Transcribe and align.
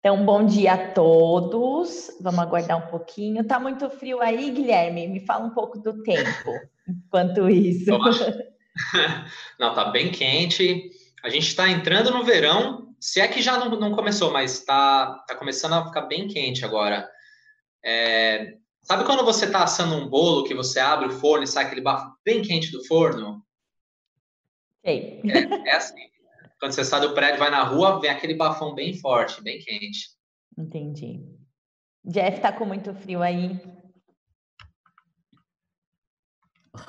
Então, 0.00 0.24
bom 0.24 0.46
dia 0.46 0.72
a 0.72 0.90
todos. 0.92 2.16
Vamos 2.22 2.40
aguardar 2.40 2.78
um 2.78 2.90
pouquinho. 2.90 3.46
Tá 3.46 3.60
muito 3.60 3.88
frio 3.90 4.22
aí, 4.22 4.50
Guilherme? 4.50 5.06
Me 5.06 5.20
fala 5.20 5.44
um 5.44 5.50
pouco 5.50 5.78
do 5.78 6.02
tempo 6.02 6.58
enquanto 6.88 7.50
isso. 7.50 7.90
Não, 9.60 9.74
tá 9.74 9.90
bem 9.90 10.10
quente. 10.10 10.90
A 11.22 11.28
gente 11.28 11.48
está 11.48 11.68
entrando 11.68 12.10
no 12.10 12.24
verão, 12.24 12.94
se 12.98 13.20
é 13.20 13.28
que 13.28 13.42
já 13.42 13.58
não, 13.58 13.78
não 13.78 13.94
começou, 13.94 14.32
mas 14.32 14.54
está 14.54 15.22
tá 15.28 15.34
começando 15.34 15.74
a 15.74 15.84
ficar 15.84 16.02
bem 16.02 16.26
quente 16.26 16.64
agora. 16.64 17.06
É, 17.84 18.54
sabe 18.80 19.04
quando 19.04 19.22
você 19.22 19.44
está 19.44 19.64
assando 19.64 19.96
um 19.96 20.08
bolo 20.08 20.44
que 20.44 20.54
você 20.54 20.80
abre 20.80 21.08
o 21.08 21.12
forno 21.12 21.44
e 21.44 21.46
sai 21.46 21.66
aquele 21.66 21.82
bafo 21.82 22.10
bem 22.24 22.40
quente 22.40 22.72
do 22.72 22.82
forno? 22.86 23.44
Sei. 24.82 25.20
É, 25.26 25.68
é 25.68 25.76
assim. 25.76 26.08
Quando 26.60 26.72
você 26.72 26.84
sai 26.84 27.00
do 27.00 27.14
prédio, 27.14 27.38
vai 27.38 27.50
na 27.50 27.62
rua, 27.62 27.98
vem 27.98 28.10
aquele 28.10 28.34
bafão 28.34 28.74
bem 28.74 28.92
forte, 28.92 29.42
bem 29.42 29.58
quente. 29.58 30.10
Entendi. 30.58 31.24
Jeff 32.04 32.38
tá 32.38 32.52
com 32.52 32.66
muito 32.66 32.94
frio 32.94 33.22
aí. 33.22 33.58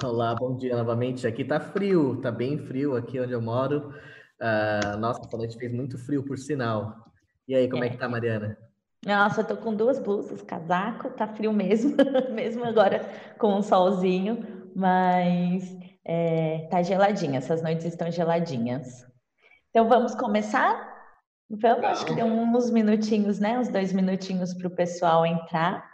Olá, 0.04 0.36
bom 0.36 0.58
dia 0.58 0.76
novamente. 0.76 1.26
Aqui 1.26 1.46
tá 1.46 1.58
frio, 1.58 2.20
tá 2.20 2.30
bem 2.30 2.58
frio 2.58 2.98
aqui 2.98 3.18
onde 3.18 3.32
eu 3.32 3.42
moro. 3.42 3.94
Uh, 4.42 4.98
nossa, 4.98 5.22
essa 5.22 5.38
noite 5.38 5.58
fez 5.58 5.72
muito 5.72 5.98
frio, 5.98 6.26
por 6.26 6.38
sinal. 6.38 7.10
E 7.48 7.56
aí, 7.56 7.70
como 7.70 7.86
é, 7.86 7.88
é 7.88 7.90
que 7.92 7.98
tá, 7.98 8.10
Mariana? 8.10 8.58
Nossa, 9.06 9.40
eu 9.40 9.48
tô 9.48 9.56
com 9.56 9.74
duas 9.74 10.00
blusas, 10.00 10.42
casaco, 10.42 11.12
tá 11.12 11.28
frio 11.30 11.54
mesmo, 11.54 11.96
mesmo 12.36 12.66
agora 12.66 13.00
com 13.40 13.56
um 13.56 13.62
solzinho, 13.62 14.70
mas 14.76 15.64
é, 16.04 16.68
tá 16.70 16.84
geladinha, 16.84 17.38
essas 17.38 17.62
noites 17.62 17.86
estão 17.86 18.12
geladinhas. 18.12 19.10
Então 19.72 19.88
vamos 19.88 20.14
começar? 20.14 20.92
Vamos, 21.50 21.86
acho 21.86 22.06
que 22.06 22.14
deu 22.14 22.26
uns 22.26 22.70
minutinhos, 22.70 23.40
né? 23.40 23.58
Uns 23.58 23.70
dois 23.70 23.94
minutinhos 23.94 24.54
para 24.54 24.68
o 24.68 24.76
pessoal 24.76 25.26
entrar. 25.26 25.90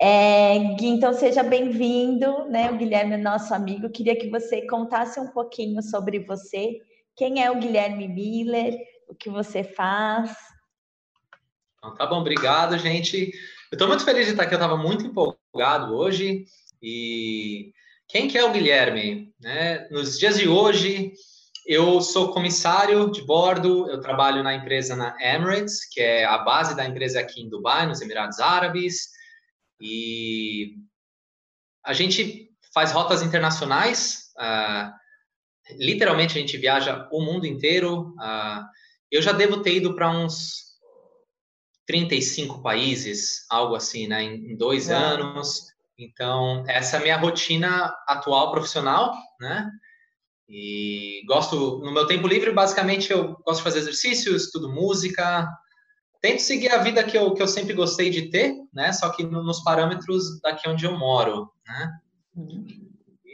É, 0.00 0.58
Gui, 0.78 0.86
então 0.86 1.12
seja 1.12 1.42
bem-vindo, 1.42 2.46
né? 2.48 2.70
O 2.70 2.78
Guilherme 2.78 3.14
é 3.14 3.18
nosso 3.18 3.52
amigo. 3.52 3.90
Queria 3.90 4.18
que 4.18 4.30
você 4.30 4.66
contasse 4.66 5.20
um 5.20 5.28
pouquinho 5.28 5.82
sobre 5.82 6.20
você. 6.20 6.80
Quem 7.14 7.44
é 7.44 7.50
o 7.50 7.58
Guilherme 7.58 8.08
Miller? 8.08 8.78
O 9.06 9.14
que 9.14 9.28
você 9.28 9.62
faz? 9.62 10.34
Então, 11.76 11.94
tá 11.96 12.06
bom, 12.06 12.20
obrigado, 12.20 12.78
gente. 12.78 13.30
Eu 13.70 13.76
estou 13.76 13.88
muito 13.88 14.06
feliz 14.06 14.24
de 14.24 14.30
estar 14.30 14.44
aqui, 14.44 14.54
eu 14.54 14.58
estava 14.58 14.78
muito 14.78 15.04
empolgado 15.04 15.94
hoje. 15.94 16.46
E 16.82 17.74
quem 18.08 18.26
que 18.26 18.38
é 18.38 18.44
o 18.44 18.52
Guilherme? 18.52 19.34
Né? 19.38 19.86
Nos 19.90 20.18
dias 20.18 20.38
de 20.38 20.48
hoje, 20.48 21.12
eu 21.68 22.00
sou 22.00 22.32
comissário 22.32 23.10
de 23.10 23.20
bordo, 23.20 23.90
eu 23.90 24.00
trabalho 24.00 24.42
na 24.42 24.54
empresa 24.54 24.96
na 24.96 25.14
Emirates, 25.20 25.86
que 25.86 26.00
é 26.00 26.24
a 26.24 26.38
base 26.38 26.74
da 26.74 26.86
empresa 26.86 27.20
aqui 27.20 27.42
em 27.42 27.48
Dubai, 27.50 27.86
nos 27.86 28.00
Emirados 28.00 28.40
Árabes. 28.40 29.10
E 29.78 30.76
a 31.84 31.92
gente 31.92 32.50
faz 32.72 32.90
rotas 32.90 33.20
internacionais, 33.20 34.30
uh, 34.38 34.90
literalmente 35.78 36.38
a 36.38 36.40
gente 36.40 36.56
viaja 36.56 37.06
o 37.12 37.20
mundo 37.20 37.46
inteiro. 37.46 38.14
Uh, 38.16 38.64
eu 39.10 39.20
já 39.20 39.32
devo 39.32 39.60
ter 39.60 39.74
ido 39.74 39.94
para 39.94 40.10
uns 40.10 40.68
35 41.86 42.62
países, 42.62 43.44
algo 43.50 43.74
assim, 43.74 44.08
né, 44.08 44.22
em, 44.22 44.52
em 44.52 44.56
dois 44.56 44.88
anos. 44.88 45.66
Então, 45.98 46.64
essa 46.66 46.96
é 46.96 47.00
a 47.00 47.02
minha 47.02 47.18
rotina 47.18 47.94
atual 48.06 48.52
profissional, 48.52 49.14
né? 49.38 49.70
E 50.48 51.22
gosto, 51.26 51.78
no 51.78 51.92
meu 51.92 52.06
tempo 52.06 52.26
livre, 52.26 52.50
basicamente, 52.50 53.12
eu 53.12 53.36
gosto 53.44 53.58
de 53.58 53.64
fazer 53.64 53.80
exercícios, 53.80 54.44
estudo 54.44 54.72
música, 54.72 55.46
tento 56.22 56.40
seguir 56.40 56.70
a 56.70 56.78
vida 56.78 57.04
que 57.04 57.18
eu, 57.18 57.34
que 57.34 57.42
eu 57.42 57.48
sempre 57.48 57.74
gostei 57.74 58.08
de 58.08 58.30
ter, 58.30 58.54
né? 58.72 58.92
Só 58.92 59.10
que 59.10 59.24
no, 59.24 59.42
nos 59.42 59.62
parâmetros 59.62 60.40
daqui 60.40 60.68
onde 60.68 60.86
eu 60.86 60.98
moro, 60.98 61.50
né? 61.66 61.98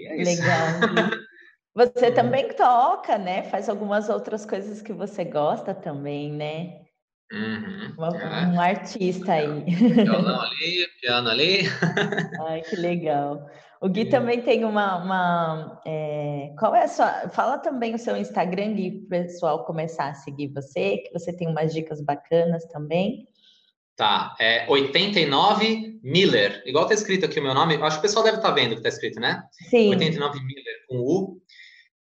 É 0.08 0.24
Legal. 0.24 0.66
Você 1.74 2.12
também 2.12 2.52
toca, 2.54 3.18
né? 3.18 3.42
Faz 3.44 3.68
algumas 3.68 4.08
outras 4.08 4.46
coisas 4.46 4.80
que 4.80 4.92
você 4.92 5.24
gosta 5.24 5.74
também, 5.74 6.30
né? 6.30 6.84
Uhum, 7.32 7.92
é. 7.98 8.46
Um 8.46 8.60
artista 8.60 9.32
aí. 9.32 9.64
Violão 9.64 10.40
ali, 10.40 10.86
piano 11.00 11.28
ali. 11.28 11.62
Ai, 12.46 12.60
que 12.60 12.76
legal. 12.76 13.44
O 13.84 13.88
Gui 13.90 14.06
também 14.06 14.40
tem 14.40 14.64
uma. 14.64 14.96
uma 14.96 15.82
é... 15.84 16.54
Qual 16.58 16.74
é 16.74 16.84
a 16.84 16.88
sua. 16.88 17.28
Fala 17.28 17.58
também 17.58 17.94
o 17.94 17.98
seu 17.98 18.16
Instagram, 18.16 18.72
Gui, 18.72 18.90
para 18.90 19.04
o 19.04 19.08
pessoal 19.24 19.64
começar 19.66 20.08
a 20.08 20.14
seguir 20.14 20.48
você, 20.48 20.96
que 20.96 21.12
você 21.12 21.36
tem 21.36 21.46
umas 21.46 21.70
dicas 21.70 22.00
bacanas 22.00 22.64
também. 22.72 23.28
Tá, 23.94 24.34
é 24.40 24.64
89 24.70 26.00
Miller. 26.02 26.62
Igual 26.64 26.86
tá 26.86 26.94
escrito 26.94 27.26
aqui 27.26 27.38
o 27.38 27.42
meu 27.42 27.52
nome, 27.52 27.74
acho 27.74 27.96
que 27.96 27.98
o 27.98 28.08
pessoal 28.08 28.24
deve 28.24 28.38
estar 28.38 28.48
tá 28.48 28.54
vendo 28.54 28.74
que 28.74 28.82
tá 28.82 28.88
escrito, 28.88 29.20
né? 29.20 29.42
Sim. 29.68 29.90
89 29.90 30.40
Miller 30.40 30.86
com 30.88 30.96
U. 31.00 31.42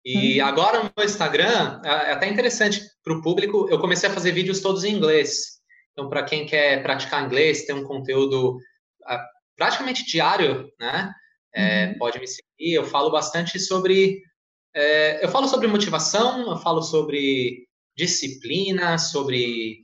E 0.04 0.40
hum. 0.40 0.46
agora 0.46 0.84
no 0.84 0.90
meu 0.96 1.04
Instagram, 1.04 1.80
é, 1.84 1.88
é 1.88 2.12
até 2.12 2.28
interessante 2.28 2.80
para 3.02 3.12
o 3.12 3.20
público, 3.20 3.66
eu 3.68 3.80
comecei 3.80 4.08
a 4.08 4.12
fazer 4.12 4.30
vídeos 4.30 4.60
todos 4.60 4.84
em 4.84 4.94
inglês. 4.94 5.60
Então, 5.90 6.08
para 6.08 6.22
quem 6.22 6.46
quer 6.46 6.80
praticar 6.80 7.26
inglês, 7.26 7.66
tem 7.66 7.74
um 7.74 7.82
conteúdo 7.82 8.56
ah, 9.04 9.26
praticamente 9.56 10.06
diário, 10.06 10.70
né? 10.78 11.12
É, 11.54 11.86
uhum. 11.86 11.98
Pode 11.98 12.18
me 12.18 12.26
seguir. 12.26 12.74
Eu 12.74 12.84
falo 12.84 13.10
bastante 13.10 13.58
sobre. 13.58 14.22
É, 14.74 15.24
eu 15.24 15.28
falo 15.28 15.46
sobre 15.48 15.66
motivação, 15.66 16.50
eu 16.50 16.56
falo 16.56 16.82
sobre 16.82 17.66
disciplina, 17.96 18.96
sobre 18.98 19.80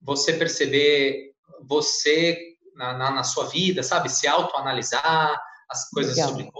você 0.00 0.32
perceber 0.32 1.32
você 1.66 2.38
na, 2.74 2.96
na, 2.96 3.10
na 3.10 3.22
sua 3.22 3.46
vida, 3.46 3.82
sabe? 3.82 4.08
Se 4.08 4.26
autoanalisar, 4.26 5.38
as 5.68 5.88
coisas 5.90 6.16
Legal. 6.16 6.30
sobre 6.30 6.50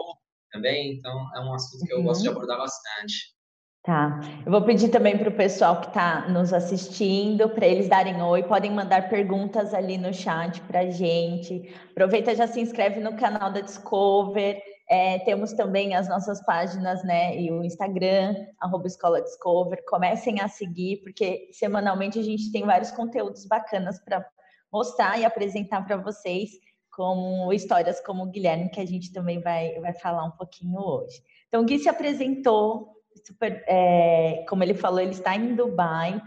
também. 0.53 0.93
Então, 0.95 1.29
é 1.35 1.41
um 1.41 1.55
assunto 1.55 1.85
que 1.87 1.93
eu 1.93 1.99
uhum. 1.99 2.05
gosto 2.05 2.23
de 2.23 2.29
uhum. 2.29 2.35
abordar 2.35 2.59
bastante. 2.59 3.35
Tá. 3.83 4.21
Eu 4.45 4.53
vou 4.53 4.61
pedir 4.61 4.91
também 4.91 5.17
para 5.17 5.31
o 5.31 5.35
pessoal 5.35 5.81
que 5.81 5.87
está 5.87 6.29
nos 6.29 6.53
assistindo, 6.53 7.49
para 7.49 7.67
eles 7.67 7.89
darem 7.89 8.21
oi, 8.23 8.43
podem 8.43 8.71
mandar 8.71 9.09
perguntas 9.09 9.73
ali 9.73 9.97
no 9.97 10.13
chat 10.13 10.61
para 10.63 10.81
a 10.81 10.91
gente. 10.91 11.75
Aproveita, 11.91 12.35
já 12.35 12.47
se 12.47 12.61
inscreve 12.61 13.01
no 13.01 13.17
canal 13.17 13.51
da 13.51 13.61
Discover. 13.61 14.63
É, 14.87 15.21
temos 15.21 15.55
também 15.55 15.95
as 15.95 16.11
nossas 16.11 16.45
páginas, 16.45 17.03
né? 17.05 17.41
E 17.41 17.51
o 17.51 17.65
Instagram, 17.65 18.35
arroba 18.61 18.87
Escola 18.87 19.23
Discover. 19.23 19.83
Comecem 19.89 20.43
a 20.43 20.49
seguir, 20.49 20.99
porque 20.99 21.49
semanalmente 21.51 22.19
a 22.19 22.23
gente 22.23 22.53
tem 22.53 22.67
vários 22.67 22.91
conteúdos 22.91 23.47
bacanas 23.47 23.99
para 24.05 24.23
mostrar 24.71 25.19
e 25.19 25.25
apresentar 25.25 25.87
para 25.87 25.97
vocês, 25.97 26.51
como 26.91 27.51
histórias 27.51 27.99
como 28.05 28.25
o 28.25 28.31
Guilherme, 28.31 28.69
que 28.69 28.81
a 28.81 28.87
gente 28.87 29.11
também 29.11 29.41
vai, 29.41 29.81
vai 29.81 29.95
falar 29.95 30.25
um 30.25 30.33
pouquinho 30.33 30.79
hoje. 30.79 31.23
Então, 31.49 31.63
o 31.63 31.65
Gui 31.65 31.79
se 31.79 31.89
apresentou 31.89 33.00
super, 33.25 33.63
é, 33.67 34.45
como 34.49 34.63
ele 34.63 34.75
falou, 34.75 35.01
ele 35.01 35.11
está 35.11 35.37
em 35.37 35.55
Dubai. 35.55 36.21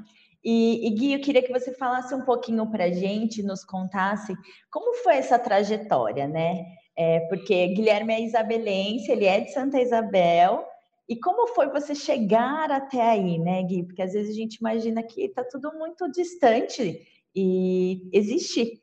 E, 0.44 0.88
e, 0.88 0.90
Gui, 0.92 1.14
eu 1.14 1.22
queria 1.22 1.42
que 1.42 1.52
você 1.52 1.74
falasse 1.74 2.14
um 2.14 2.26
pouquinho 2.26 2.70
para 2.70 2.86
a 2.86 2.92
gente, 2.92 3.42
nos 3.42 3.64
contasse 3.64 4.36
como 4.70 4.94
foi 4.96 5.16
essa 5.16 5.40
trajetória, 5.40 6.28
né? 6.28 6.66
É, 6.96 7.22
porque 7.22 7.68
Guilherme 7.68 8.14
é 8.14 8.22
isabelense, 8.22 9.12
ele 9.12 9.26
é 9.26 9.40
de 9.40 9.52
Santa 9.52 9.82
Isabel. 9.82 10.66
E 11.08 11.16
como 11.18 11.48
foi 11.48 11.70
você 11.70 11.96
chegar 11.96 12.72
até 12.72 13.02
aí, 13.02 13.38
né, 13.40 13.64
Gui? 13.64 13.84
Porque 13.84 14.02
às 14.02 14.14
vezes 14.14 14.32
a 14.32 14.40
gente 14.40 14.56
imagina 14.56 15.02
que 15.02 15.24
está 15.24 15.44
tudo 15.44 15.74
muito 15.78 16.10
distante 16.12 17.02
e 17.36 18.10
existe 18.14 18.82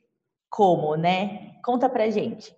como, 0.48 0.96
né? 0.96 1.54
Conta 1.62 1.88
para 1.88 2.10
gente. 2.10 2.54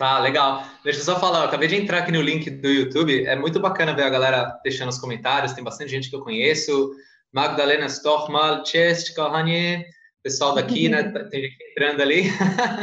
Tá, 0.00 0.18
legal. 0.18 0.64
Deixa 0.82 1.00
eu 1.00 1.04
só 1.04 1.20
falar, 1.20 1.40
eu 1.40 1.44
acabei 1.44 1.68
de 1.68 1.76
entrar 1.76 1.98
aqui 1.98 2.10
no 2.10 2.22
link 2.22 2.48
do 2.48 2.68
YouTube. 2.70 3.26
É 3.26 3.36
muito 3.36 3.60
bacana 3.60 3.92
ver 3.92 4.04
a 4.04 4.08
galera 4.08 4.58
deixando 4.64 4.88
os 4.88 4.96
comentários. 4.96 5.52
Tem 5.52 5.62
bastante 5.62 5.90
gente 5.90 6.08
que 6.08 6.16
eu 6.16 6.22
conheço. 6.22 6.90
Magdalena 7.30 7.84
Stochmal, 7.84 8.64
Chest, 8.64 9.12
Kalhanie, 9.12 9.84
pessoal 10.22 10.54
daqui, 10.54 10.88
né? 10.88 11.02
Tem 11.30 11.42
gente 11.42 11.56
entrando 11.70 12.00
ali. 12.00 12.22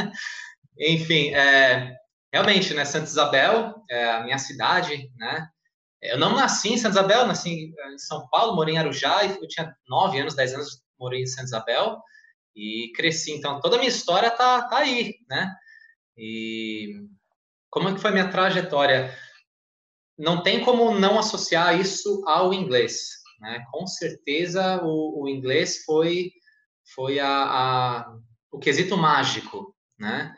Enfim, 0.78 1.34
é, 1.34 1.92
realmente, 2.32 2.72
né? 2.72 2.84
Santa 2.84 3.06
Isabel 3.06 3.74
é 3.90 4.10
a 4.12 4.22
minha 4.22 4.38
cidade, 4.38 5.10
né? 5.18 5.48
Eu 6.00 6.20
não 6.20 6.36
nasci 6.36 6.74
em 6.74 6.78
Santa 6.78 7.00
Isabel, 7.00 7.26
nasci 7.26 7.50
em 7.50 7.98
São 7.98 8.28
Paulo, 8.28 8.54
morei 8.54 8.76
em 8.76 8.78
Arujá, 8.78 9.24
e 9.24 9.30
eu 9.42 9.48
tinha 9.48 9.74
9 9.88 10.20
anos, 10.20 10.36
10 10.36 10.54
anos, 10.54 10.84
morei 10.96 11.22
em 11.22 11.26
Santa 11.26 11.46
Isabel 11.46 11.98
e 12.54 12.92
cresci. 12.94 13.32
Então, 13.32 13.60
toda 13.60 13.74
a 13.74 13.78
minha 13.80 13.90
história 13.90 14.30
tá, 14.30 14.62
tá 14.68 14.78
aí, 14.78 15.16
né? 15.28 15.52
E 16.18 17.06
como 17.70 17.88
é 17.88 17.94
que 17.94 18.00
foi 18.00 18.10
a 18.10 18.12
minha 18.12 18.30
trajetória? 18.30 19.16
Não 20.18 20.42
tem 20.42 20.64
como 20.64 20.98
não 20.98 21.18
associar 21.18 21.80
isso 21.80 22.24
ao 22.26 22.52
inglês, 22.52 23.08
né? 23.40 23.64
Com 23.70 23.86
certeza 23.86 24.82
o, 24.82 25.22
o 25.22 25.28
inglês 25.28 25.84
foi 25.84 26.32
foi 26.94 27.18
a, 27.20 27.28
a, 27.28 28.16
o 28.50 28.58
quesito 28.58 28.96
mágico, 28.96 29.74
né? 29.98 30.34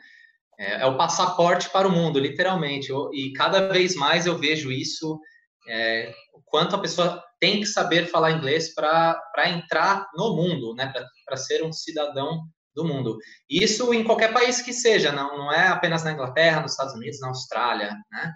É, 0.59 0.81
é, 0.81 0.85
o 0.85 0.97
passaporte 0.97 1.69
para 1.69 1.87
o 1.87 1.91
mundo, 1.91 2.19
literalmente. 2.19 2.91
E 3.13 3.33
cada 3.33 3.69
vez 3.69 3.95
mais 3.95 4.25
eu 4.25 4.37
vejo 4.37 4.71
isso, 4.71 5.19
é, 5.67 6.13
o 6.33 6.41
quanto 6.45 6.75
a 6.75 6.79
pessoa 6.79 7.23
tem 7.39 7.61
que 7.61 7.65
saber 7.65 8.07
falar 8.07 8.31
inglês 8.31 8.73
para 8.75 9.17
entrar 9.47 10.07
no 10.13 10.35
mundo, 10.35 10.75
né? 10.75 10.93
Para 11.25 11.37
ser 11.37 11.63
um 11.63 11.71
cidadão 11.71 12.43
do 12.75 12.85
mundo. 12.85 13.17
Isso 13.49 13.93
em 13.93 14.03
qualquer 14.03 14.33
país 14.33 14.61
que 14.61 14.73
seja, 14.73 15.11
não, 15.11 15.37
não 15.37 15.51
é 15.51 15.67
apenas 15.67 16.03
na 16.03 16.11
Inglaterra, 16.11 16.61
nos 16.61 16.71
Estados 16.71 16.93
Unidos, 16.93 17.19
na 17.19 17.29
Austrália, 17.29 17.95
né? 18.11 18.33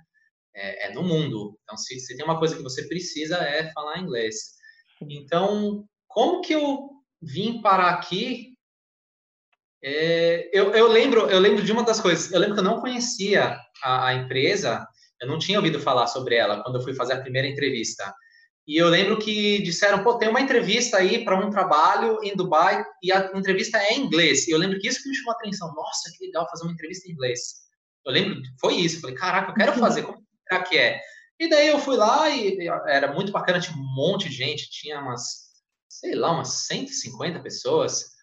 É, 0.54 0.88
é 0.88 0.94
no 0.94 1.04
mundo. 1.04 1.58
Então, 1.64 1.78
se, 1.78 2.00
se, 2.00 2.16
tem 2.16 2.26
uma 2.26 2.40
coisa 2.40 2.56
que 2.56 2.64
você 2.64 2.88
precisa 2.88 3.38
é 3.38 3.72
falar 3.74 4.00
inglês. 4.00 4.56
Então, 5.02 5.86
como 6.08 6.42
que 6.42 6.54
eu 6.54 6.90
vim 7.22 7.62
parar 7.62 7.90
aqui? 7.90 8.56
É, 9.84 10.50
eu, 10.54 10.72
eu, 10.72 10.88
lembro, 10.88 11.30
eu 11.30 11.40
lembro 11.40 11.64
de 11.64 11.72
uma 11.72 11.84
das 11.84 12.00
coisas. 12.00 12.32
Eu 12.32 12.40
lembro 12.40 12.56
que 12.56 12.62
eu 12.62 12.66
não 12.66 12.80
conhecia 12.80 13.60
a, 13.84 14.08
a 14.08 14.14
empresa, 14.14 14.88
eu 15.22 15.28
não 15.28 15.38
tinha 15.38 15.60
ouvido 15.60 15.80
falar 15.80 16.08
sobre 16.08 16.36
ela 16.36 16.64
quando 16.64 16.78
eu 16.78 16.82
fui 16.82 16.94
fazer 16.94 17.14
a 17.14 17.22
primeira 17.22 17.48
entrevista. 17.48 18.14
E 18.68 18.78
eu 18.78 18.90
lembro 18.90 19.20
que 19.20 19.62
disseram, 19.62 20.04
pô, 20.04 20.18
tem 20.18 20.28
uma 20.28 20.42
entrevista 20.42 20.98
aí 20.98 21.24
para 21.24 21.38
um 21.38 21.52
trabalho 21.52 22.20
em 22.24 22.36
Dubai 22.36 22.84
e 23.02 23.12
a 23.12 23.32
entrevista 23.36 23.78
é 23.78 23.94
em 23.94 24.02
inglês. 24.02 24.48
E 24.48 24.52
eu 24.52 24.58
lembro 24.58 24.80
que 24.80 24.88
isso 24.88 25.04
que 25.04 25.10
me 25.10 25.16
chamou 25.16 25.34
a 25.34 25.36
atenção. 25.36 25.72
Nossa, 25.76 26.12
que 26.18 26.26
legal 26.26 26.50
fazer 26.50 26.64
uma 26.64 26.74
entrevista 26.74 27.08
em 27.08 27.12
inglês. 27.12 27.66
Eu 28.04 28.12
lembro, 28.12 28.42
foi 28.60 28.76
isso. 28.76 28.98
Eu 28.98 29.02
falei, 29.02 29.16
caraca, 29.16 29.52
eu 29.52 29.56
quero 29.56 29.74
fazer. 29.74 30.04
Como 30.04 30.24
será 30.48 30.64
que 30.64 30.78
é? 30.78 31.00
E 31.40 31.48
daí 31.48 31.68
eu 31.68 31.78
fui 31.78 31.96
lá 31.96 32.30
e 32.30 32.58
era 32.88 33.14
muito 33.14 33.32
bacana, 33.32 33.60
tinha 33.60 33.78
um 33.78 33.96
monte 33.96 34.30
de 34.30 34.36
gente, 34.36 34.70
tinha 34.70 35.00
umas, 35.00 35.50
sei 35.88 36.16
lá, 36.16 36.32
umas 36.32 36.66
150 36.66 37.40
pessoas. 37.42 38.16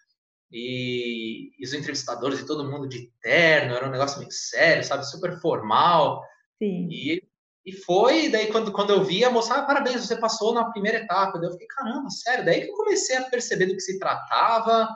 E, 0.51 1.51
e 1.57 1.65
os 1.65 1.73
entrevistadores 1.73 2.39
e 2.39 2.45
todo 2.45 2.69
mundo 2.69 2.87
de 2.87 3.11
terno, 3.21 3.75
era 3.75 3.87
um 3.87 3.91
negócio 3.91 4.19
meio 4.19 4.31
sério, 4.31 4.83
sabe? 4.83 5.09
Super 5.09 5.39
formal. 5.39 6.21
Sim. 6.59 6.89
E 6.91 7.23
e 7.65 7.71
foi, 7.71 8.27
daí 8.29 8.47
quando, 8.47 8.73
quando 8.73 8.89
eu 8.89 9.03
vi, 9.03 9.23
a 9.23 9.29
moça, 9.29 9.55
ah, 9.55 9.63
parabéns, 9.63 10.05
você 10.05 10.17
passou 10.17 10.53
na 10.53 10.65
primeira 10.65 10.97
etapa. 10.97 11.39
Daí 11.39 11.47
eu 11.47 11.53
fiquei, 11.53 11.67
caramba, 11.67 12.09
sério. 12.09 12.43
Daí 12.43 12.61
que 12.61 12.69
eu 12.69 12.75
comecei 12.75 13.15
a 13.15 13.23
perceber 13.23 13.67
do 13.67 13.73
que 13.73 13.79
se 13.79 13.97
tratava. 13.97 14.89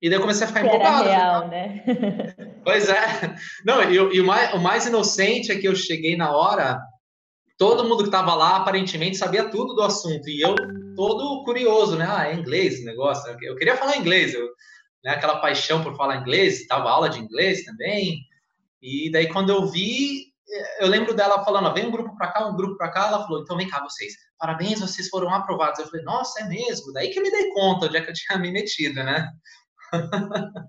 E 0.00 0.08
daí 0.08 0.16
eu 0.16 0.22
comecei 0.22 0.44
a 0.44 0.48
ficar 0.48 0.64
empolgado. 0.64 1.08
Era 1.08 1.18
real, 1.18 1.48
né? 1.48 1.84
pois 2.64 2.88
é. 2.88 3.36
Não, 3.66 3.82
e, 3.82 3.96
e, 3.96 4.20
o, 4.20 4.24
mais, 4.24 4.54
o 4.54 4.58
mais 4.58 4.86
inocente 4.86 5.52
é 5.52 5.58
que 5.58 5.68
eu 5.68 5.76
cheguei 5.76 6.16
na 6.16 6.34
hora, 6.34 6.80
todo 7.58 7.84
mundo 7.84 7.98
que 7.98 8.08
estava 8.08 8.34
lá 8.34 8.56
aparentemente 8.56 9.18
sabia 9.18 9.50
tudo 9.50 9.74
do 9.74 9.82
assunto. 9.82 10.26
E 10.30 10.40
eu, 10.40 10.54
todo 10.96 11.44
curioso, 11.44 11.96
né? 11.96 12.06
Ah, 12.08 12.28
é 12.28 12.34
inglês 12.34 12.80
o 12.80 12.86
negócio. 12.86 13.30
Eu 13.42 13.56
queria 13.56 13.76
falar 13.76 13.98
inglês, 13.98 14.32
eu, 14.32 14.48
né? 15.04 15.10
aquela 15.12 15.38
paixão 15.38 15.82
por 15.82 15.94
falar 15.94 16.16
inglês, 16.16 16.66
tava 16.66 16.88
aula 16.88 17.10
de 17.10 17.20
inglês 17.20 17.62
também. 17.62 18.20
E 18.80 19.10
daí 19.12 19.28
quando 19.28 19.50
eu 19.50 19.66
vi, 19.66 20.30
eu 20.80 20.88
lembro 20.88 21.14
dela 21.14 21.44
falando, 21.44 21.72
vem 21.74 21.86
um 21.86 21.90
grupo 21.90 22.16
para 22.16 22.28
cá, 22.28 22.46
um 22.46 22.56
grupo 22.56 22.76
para 22.76 22.90
cá, 22.90 23.08
ela 23.08 23.22
falou, 23.22 23.42
então 23.42 23.56
vem 23.56 23.68
cá 23.68 23.82
vocês, 23.82 24.14
parabéns, 24.38 24.80
vocês 24.80 25.08
foram 25.08 25.32
aprovados. 25.32 25.78
Eu 25.78 25.86
falei, 25.86 26.04
nossa, 26.04 26.40
é 26.40 26.48
mesmo? 26.48 26.92
Daí 26.92 27.10
que 27.10 27.18
eu 27.18 27.22
me 27.22 27.30
dei 27.30 27.50
conta 27.50 27.86
onde 27.86 27.96
é 27.96 28.00
que 28.00 28.10
eu 28.10 28.14
tinha 28.14 28.38
me 28.38 28.50
metido, 28.50 29.02
né? 29.02 29.30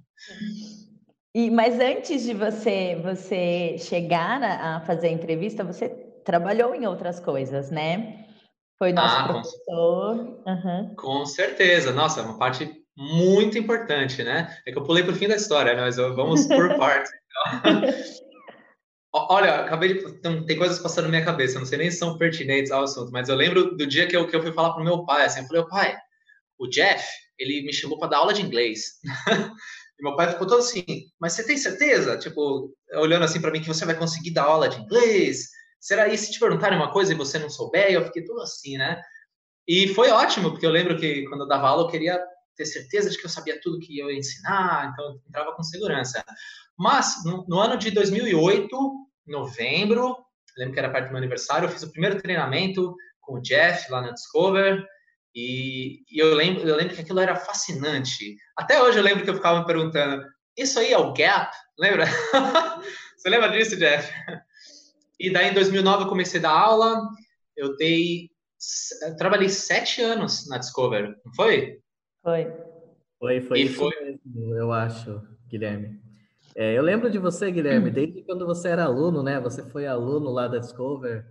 e, 1.35 1.49
mas 1.49 1.79
antes 1.79 2.23
de 2.23 2.33
você, 2.33 2.99
você 3.03 3.77
chegar 3.77 4.43
a 4.43 4.81
fazer 4.81 5.07
a 5.07 5.11
entrevista, 5.11 5.63
você 5.63 5.89
trabalhou 6.23 6.75
em 6.75 6.85
outras 6.87 7.19
coisas, 7.19 7.71
né? 7.71 8.25
Foi 8.77 8.91
nosso 8.91 9.15
ah, 9.15 9.27
professor. 9.27 10.17
Com, 10.17 10.51
uhum. 10.51 10.95
com 10.95 11.25
certeza, 11.25 11.91
nossa, 11.91 12.19
é 12.19 12.23
uma 12.23 12.37
parte 12.37 12.81
muito 12.97 13.57
importante, 13.57 14.23
né? 14.23 14.57
É 14.65 14.71
que 14.71 14.77
eu 14.77 14.83
pulei 14.83 15.03
para 15.03 15.13
o 15.13 15.15
fim 15.15 15.27
da 15.27 15.35
história, 15.35 15.73
né? 15.73 15.81
mas 15.81 15.97
vamos 15.97 16.47
por 16.47 16.75
partes. 16.77 17.11
Então. 17.59 17.81
Olha, 19.13 19.55
acabei 19.61 19.93
de. 19.93 20.21
Tem 20.45 20.57
coisas 20.57 20.79
passando 20.79 21.05
na 21.05 21.09
minha 21.09 21.25
cabeça, 21.25 21.59
não 21.59 21.65
sei 21.65 21.77
nem 21.77 21.91
se 21.91 21.97
são 21.97 22.17
pertinentes 22.17 22.71
ao 22.71 22.83
assunto, 22.83 23.11
mas 23.11 23.27
eu 23.27 23.35
lembro 23.35 23.75
do 23.75 23.85
dia 23.85 24.07
que 24.07 24.15
eu, 24.15 24.25
que 24.25 24.35
eu 24.35 24.41
fui 24.41 24.53
falar 24.53 24.73
pro 24.73 24.83
meu 24.83 25.05
pai, 25.05 25.25
assim, 25.25 25.41
eu 25.41 25.47
falei, 25.47 25.65
pai, 25.67 25.97
o 26.57 26.67
Jeff, 26.67 27.05
ele 27.37 27.61
me 27.63 27.73
chamou 27.73 27.99
para 27.99 28.09
dar 28.09 28.17
aula 28.19 28.33
de 28.33 28.41
inglês. 28.41 28.99
e 29.99 30.03
meu 30.03 30.15
pai 30.15 30.31
ficou 30.31 30.47
todo 30.47 30.59
assim, 30.59 30.83
mas 31.19 31.33
você 31.33 31.45
tem 31.45 31.57
certeza? 31.57 32.17
Tipo, 32.17 32.73
olhando 32.93 33.25
assim 33.25 33.41
para 33.41 33.51
mim, 33.51 33.61
que 33.61 33.67
você 33.67 33.85
vai 33.85 33.97
conseguir 33.97 34.31
dar 34.31 34.43
aula 34.43 34.69
de 34.69 34.79
inglês? 34.79 35.49
Será 35.79 36.07
isso 36.07 36.25
se 36.25 36.31
te 36.31 36.39
perguntarem 36.39 36.77
uma 36.77 36.93
coisa 36.93 37.11
e 37.11 37.17
você 37.17 37.37
não 37.37 37.49
souber? 37.49 37.91
Eu 37.91 38.05
fiquei 38.05 38.23
todo 38.23 38.39
assim, 38.41 38.77
né? 38.77 39.01
E 39.67 39.89
foi 39.89 40.09
ótimo, 40.09 40.51
porque 40.51 40.65
eu 40.65 40.71
lembro 40.71 40.97
que 40.97 41.25
quando 41.25 41.41
eu 41.41 41.47
dava 41.47 41.67
aula, 41.67 41.83
eu 41.83 41.87
queria 41.87 42.23
ter 42.55 42.65
certeza 42.65 43.09
de 43.09 43.17
que 43.17 43.25
eu 43.25 43.29
sabia 43.29 43.59
tudo 43.61 43.79
que 43.79 43.97
eu 43.97 44.09
ia 44.09 44.17
ensinar, 44.17 44.91
então 44.91 45.05
eu 45.05 45.21
entrava 45.27 45.53
com 45.53 45.63
segurança. 45.63 46.23
Mas, 46.77 47.23
no, 47.25 47.45
no 47.47 47.59
ano 47.59 47.77
de 47.77 47.91
2008, 47.91 48.77
novembro, 49.27 50.17
lembro 50.57 50.73
que 50.73 50.79
era 50.79 50.91
perto 50.91 51.05
do 51.07 51.11
meu 51.11 51.19
aniversário, 51.19 51.65
eu 51.65 51.71
fiz 51.71 51.83
o 51.83 51.91
primeiro 51.91 52.21
treinamento 52.21 52.95
com 53.19 53.35
o 53.35 53.41
Jeff 53.41 53.89
lá 53.91 54.01
na 54.01 54.11
Discover, 54.11 54.85
e, 55.33 56.03
e, 56.11 56.19
eu, 56.19 56.35
lembro, 56.35 56.67
eu 56.67 56.75
lembro 56.75 56.93
que 56.93 57.01
aquilo 57.01 57.19
era 57.19 57.35
fascinante. 57.35 58.35
Até 58.57 58.81
hoje 58.81 58.97
eu 58.97 59.03
lembro 59.03 59.23
que 59.23 59.29
eu 59.29 59.35
ficava 59.35 59.59
me 59.59 59.65
perguntando, 59.65 60.25
isso 60.57 60.77
aí 60.79 60.91
é 60.91 60.97
o 60.97 61.13
gap? 61.13 61.55
Lembra? 61.79 62.05
Você 63.17 63.29
lembra 63.29 63.49
disso, 63.49 63.77
Jeff? 63.77 64.11
E 65.19 65.31
daí 65.31 65.49
em 65.49 65.53
2009 65.53 66.03
eu 66.03 66.09
comecei 66.09 66.39
a 66.39 66.43
dar 66.43 66.51
aula, 66.51 67.07
eu 67.55 67.75
dei, 67.77 68.29
eu 69.03 69.15
trabalhei 69.15 69.49
sete 69.49 70.01
anos 70.01 70.47
na 70.47 70.57
Discover, 70.57 71.15
não 71.23 71.33
foi? 71.33 71.79
Foi. 72.23 72.53
Foi, 73.19 73.41
foi, 73.41 73.59
e 73.59 73.65
isso 73.65 73.75
foi... 73.75 73.91
Mesmo, 74.01 74.55
eu 74.55 74.71
acho, 74.71 75.21
Guilherme. 75.47 75.99
É, 76.55 76.77
eu 76.77 76.83
lembro 76.83 77.09
de 77.09 77.17
você, 77.17 77.51
Guilherme, 77.51 77.89
hum. 77.89 77.93
desde 77.93 78.21
quando 78.23 78.45
você 78.45 78.69
era 78.69 78.85
aluno, 78.85 79.23
né? 79.23 79.39
Você 79.39 79.63
foi 79.63 79.85
aluno 79.85 80.29
lá 80.31 80.47
da 80.47 80.57
Discover 80.57 81.25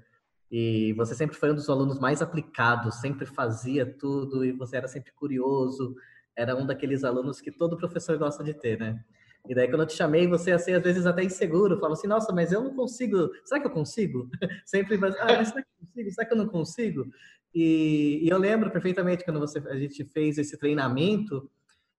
e 0.50 0.92
você 0.94 1.14
sempre 1.14 1.36
foi 1.36 1.52
um 1.52 1.54
dos 1.54 1.68
alunos 1.68 1.98
mais 1.98 2.22
aplicados, 2.22 3.00
sempre 3.00 3.26
fazia 3.26 3.86
tudo 3.86 4.44
e 4.44 4.52
você 4.52 4.76
era 4.76 4.88
sempre 4.88 5.12
curioso. 5.12 5.94
Era 6.34 6.56
um 6.56 6.66
daqueles 6.66 7.04
alunos 7.04 7.40
que 7.40 7.52
todo 7.52 7.76
professor 7.76 8.16
gosta 8.18 8.42
de 8.42 8.54
ter, 8.54 8.78
né? 8.78 9.04
E 9.48 9.54
daí, 9.54 9.68
quando 9.68 9.82
eu 9.82 9.86
te 9.86 9.94
chamei, 9.94 10.26
você 10.26 10.50
ia 10.50 10.58
ser, 10.58 10.74
às 10.74 10.82
vezes, 10.82 11.06
até 11.06 11.24
inseguro. 11.24 11.76
Falava 11.76 11.94
assim, 11.94 12.06
nossa, 12.06 12.32
mas 12.32 12.52
eu 12.52 12.62
não 12.62 12.74
consigo. 12.74 13.30
Será 13.44 13.60
que 13.60 13.66
eu 13.66 13.70
consigo? 13.70 14.28
Sempre, 14.66 14.98
mas, 14.98 15.14
ah, 15.16 15.26
mas 15.26 15.48
será 15.48 15.62
que 15.62 15.68
eu 15.68 15.86
consigo? 15.86 16.10
Será 16.10 16.26
que 16.26 16.34
eu 16.34 16.38
não 16.38 16.48
consigo? 16.48 17.06
E, 17.54 18.20
e 18.22 18.28
eu 18.28 18.38
lembro 18.38 18.70
perfeitamente 18.70 19.24
quando 19.24 19.40
você, 19.40 19.58
a 19.68 19.76
gente 19.76 20.04
fez 20.04 20.38
esse 20.38 20.56
treinamento, 20.56 21.50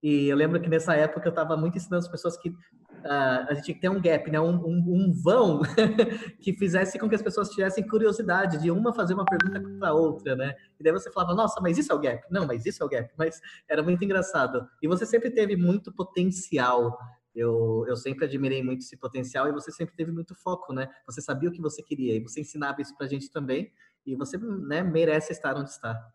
e 0.04 0.28
eu 0.28 0.36
lembro 0.36 0.60
que 0.60 0.70
nessa 0.70 0.96
época 0.96 1.28
eu 1.28 1.32
estava 1.32 1.56
muito 1.56 1.78
ensinando 1.78 2.04
as 2.04 2.12
pessoas 2.12 2.36
que 2.36 2.50
uh, 2.50 3.48
a 3.48 3.54
gente 3.54 3.66
tinha 3.66 3.76
que 3.76 3.82
ter 3.82 3.90
um 3.90 4.02
gap, 4.02 4.32
né? 4.32 4.40
um, 4.40 4.56
um, 4.66 4.84
um 4.88 5.14
vão 5.14 5.62
que 6.42 6.54
fizesse 6.54 6.98
com 6.98 7.08
que 7.08 7.16
as 7.16 7.22
pessoas 7.22 7.50
tivessem 7.50 7.88
curiosidade 7.88 8.58
de 8.60 8.72
uma 8.72 8.94
fazer 8.94 9.14
uma 9.14 9.26
pergunta 9.26 9.62
para 9.80 9.90
a 9.90 9.94
outra, 9.94 10.36
né? 10.36 10.56
E 10.80 10.84
daí 10.84 10.92
você 10.92 11.12
falava, 11.12 11.36
nossa, 11.36 11.62
mas 11.62 11.78
isso 11.78 11.92
é 11.92 11.96
o 11.96 12.00
gap? 12.00 12.24
Não, 12.32 12.48
mas 12.48 12.66
isso 12.66 12.82
é 12.82 12.86
o 12.86 12.90
gap. 12.90 13.12
Mas 13.16 13.40
era 13.70 13.84
muito 13.84 14.04
engraçado. 14.04 14.68
E 14.82 14.88
você 14.88 15.06
sempre 15.06 15.30
teve 15.30 15.56
muito 15.56 15.92
potencial. 15.92 16.98
Eu, 17.36 17.86
eu 17.88 17.96
sempre 17.96 18.26
admirei 18.26 18.64
muito 18.64 18.82
esse 18.82 18.98
potencial 18.98 19.48
e 19.48 19.52
você 19.52 19.72
sempre 19.72 19.96
teve 19.96 20.12
muito 20.12 20.36
foco, 20.36 20.74
né? 20.74 20.90
Você 21.06 21.22
sabia 21.22 21.50
o 21.50 21.52
que 21.52 21.62
você 21.62 21.84
queria 21.84 22.16
e 22.16 22.20
você 22.20 22.42
ensinava 22.42 22.82
isso 22.82 22.96
para 22.98 23.06
a 23.06 23.10
gente 23.10 23.32
também. 23.32 23.72
E 24.06 24.16
você 24.16 24.38
né, 24.38 24.82
merece 24.82 25.32
estar 25.32 25.56
onde 25.56 25.70
está. 25.70 26.12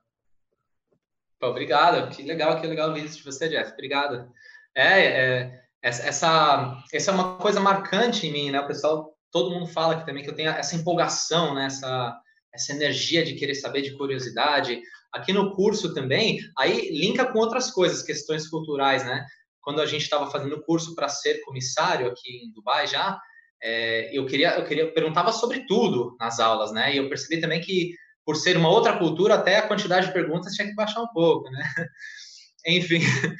Obrigado, 1.40 2.14
que 2.14 2.22
legal, 2.22 2.60
que 2.60 2.66
legal 2.66 2.92
ver 2.92 3.04
isso 3.04 3.18
de 3.18 3.24
você, 3.24 3.48
Jeff. 3.48 3.72
Obrigado. 3.72 4.30
É, 4.74 5.04
é, 5.04 5.62
essa, 5.82 6.82
essa 6.92 7.10
é 7.10 7.14
uma 7.14 7.36
coisa 7.36 7.60
marcante 7.60 8.26
em 8.26 8.32
mim, 8.32 8.50
né? 8.50 8.60
O 8.60 8.66
pessoal, 8.66 9.14
todo 9.30 9.50
mundo 9.50 9.66
fala 9.66 9.94
aqui 9.94 10.06
também 10.06 10.22
que 10.22 10.30
eu 10.30 10.34
tenho 10.34 10.50
essa 10.50 10.74
empolgação, 10.74 11.54
né? 11.54 11.66
Essa, 11.66 12.18
essa 12.52 12.72
energia 12.72 13.24
de 13.24 13.34
querer 13.34 13.54
saber, 13.54 13.82
de 13.82 13.96
curiosidade. 13.96 14.80
Aqui 15.12 15.32
no 15.32 15.54
curso 15.54 15.94
também, 15.94 16.38
aí 16.58 16.90
linka 16.90 17.30
com 17.30 17.38
outras 17.38 17.70
coisas, 17.70 18.02
questões 18.02 18.48
culturais, 18.48 19.04
né? 19.04 19.24
Quando 19.60 19.80
a 19.80 19.86
gente 19.86 20.02
estava 20.02 20.30
fazendo 20.30 20.56
o 20.56 20.62
curso 20.62 20.94
para 20.94 21.08
ser 21.08 21.40
comissário 21.44 22.08
aqui 22.08 22.44
em 22.44 22.52
Dubai 22.52 22.86
já, 22.86 23.18
é, 23.62 24.16
eu 24.16 24.26
queria, 24.26 24.58
eu 24.58 24.64
queria 24.64 24.92
perguntava 24.92 25.32
sobre 25.32 25.66
tudo 25.66 26.16
nas 26.18 26.38
aulas, 26.38 26.72
né? 26.72 26.94
E 26.94 26.98
eu 26.98 27.08
percebi 27.08 27.40
também 27.40 27.60
que 27.60 27.94
por 28.24 28.36
ser 28.36 28.56
uma 28.56 28.68
outra 28.68 28.98
cultura, 28.98 29.34
até 29.34 29.58
a 29.58 29.68
quantidade 29.68 30.08
de 30.08 30.12
perguntas 30.12 30.52
tinha 30.54 30.66
que 30.66 30.74
baixar 30.74 31.00
um 31.00 31.08
pouco, 31.08 31.48
né? 31.50 31.62
Enfim, 32.66 33.00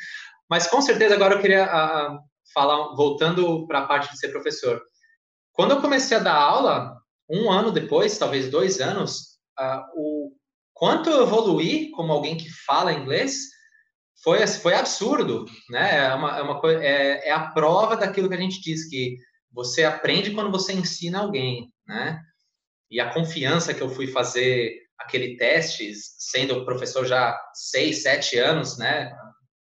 mas 0.49 0.69
com 0.69 0.81
certeza 0.81 1.15
agora 1.15 1.35
eu 1.35 1.41
queria 1.41 1.65
uh, 1.65 2.19
falar, 2.55 2.95
voltando 2.95 3.67
para 3.67 3.81
a 3.81 3.87
parte 3.87 4.13
de 4.13 4.19
ser 4.19 4.29
professor. 4.29 4.81
Quando 5.53 5.73
eu 5.73 5.81
comecei 5.81 6.17
a 6.17 6.21
dar 6.21 6.37
aula, 6.37 6.97
um 7.29 7.51
ano 7.51 7.73
depois, 7.73 8.17
talvez 8.17 8.49
dois 8.49 8.81
anos, 8.81 9.39
uh, 9.59 9.83
o 9.97 10.33
quanto 10.73 11.11
eu 11.11 11.23
evoluí 11.23 11.91
como 11.91 12.13
alguém 12.13 12.37
que 12.37 12.49
fala 12.65 12.93
inglês 12.93 13.37
foi, 14.23 14.47
foi 14.47 14.75
absurdo, 14.75 15.47
né? 15.69 15.97
É, 15.99 16.15
uma, 16.15 16.39
é, 16.39 16.43
uma, 16.43 16.73
é, 16.73 17.29
é 17.29 17.33
a 17.33 17.49
prova 17.49 17.97
daquilo 17.97 18.29
que 18.29 18.35
a 18.35 18.41
gente 18.41 18.61
diz, 18.61 18.89
que 18.89 19.17
você 19.57 19.83
aprende 19.83 20.31
quando 20.31 20.53
você 20.53 20.73
ensina 20.73 21.19
alguém, 21.19 21.73
né? 21.85 22.23
e 22.91 23.01
a 23.01 23.13
confiança 23.13 23.75
que 23.75 23.83
eu 23.83 23.89
fui 23.89 24.07
fazer 24.07 24.81
aquele 24.99 25.37
teste, 25.37 25.93
sendo 25.95 26.65
professor 26.65 27.05
já 27.05 27.39
seis, 27.53 28.03
sete 28.03 28.39
anos, 28.39 28.79
né, 28.79 29.13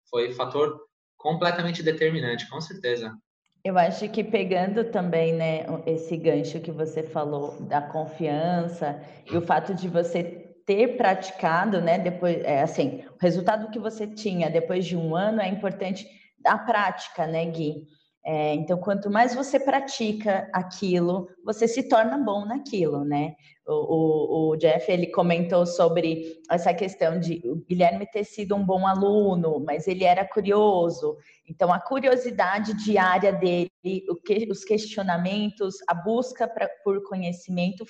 foi 0.08 0.32
fator 0.32 0.80
completamente 1.16 1.82
determinante, 1.82 2.48
com 2.48 2.60
certeza. 2.60 3.12
Eu 3.64 3.76
acho 3.76 4.08
que 4.08 4.22
pegando 4.22 4.84
também, 4.84 5.32
né, 5.32 5.66
esse 5.86 6.16
gancho 6.16 6.60
que 6.60 6.70
você 6.70 7.02
falou 7.02 7.60
da 7.62 7.82
confiança 7.82 9.00
e 9.30 9.36
o 9.36 9.42
fato 9.42 9.74
de 9.74 9.88
você 9.88 10.22
ter 10.64 10.96
praticado, 10.96 11.80
né, 11.80 11.98
depois, 11.98 12.42
é, 12.44 12.62
assim, 12.62 13.04
o 13.10 13.16
resultado 13.20 13.70
que 13.70 13.78
você 13.78 14.06
tinha 14.06 14.48
depois 14.48 14.86
de 14.86 14.96
um 14.96 15.14
ano 15.14 15.40
é 15.40 15.48
importante 15.48 16.06
da 16.38 16.56
prática, 16.56 17.26
né, 17.26 17.44
Gui? 17.46 17.84
É, 18.28 18.54
então, 18.54 18.76
quanto 18.76 19.08
mais 19.08 19.36
você 19.36 19.60
pratica 19.60 20.50
aquilo, 20.52 21.28
você 21.44 21.68
se 21.68 21.88
torna 21.88 22.18
bom 22.18 22.44
naquilo, 22.44 23.04
né? 23.04 23.36
O, 23.64 23.72
o, 23.72 24.50
o, 24.50 24.56
Jeff 24.56 24.90
ele 24.90 25.06
comentou 25.06 25.64
sobre 25.64 26.42
essa 26.50 26.74
questão 26.74 27.20
de 27.20 27.40
o 27.44 27.54
Guilherme 27.54 28.04
ter 28.04 28.24
sido 28.24 28.56
um 28.56 28.66
bom 28.66 28.84
aluno, 28.84 29.60
mas 29.64 29.86
ele 29.86 30.02
era 30.02 30.26
curioso. 30.26 31.16
Então, 31.48 31.72
a 31.72 31.78
curiosidade 31.78 32.74
diária 32.84 33.32
dele, 33.32 33.70
que, 34.24 34.48
os 34.50 34.64
questionamentos, 34.64 35.76
a 35.86 35.94
busca 35.94 36.48
pra, 36.48 36.68
por 36.82 37.04
conhecimento 37.04 37.84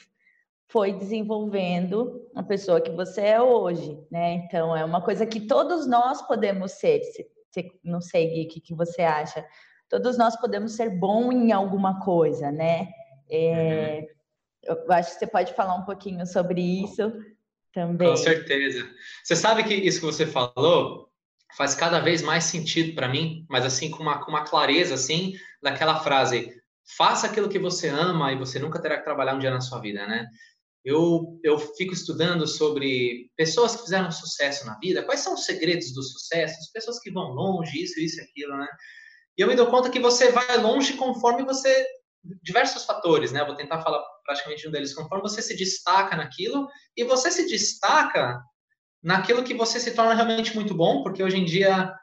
foi 0.69 0.93
desenvolvendo 0.93 2.29
a 2.35 2.43
pessoa 2.43 2.79
que 2.79 2.91
você 2.91 3.23
é 3.23 3.41
hoje, 3.41 3.99
né? 4.11 4.35
Então, 4.35 4.77
é 4.77 4.85
uma 4.85 5.01
coisa 5.01 5.25
que 5.25 5.41
todos 5.41 5.87
nós 5.87 6.21
podemos 6.27 6.73
ser. 6.73 7.03
Se, 7.05 7.27
se, 7.51 7.73
não 7.83 8.03
sei, 8.03 8.29
Gui, 8.29 8.45
o 8.45 8.49
que, 8.49 8.61
que 8.61 8.75
você 8.75 9.01
acha? 9.01 9.43
Todos 9.89 10.19
nós 10.19 10.37
podemos 10.37 10.73
ser 10.73 10.91
bom 10.91 11.33
em 11.33 11.53
alguma 11.53 12.01
coisa, 12.01 12.51
né? 12.51 12.89
É, 13.31 14.01
uhum. 14.01 14.17
Eu 14.87 14.93
acho 14.93 15.13
que 15.13 15.19
você 15.19 15.27
pode 15.27 15.55
falar 15.55 15.75
um 15.77 15.85
pouquinho 15.85 16.27
sobre 16.27 16.61
isso 16.61 17.13
também. 17.73 18.09
Com 18.09 18.17
certeza. 18.17 18.89
Você 19.23 19.37
sabe 19.37 19.65
que 19.65 19.75
isso 19.75 20.01
que 20.01 20.07
você 20.07 20.27
falou 20.27 21.09
faz 21.57 21.75
cada 21.75 22.01
vez 22.01 22.23
mais 22.23 22.45
sentido 22.45 22.95
para 22.95 23.09
mim, 23.09 23.47
mas 23.49 23.65
assim 23.65 23.91
com 23.91 24.03
uma, 24.03 24.25
com 24.25 24.31
uma 24.31 24.45
clareza 24.45 24.95
assim 24.95 25.35
daquela 25.63 26.01
frase: 26.01 26.53
faça 26.97 27.27
aquilo 27.27 27.49
que 27.49 27.59
você 27.59 27.89
ama 27.89 28.33
e 28.33 28.39
você 28.39 28.59
nunca 28.59 28.81
terá 28.81 28.99
que 28.99 29.05
trabalhar 29.05 29.35
um 29.35 29.39
dia 29.39 29.51
na 29.51 29.61
sua 29.61 29.81
vida, 29.81 30.07
né? 30.07 30.27
Eu, 30.85 31.41
eu 31.43 31.59
fico 31.59 31.93
estudando 31.93 32.47
sobre 32.47 33.29
pessoas 33.37 33.75
que 33.75 33.83
fizeram 33.83 34.11
sucesso 34.13 34.65
na 34.67 34.79
vida, 34.79 35.03
quais 35.03 35.21
são 35.21 35.35
os 35.35 35.45
segredos 35.45 35.93
do 35.93 36.03
sucesso, 36.03 36.55
as 36.61 36.71
pessoas 36.71 37.01
que 37.01 37.11
vão 37.11 37.33
longe, 37.33 37.83
isso, 37.83 37.99
isso, 37.99 38.21
aquilo, 38.21 38.57
né? 38.57 38.69
E 39.37 39.43
eu 39.43 39.49
me 39.49 39.55
dou 39.55 39.67
conta 39.67 39.91
que 39.91 40.01
você 40.01 40.31
vai 40.31 40.57
longe 40.59 40.95
conforme 40.95 41.45
você 41.45 41.87
diversos 42.43 42.85
fatores, 42.85 43.31
né? 43.33 43.45
vou 43.45 43.55
tentar 43.55 43.83
falar 43.83 44.03
praticamente 44.25 44.67
um 44.67 44.71
deles, 44.71 44.95
conforme 44.95 45.23
você 45.23 45.41
se 45.41 45.57
destaca 45.57 46.17
naquilo 46.17 46.69
e 46.97 47.05
você 47.05 47.31
se 47.31 47.47
destaca 47.47 48.41
naquilo 49.03 49.45
que 49.45 49.55
você 49.55 49.79
se 49.79 49.95
torna 49.95 50.15
realmente 50.15 50.55
muito 50.55 50.75
bom, 50.75 51.03
porque 51.03 51.23
hoje 51.23 51.37
em 51.37 51.45
dia 51.45 51.95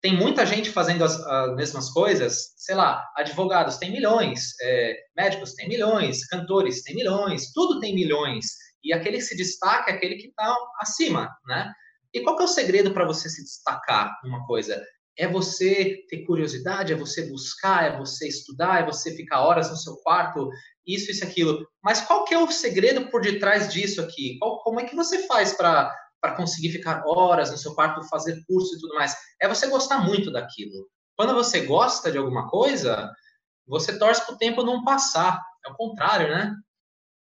tem 0.00 0.16
muita 0.16 0.46
gente 0.46 0.70
fazendo 0.70 1.04
as, 1.04 1.20
as 1.20 1.56
mesmas 1.56 1.90
coisas, 1.90 2.54
sei 2.56 2.74
lá, 2.74 3.04
advogados 3.16 3.76
têm 3.76 3.90
milhões, 3.90 4.52
é, 4.62 4.96
médicos 5.16 5.54
têm 5.54 5.68
milhões, 5.68 6.26
cantores 6.26 6.82
têm 6.82 6.94
milhões, 6.94 7.52
tudo 7.52 7.80
tem 7.80 7.94
milhões, 7.94 8.46
e 8.82 8.92
aquele 8.92 9.18
que 9.18 9.24
se 9.24 9.36
destaca 9.36 9.90
é 9.90 9.94
aquele 9.94 10.16
que 10.16 10.28
está 10.28 10.56
acima, 10.80 11.28
né? 11.46 11.72
E 12.14 12.20
qual 12.20 12.36
que 12.36 12.42
é 12.42 12.46
o 12.46 12.48
segredo 12.48 12.94
para 12.94 13.04
você 13.04 13.28
se 13.28 13.42
destacar 13.42 14.16
numa 14.22 14.46
coisa? 14.46 14.82
É 15.18 15.26
você 15.26 16.04
ter 16.08 16.24
curiosidade, 16.24 16.92
é 16.92 16.96
você 16.96 17.28
buscar, 17.28 17.84
é 17.84 17.98
você 17.98 18.28
estudar, 18.28 18.82
é 18.82 18.86
você 18.86 19.14
ficar 19.16 19.40
horas 19.40 19.68
no 19.68 19.76
seu 19.76 19.96
quarto, 19.96 20.48
isso, 20.86 21.10
isso, 21.10 21.24
aquilo. 21.24 21.66
Mas 21.82 22.00
qual 22.00 22.24
que 22.24 22.32
é 22.32 22.38
o 22.38 22.50
segredo 22.50 23.10
por 23.10 23.20
detrás 23.20 23.72
disso 23.72 24.00
aqui? 24.00 24.38
Qual, 24.38 24.62
como 24.62 24.78
é 24.78 24.84
que 24.84 24.94
você 24.96 25.26
faz 25.26 25.52
para 25.52 25.92
para 26.20 26.34
conseguir 26.34 26.72
ficar 26.72 27.04
horas 27.06 27.52
no 27.52 27.56
seu 27.56 27.76
quarto, 27.76 28.02
fazer 28.08 28.42
curso 28.44 28.74
e 28.74 28.80
tudo 28.80 28.94
mais? 28.94 29.14
É 29.40 29.46
você 29.46 29.68
gostar 29.68 30.00
muito 30.00 30.32
daquilo. 30.32 30.88
Quando 31.16 31.32
você 31.32 31.60
gosta 31.60 32.10
de 32.10 32.18
alguma 32.18 32.48
coisa, 32.48 33.08
você 33.64 33.96
torce 33.96 34.26
para 34.26 34.34
o 34.34 34.38
tempo 34.38 34.64
não 34.64 34.82
passar. 34.82 35.40
É 35.64 35.70
o 35.70 35.76
contrário, 35.76 36.28
né? 36.28 36.52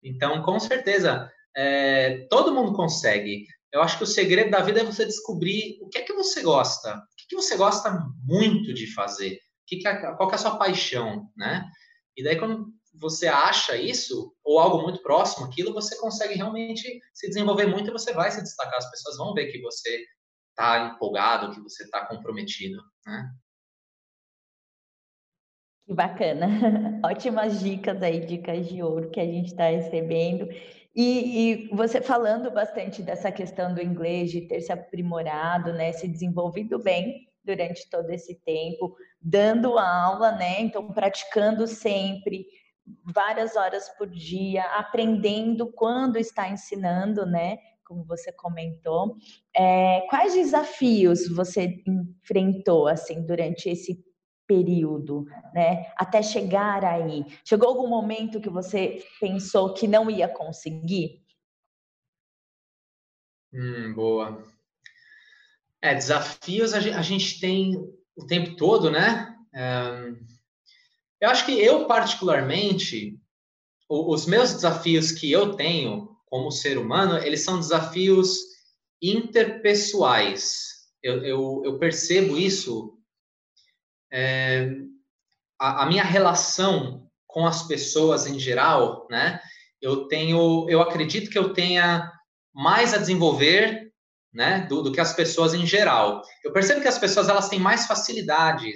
Então, 0.04 0.42
com 0.42 0.60
certeza, 0.60 1.32
é, 1.56 2.26
todo 2.28 2.54
mundo 2.54 2.74
consegue. 2.74 3.46
Eu 3.72 3.84
acho 3.84 3.98
que 3.98 4.04
o 4.04 4.08
segredo 4.08 4.50
da 4.50 4.62
vida 4.62 4.80
é 4.80 4.84
você 4.84 5.06
descobrir 5.06 5.78
o 5.82 5.90
que 5.90 6.00
é 6.00 6.02
que 6.02 6.14
você 6.14 6.42
gosta 6.42 7.00
que 7.28 7.36
você 7.36 7.58
gosta 7.58 7.92
muito 8.24 8.74
de 8.74 8.92
fazer? 8.94 9.40
Que 9.66 9.78
que 9.78 9.88
é, 9.88 10.14
qual 10.16 10.28
que 10.28 10.36
é 10.36 10.38
a 10.38 10.42
sua 10.42 10.58
paixão, 10.58 11.30
né? 11.36 11.66
E 12.16 12.24
daí 12.24 12.38
quando 12.38 12.68
você 13.00 13.28
acha 13.28 13.78
isso, 13.78 14.34
ou 14.44 14.60
algo 14.60 14.82
muito 14.82 15.02
próximo 15.04 15.46
aquilo, 15.46 15.74
você 15.74 15.98
consegue 16.00 16.34
realmente 16.34 17.00
se 17.14 17.28
desenvolver 17.28 17.68
muito 17.68 17.90
e 17.90 17.94
você 17.94 18.14
vai 18.14 18.32
se 18.32 18.42
destacar. 18.42 18.78
As 18.78 18.90
pessoas 18.90 19.18
vão 19.18 19.34
ver 19.34 19.52
que 19.52 19.62
você 19.62 20.04
está 20.50 20.88
empolgado, 20.88 21.54
que 21.54 21.62
você 21.62 21.84
está 21.84 22.06
comprometido, 22.06 22.82
né? 23.06 23.30
Que 25.86 25.94
bacana. 25.94 26.48
Ótimas 27.06 27.62
dicas 27.62 28.02
aí, 28.02 28.26
dicas 28.26 28.68
de 28.68 28.82
ouro 28.82 29.10
que 29.10 29.20
a 29.20 29.26
gente 29.26 29.48
está 29.48 29.70
recebendo. 29.70 30.48
E, 31.00 31.68
e, 31.68 31.68
você 31.76 32.02
falando 32.02 32.50
bastante 32.50 33.04
dessa 33.04 33.32
questão 33.32 33.72
do 33.72 33.80
inglês, 33.80 34.32
de 34.32 34.42
ter 34.42 34.62
se 34.62 34.72
aprimorado, 34.72 35.72
né, 35.72 35.92
se 35.92 36.08
desenvolvido 36.08 36.80
bem 36.80 37.28
durante 37.44 37.88
todo 37.88 38.10
esse 38.10 38.34
tempo, 38.44 38.96
dando 39.22 39.78
aula, 39.78 40.32
né, 40.32 40.60
então 40.60 40.92
praticando 40.92 41.68
sempre, 41.68 42.48
várias 43.14 43.56
horas 43.56 43.88
por 43.90 44.10
dia, 44.10 44.64
aprendendo 44.76 45.72
quando 45.72 46.18
está 46.18 46.50
ensinando, 46.50 47.28
né, 47.28 47.60
como 47.86 48.04
você 48.04 48.32
comentou. 48.32 49.18
É, 49.56 50.02
quais 50.10 50.34
desafios 50.34 51.30
você 51.30 51.80
enfrentou, 51.88 52.88
assim, 52.88 53.24
durante 53.24 53.70
esse 53.70 54.04
período, 54.48 55.28
né? 55.54 55.92
Até 55.96 56.24
chegar 56.24 56.84
aí. 56.84 57.26
Chegou 57.44 57.70
algum 57.70 57.88
momento 57.88 58.40
que 58.40 58.50
você 58.50 59.04
pensou 59.20 59.74
que 59.74 59.88
não 59.88 60.10
ia 60.10 60.28
conseguir? 60.28 61.22
Hum, 63.54 63.94
boa. 63.94 64.44
É, 65.82 65.94
desafios 65.94 66.74
a 66.74 66.80
gente, 66.80 67.40
tem 67.40 67.76
o 68.16 68.26
tempo 68.26 68.56
todo, 68.56 68.90
né? 68.90 69.34
eu 71.20 71.30
acho 71.30 71.46
que 71.46 71.60
eu, 71.60 71.88
particularmente, 71.88 73.20
os 73.90 74.28
meus 74.28 74.54
desafios 74.54 75.12
que 75.12 75.32
eu 75.32 75.56
tenho 75.56 76.16
como 76.28 76.52
ser 76.52 76.78
humano, 76.78 77.18
eles 77.18 77.42
são 77.42 77.58
desafios 77.58 78.38
interpessoais. 79.02 80.88
Eu, 81.02 81.24
eu, 81.24 81.62
eu 81.66 81.80
percebo 81.80 82.38
isso 82.38 82.97
é, 84.12 84.70
a, 85.60 85.84
a, 85.84 85.86
minha 85.86 86.04
relação 86.04 87.08
com 87.26 87.46
as 87.46 87.64
pessoas 87.68 88.28
em 88.28 88.40
geral, 88.40 89.08
né? 89.10 89.40
Eu 89.82 90.08
tenho, 90.08 90.68
eu 90.70 90.82
acredito 90.82 91.30
que 91.30 91.38
eu 91.38 91.54
tenha 91.54 92.12
mais 92.54 92.94
a 92.94 92.98
desenvolver, 92.98 93.92
né, 94.34 94.66
do, 94.68 94.82
do 94.82 94.92
que 94.92 95.00
as 95.00 95.14
pessoas 95.14 95.54
em 95.54 95.66
geral. 95.66 96.22
Eu 96.44 96.52
percebo 96.52 96.82
que 96.82 96.88
as 96.88 96.98
pessoas 96.98 97.30
elas 97.30 97.50
têm 97.50 97.60
mais 97.60 97.86
facilidade 97.86 98.72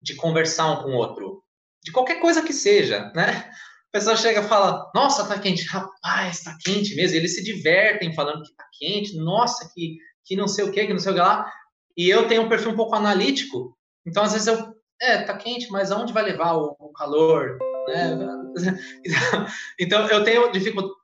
de 0.00 0.14
conversar 0.14 0.70
um 0.70 0.82
com 0.82 0.90
o 0.90 0.96
outro, 0.96 1.42
de 1.82 1.92
qualquer 1.92 2.20
coisa 2.20 2.42
que 2.42 2.52
seja, 2.52 3.12
né? 3.14 3.50
A 3.88 3.98
pessoa 3.98 4.16
chega 4.16 4.40
e 4.40 4.48
fala, 4.48 4.90
nossa, 4.94 5.26
tá 5.26 5.38
quente. 5.38 5.64
Rapaz, 5.64 6.42
tá 6.42 6.56
quente 6.62 6.94
mesmo. 6.94 7.16
Eles 7.16 7.34
se 7.34 7.42
divertem 7.42 8.12
falando 8.12 8.42
que 8.42 8.54
tá 8.54 8.64
quente. 8.78 9.16
Nossa, 9.16 9.70
que, 9.72 9.96
que 10.24 10.36
não 10.36 10.46
sei 10.48 10.64
o 10.64 10.72
que, 10.72 10.86
que 10.86 10.92
não 10.92 10.98
sei 10.98 11.12
o 11.12 11.14
que 11.14 11.20
lá. 11.20 11.50
E 11.96 12.08
eu 12.08 12.28
tenho 12.28 12.42
um 12.42 12.48
perfil 12.48 12.72
um 12.72 12.76
pouco 12.76 12.94
analítico. 12.94 13.75
Então, 14.06 14.22
às 14.22 14.32
vezes 14.32 14.46
eu, 14.46 14.74
é, 15.00 15.22
tá 15.22 15.36
quente, 15.36 15.70
mas 15.70 15.90
aonde 15.90 16.12
vai 16.12 16.22
levar 16.22 16.54
o, 16.54 16.76
o 16.78 16.92
calor? 16.92 17.58
Né? 17.88 18.18
Então, 19.78 20.08
eu 20.08 20.24
tenho 20.24 20.50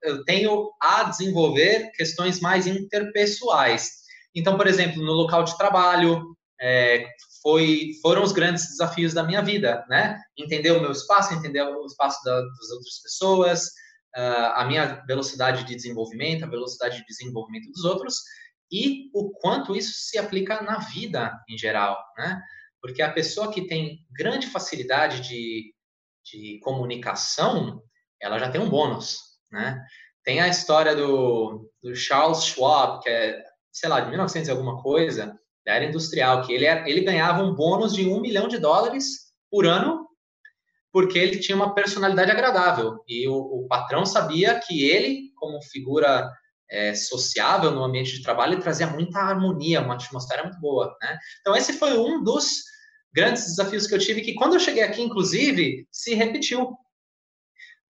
eu 0.03 0.25
tenho 0.25 0.71
a 0.81 1.05
desenvolver 1.05 1.91
questões 1.95 2.41
mais 2.41 2.67
interpessoais. 2.67 3.91
Então, 4.35 4.57
por 4.57 4.67
exemplo, 4.67 5.03
no 5.03 5.13
local 5.13 5.45
de 5.45 5.57
trabalho, 5.59 6.35
é, 6.61 7.05
foi, 7.43 7.91
foram 8.01 8.23
os 8.23 8.33
grandes 8.33 8.69
desafios 8.69 9.13
da 9.13 9.25
minha 9.25 9.43
vida, 9.43 9.85
né? 9.89 10.19
Entender 10.39 10.71
o 10.71 10.81
meu 10.81 10.93
espaço, 10.93 11.35
entender 11.35 11.63
o 11.63 11.85
espaço 11.85 12.25
da, 12.25 12.41
das 12.41 12.71
outras 12.71 13.03
pessoas, 13.03 13.65
uh, 14.17 14.53
a 14.55 14.65
minha 14.65 15.03
velocidade 15.07 15.65
de 15.65 15.75
desenvolvimento, 15.75 16.45
a 16.45 16.49
velocidade 16.49 16.99
de 16.99 17.05
desenvolvimento 17.05 17.71
dos 17.73 17.85
outros 17.85 18.17
e 18.71 19.11
o 19.13 19.31
quanto 19.33 19.77
isso 19.77 19.93
se 19.95 20.17
aplica 20.17 20.63
na 20.63 20.79
vida 20.79 21.33
em 21.51 21.59
geral, 21.59 21.99
né? 22.17 22.41
Porque 22.83 23.01
a 23.01 23.13
pessoa 23.13 23.53
que 23.53 23.67
tem 23.67 24.01
grande 24.11 24.49
facilidade 24.49 25.21
de, 25.21 25.73
de 26.25 26.59
comunicação, 26.63 27.81
ela 28.21 28.39
já 28.39 28.51
tem 28.51 28.61
um 28.61 28.69
bônus, 28.69 29.19
né? 29.51 29.81
Tem 30.25 30.41
a 30.41 30.49
história 30.49 30.95
do, 30.95 31.71
do 31.83 31.95
Charles 31.95 32.45
Schwab, 32.45 33.03
que 33.03 33.09
é, 33.09 33.43
sei 33.73 33.89
lá, 33.89 34.01
de 34.01 34.11
1900 34.11 34.49
e 34.49 34.51
alguma 34.51 34.83
coisa, 34.83 35.39
da 35.65 35.75
era 35.75 35.85
industrial, 35.85 36.43
que 36.45 36.53
ele, 36.53 36.67
ele 36.67 37.01
ganhava 37.03 37.43
um 37.43 37.55
bônus 37.55 37.95
de 37.95 38.09
um 38.09 38.21
milhão 38.21 38.49
de 38.49 38.59
dólares 38.59 39.33
por 39.51 39.67
ano 39.67 40.03
porque 40.93 41.19
ele 41.19 41.39
tinha 41.39 41.57
uma 41.57 41.75
personalidade 41.75 42.31
agradável 42.31 43.03
e 43.09 43.27
o, 43.27 43.35
o 43.35 43.67
patrão 43.67 44.05
sabia 44.05 44.61
que 44.61 44.85
ele, 44.85 45.33
como 45.37 45.63
figura 45.63 46.31
é, 46.73 46.95
sociável 46.95 47.71
no 47.71 47.85
ambiente 47.85 48.17
de 48.17 48.23
trabalho, 48.23 48.55
ele 48.55 48.63
trazia 48.63 48.87
muita 48.87 49.19
harmonia, 49.19 49.83
uma 49.83 49.95
atmosfera 49.95 50.43
muito 50.43 50.59
boa, 50.59 50.97
né? 51.03 51.19
Então 51.41 51.55
esse 51.55 51.75
foi 51.75 51.97
um 51.99 52.25
dos 52.25 52.63
grandes 53.15 53.45
desafios 53.45 53.87
que 53.87 53.95
eu 53.95 53.99
tive, 53.99 54.23
que 54.23 54.35
quando 54.35 54.55
eu 54.55 54.61
cheguei 54.61 54.83
aqui, 54.83 55.03
inclusive, 55.03 55.87
se 55.93 56.15
repetiu. 56.15 56.75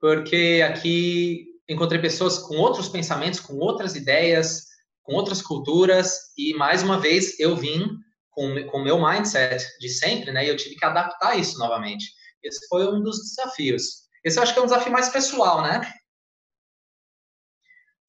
Porque 0.01 0.65
aqui 0.69 1.47
encontrei 1.69 2.01
pessoas 2.01 2.39
com 2.39 2.57
outros 2.57 2.89
pensamentos, 2.89 3.39
com 3.39 3.57
outras 3.59 3.95
ideias, 3.95 4.65
com 5.05 5.15
outras 5.15 5.41
culturas, 5.41 6.13
e 6.37 6.53
mais 6.55 6.83
uma 6.83 6.99
vez 6.99 7.39
eu 7.39 7.57
vim 7.57 7.87
com 8.31 8.49
o 8.49 8.83
meu 8.83 8.99
mindset 9.01 9.65
de 9.79 9.89
sempre, 9.89 10.33
né? 10.33 10.45
E 10.45 10.49
eu 10.49 10.57
tive 10.57 10.75
que 10.75 10.85
adaptar 10.85 11.39
isso 11.39 11.57
novamente. 11.59 12.07
Esse 12.43 12.67
foi 12.67 12.93
um 12.93 13.01
dos 13.01 13.19
desafios. 13.19 14.03
Esse 14.25 14.39
eu 14.39 14.43
acho 14.43 14.53
que 14.53 14.59
é 14.59 14.63
um 14.63 14.67
desafio 14.67 14.91
mais 14.91 15.09
pessoal, 15.09 15.63
né? 15.63 15.81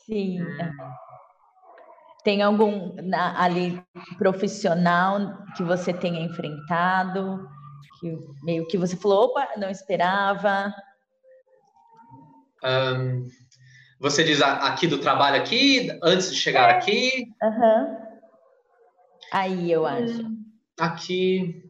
Sim. 0.05 0.41
É. 0.41 0.71
Tem 2.23 2.41
algum 2.41 2.95
ali 3.35 3.83
profissional 4.17 5.45
que 5.57 5.63
você 5.63 5.93
tenha 5.93 6.21
enfrentado, 6.21 7.47
que 7.99 8.17
meio 8.43 8.65
que 8.67 8.77
você 8.77 8.95
falou, 8.95 9.25
opa, 9.25 9.49
não 9.57 9.69
esperava? 9.69 10.73
Um, 12.63 13.27
você 13.99 14.23
diz 14.23 14.41
aqui 14.41 14.87
do 14.87 14.99
trabalho 14.99 15.41
aqui, 15.41 15.89
antes 16.01 16.31
de 16.31 16.37
chegar 16.37 16.69
é. 16.69 16.77
aqui? 16.77 17.25
Uhum. 17.41 17.97
Aí 19.31 19.71
eu 19.71 19.85
acho. 19.85 20.21
Hum, 20.21 20.45
aqui. 20.79 21.63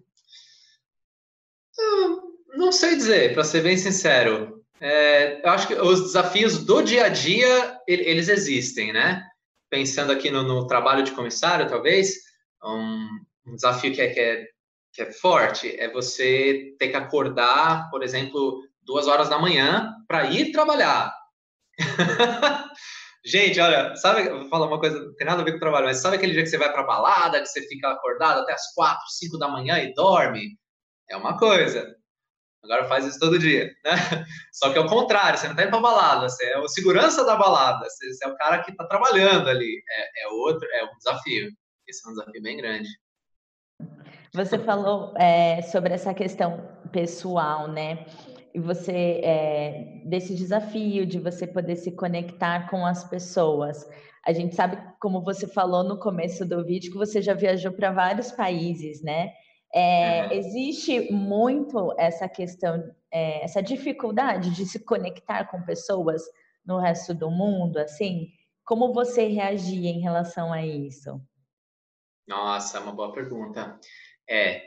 Não 2.56 2.72
sei 2.72 2.96
dizer, 2.96 3.34
para 3.34 3.44
ser 3.44 3.62
bem 3.62 3.78
sincero. 3.78 4.63
É, 4.84 5.40
eu 5.42 5.50
acho 5.50 5.68
que 5.68 5.76
os 5.76 6.02
desafios 6.02 6.66
do 6.66 6.82
dia 6.82 7.06
a 7.06 7.10
dia, 7.10 7.80
eles 7.88 8.28
existem, 8.28 8.92
né? 8.92 9.24
Pensando 9.70 10.12
aqui 10.12 10.30
no, 10.30 10.44
no 10.44 10.68
trabalho 10.68 11.04
de 11.04 11.12
comissário, 11.12 11.70
talvez, 11.70 12.16
um, 12.62 13.08
um 13.48 13.56
desafio 13.56 13.94
que 13.94 14.02
é, 14.02 14.14
que, 14.14 14.20
é, 14.20 14.46
que 14.92 15.02
é 15.04 15.12
forte 15.14 15.74
é 15.80 15.90
você 15.90 16.76
ter 16.78 16.90
que 16.90 16.98
acordar, 16.98 17.90
por 17.90 18.04
exemplo, 18.04 18.62
duas 18.82 19.08
horas 19.08 19.30
da 19.30 19.40
manhã 19.40 19.90
para 20.06 20.26
ir 20.26 20.52
trabalhar. 20.52 21.16
Gente, 23.26 23.58
olha, 23.62 23.96
sabe, 23.96 24.28
vou 24.28 24.50
falar 24.50 24.68
uma 24.68 24.82
coisa, 24.82 25.00
não 25.00 25.16
tem 25.16 25.26
nada 25.26 25.42
a 25.42 25.46
ver 25.46 25.52
com 25.52 25.58
o 25.58 25.62
trabalho, 25.62 25.86
mas 25.86 26.02
sabe 26.02 26.18
aquele 26.18 26.34
dia 26.34 26.44
que 26.44 26.50
você 26.50 26.58
vai 26.58 26.74
para 26.74 26.84
balada, 26.84 27.40
que 27.40 27.48
você 27.48 27.66
fica 27.70 27.90
acordado 27.90 28.42
até 28.42 28.52
as 28.52 28.74
quatro, 28.74 29.08
cinco 29.08 29.38
da 29.38 29.48
manhã 29.48 29.80
e 29.80 29.94
dorme? 29.94 30.58
É 31.10 31.16
uma 31.16 31.38
coisa. 31.38 31.96
Agora 32.64 32.86
faz 32.86 33.06
isso 33.06 33.20
todo 33.20 33.38
dia, 33.38 33.74
né? 33.84 33.92
Só 34.54 34.72
que 34.72 34.78
é 34.78 34.82
o 34.82 34.88
contrário, 34.88 35.38
você 35.38 35.50
não 35.50 35.56
tá 35.56 35.64
indo 35.64 35.72
pra 35.72 35.82
balada, 35.82 36.30
você 36.30 36.46
é 36.46 36.58
o 36.58 36.68
segurança 36.68 37.26
da 37.26 37.36
balada, 37.36 37.86
você, 37.90 38.08
é 38.24 38.28
o 38.28 38.38
cara 38.38 38.64
que 38.64 38.72
tá 38.72 38.86
trabalhando 38.86 39.50
ali. 39.50 39.84
É, 39.90 40.24
é 40.24 40.28
outro, 40.30 40.68
é 40.72 40.86
um 40.86 40.98
desafio. 40.98 41.50
Esse 41.86 42.08
é 42.08 42.10
um 42.10 42.14
desafio 42.14 42.42
bem 42.42 42.58
grande. 42.58 42.88
Você 44.34 44.58
falou 44.58 45.14
é, 45.18 45.62
sobre 45.62 45.94
essa 45.94 46.14
questão 46.14 46.68
pessoal, 46.92 47.68
né? 47.68 48.06
E 48.54 48.60
você 48.60 49.20
é, 49.24 50.02
desse 50.06 50.34
desafio 50.34 51.06
de 51.06 51.20
você 51.20 51.46
poder 51.46 51.76
se 51.76 51.92
conectar 51.92 52.70
com 52.70 52.86
as 52.86 53.04
pessoas. 53.04 53.86
A 54.26 54.32
gente 54.32 54.56
sabe, 54.56 54.78
como 55.02 55.22
você 55.22 55.48
falou 55.48 55.84
no 55.84 56.00
começo 56.00 56.46
do 56.46 56.64
vídeo, 56.64 56.94
que 56.94 56.98
você 56.98 57.22
já 57.22 57.34
viajou 57.34 57.74
para 57.74 57.92
vários 57.92 58.32
países, 58.32 59.04
né? 59.04 59.32
É, 59.74 60.28
uhum. 60.28 60.32
Existe 60.34 61.12
muito 61.12 61.96
essa 61.98 62.30
questão, 62.30 62.96
é, 63.12 63.44
essa 63.44 63.62
dificuldade 63.62 64.52
de 64.52 64.66
se 64.68 64.80
conectar 64.80 65.46
com 65.46 65.64
pessoas 65.64 66.22
no 66.64 66.80
resto 66.80 67.14
do 67.14 67.32
mundo, 67.32 67.78
assim? 67.78 68.30
Como 68.64 68.94
você 68.94 69.28
reagia 69.28 69.90
em 69.90 70.00
relação 70.00 70.54
a 70.54 70.64
isso? 70.64 71.20
Nossa, 72.28 72.78
é 72.78 72.82
uma 72.82 72.94
boa 72.94 73.12
pergunta. 73.12 73.80
É, 74.30 74.64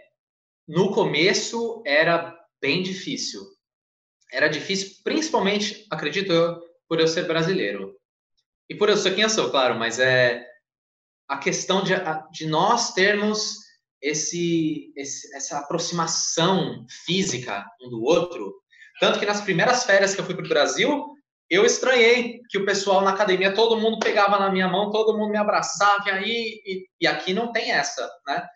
no 0.67 0.93
começo 0.93 1.83
era 1.87 2.37
bem 2.61 2.83
difícil. 2.83 3.41
Era 4.33 4.49
difícil, 4.49 5.03
principalmente, 5.05 5.87
acredito 5.89 6.33
eu, 6.33 6.61
por 6.89 7.01
eu 7.01 7.07
ser 7.07 7.29
brasileiro. 7.29 7.97
E 8.69 8.75
por 8.75 8.89
eu 8.89 8.97
ser 8.97 9.15
quem 9.15 9.23
eu 9.23 9.31
sou, 9.31 9.51
claro, 9.51 9.79
mas 9.79 10.01
é 10.01 10.45
a 11.29 11.39
questão 11.39 11.83
de, 11.85 11.93
de 12.33 12.47
nós 12.47 12.93
termos 12.93 13.66
esse, 14.01 14.93
esse, 14.97 15.35
essa 15.35 15.59
aproximação 15.59 16.85
física 17.05 17.65
um 17.83 17.89
do 17.89 18.03
outro. 18.03 18.55
Tanto 19.01 19.19
que 19.19 19.27
nas 19.27 19.41
primeiras 19.41 19.85
férias 19.85 20.15
que 20.15 20.21
eu 20.21 20.25
fui 20.25 20.35
para 20.35 20.45
o 20.45 20.49
Brasil, 20.49 21.17
eu 21.49 21.65
estranhei 21.65 22.41
que 22.51 22.59
o 22.59 22.65
pessoal 22.65 23.03
na 23.03 23.11
academia, 23.11 23.55
todo 23.55 23.81
mundo 23.81 23.99
pegava 23.99 24.39
na 24.39 24.51
minha 24.51 24.69
mão, 24.69 24.91
todo 24.91 25.17
mundo 25.17 25.31
me 25.31 25.39
abraçava, 25.39 26.09
e 26.09 26.11
aí, 26.11 26.61
e, 26.65 26.87
e 27.01 27.07
aqui 27.07 27.33
não 27.33 27.53
tem 27.53 27.71
essa, 27.71 28.09
né? 28.27 28.47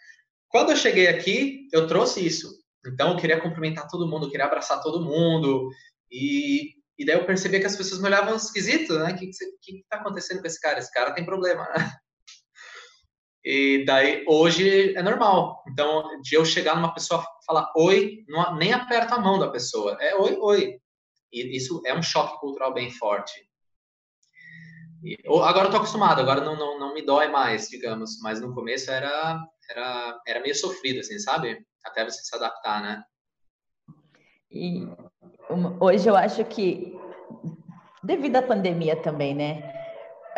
Quando 0.49 0.71
eu 0.71 0.77
cheguei 0.77 1.07
aqui, 1.07 1.69
eu 1.73 1.87
trouxe 1.87 2.27
isso. 2.27 2.49
Então, 2.85 3.13
eu 3.13 3.17
queria 3.17 3.41
cumprimentar 3.41 3.87
todo 3.87 4.09
mundo, 4.09 4.27
eu 4.27 4.31
queria 4.31 4.47
abraçar 4.47 4.83
todo 4.83 5.05
mundo, 5.05 5.71
e, 6.11 6.73
e 6.99 7.05
daí 7.05 7.15
eu 7.17 7.27
percebi 7.27 7.61
que 7.61 7.67
as 7.67 7.77
pessoas 7.77 8.01
me 8.01 8.09
olhavam 8.09 8.35
esquisito, 8.35 8.99
né? 8.99 9.13
O 9.13 9.17
que, 9.17 9.31
que, 9.63 9.85
tá 9.89 9.99
acontecendo 9.99 10.41
com 10.41 10.47
esse 10.47 10.61
cara? 10.61 10.81
Esse 10.81 10.93
cara 10.93 11.13
tem 11.13 11.25
problema, 11.25 11.63
né? 11.77 11.93
E 13.45 13.85
daí, 13.87 14.25
hoje 14.29 14.95
é 14.95 15.03
normal. 15.03 15.65
Então, 15.69 16.21
de 16.21 16.35
eu 16.35 16.45
chegar 16.45 16.77
numa 16.77 16.93
pessoa 16.93 17.25
falar 17.47 17.73
oi, 17.75 18.25
não, 18.29 18.57
nem 18.57 18.73
aperto 18.73 19.15
a 19.15 19.19
mão 19.19 19.39
da 19.39 19.49
pessoa. 19.49 19.97
É 20.01 20.15
oi, 20.15 20.37
oi. 20.39 20.79
E 21.33 21.57
isso 21.57 21.81
é 21.87 21.95
um 21.95 22.03
choque 22.03 22.39
cultural 22.39 22.75
bem 22.75 22.91
forte. 22.91 23.33
E, 25.03 25.17
agora 25.27 25.69
eu 25.69 25.71
tô 25.71 25.79
acostumado, 25.79 26.21
agora 26.21 26.43
não, 26.43 26.55
não, 26.57 26.79
não 26.79 26.95
me 26.95 27.01
dói 27.03 27.29
mais, 27.29 27.69
digamos. 27.69 28.21
Mas 28.21 28.41
no 28.41 28.55
começo 28.55 28.91
era, 28.91 29.41
era, 29.71 30.21
era 30.27 30.41
meio 30.41 30.55
sofrido, 30.55 31.01
assim, 31.01 31.19
sabe? 31.19 31.65
Até 31.85 32.05
você 32.05 32.23
se 32.23 32.37
adaptar, 32.37 32.83
né? 32.83 33.03
E 34.51 34.87
hoje 35.81 36.09
eu 36.09 36.17
acho 36.17 36.45
que, 36.45 36.95
devido 38.03 38.37
à 38.37 38.43
pandemia 38.43 38.97
também, 38.97 39.35
né? 39.35 39.80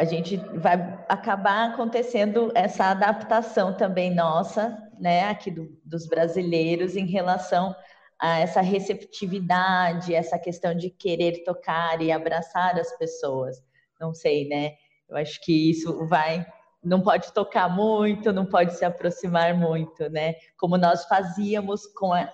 A 0.03 0.05
gente 0.05 0.37
vai 0.37 0.75
acabar 1.09 1.71
acontecendo 1.71 2.51
essa 2.57 2.87
adaptação 2.87 3.77
também 3.77 4.12
nossa, 4.12 4.77
né, 4.99 5.29
aqui 5.29 5.49
do, 5.49 5.69
dos 5.85 6.09
brasileiros 6.09 6.97
em 6.97 7.07
relação 7.07 7.73
a 8.19 8.41
essa 8.41 8.61
receptividade, 8.61 10.12
essa 10.12 10.41
questão 10.41 10.75
de 10.75 10.91
querer 10.91 11.45
tocar 11.45 12.03
e 12.03 12.11
abraçar 12.11 12.77
as 12.81 12.99
pessoas. 12.99 13.62
Não 14.01 14.12
sei, 14.12 14.49
né? 14.49 14.73
Eu 15.09 15.17
acho 15.17 15.41
que 15.41 15.71
isso 15.71 16.05
vai 16.07 16.45
não 16.83 17.01
pode 17.01 17.33
tocar 17.33 17.69
muito, 17.69 18.33
não 18.33 18.45
pode 18.45 18.75
se 18.77 18.85
aproximar 18.85 19.55
muito, 19.55 20.11
né? 20.11 20.35
Como 20.57 20.77
nós 20.77 21.05
fazíamos 21.05 21.87
com 21.87 22.12
a, 22.12 22.29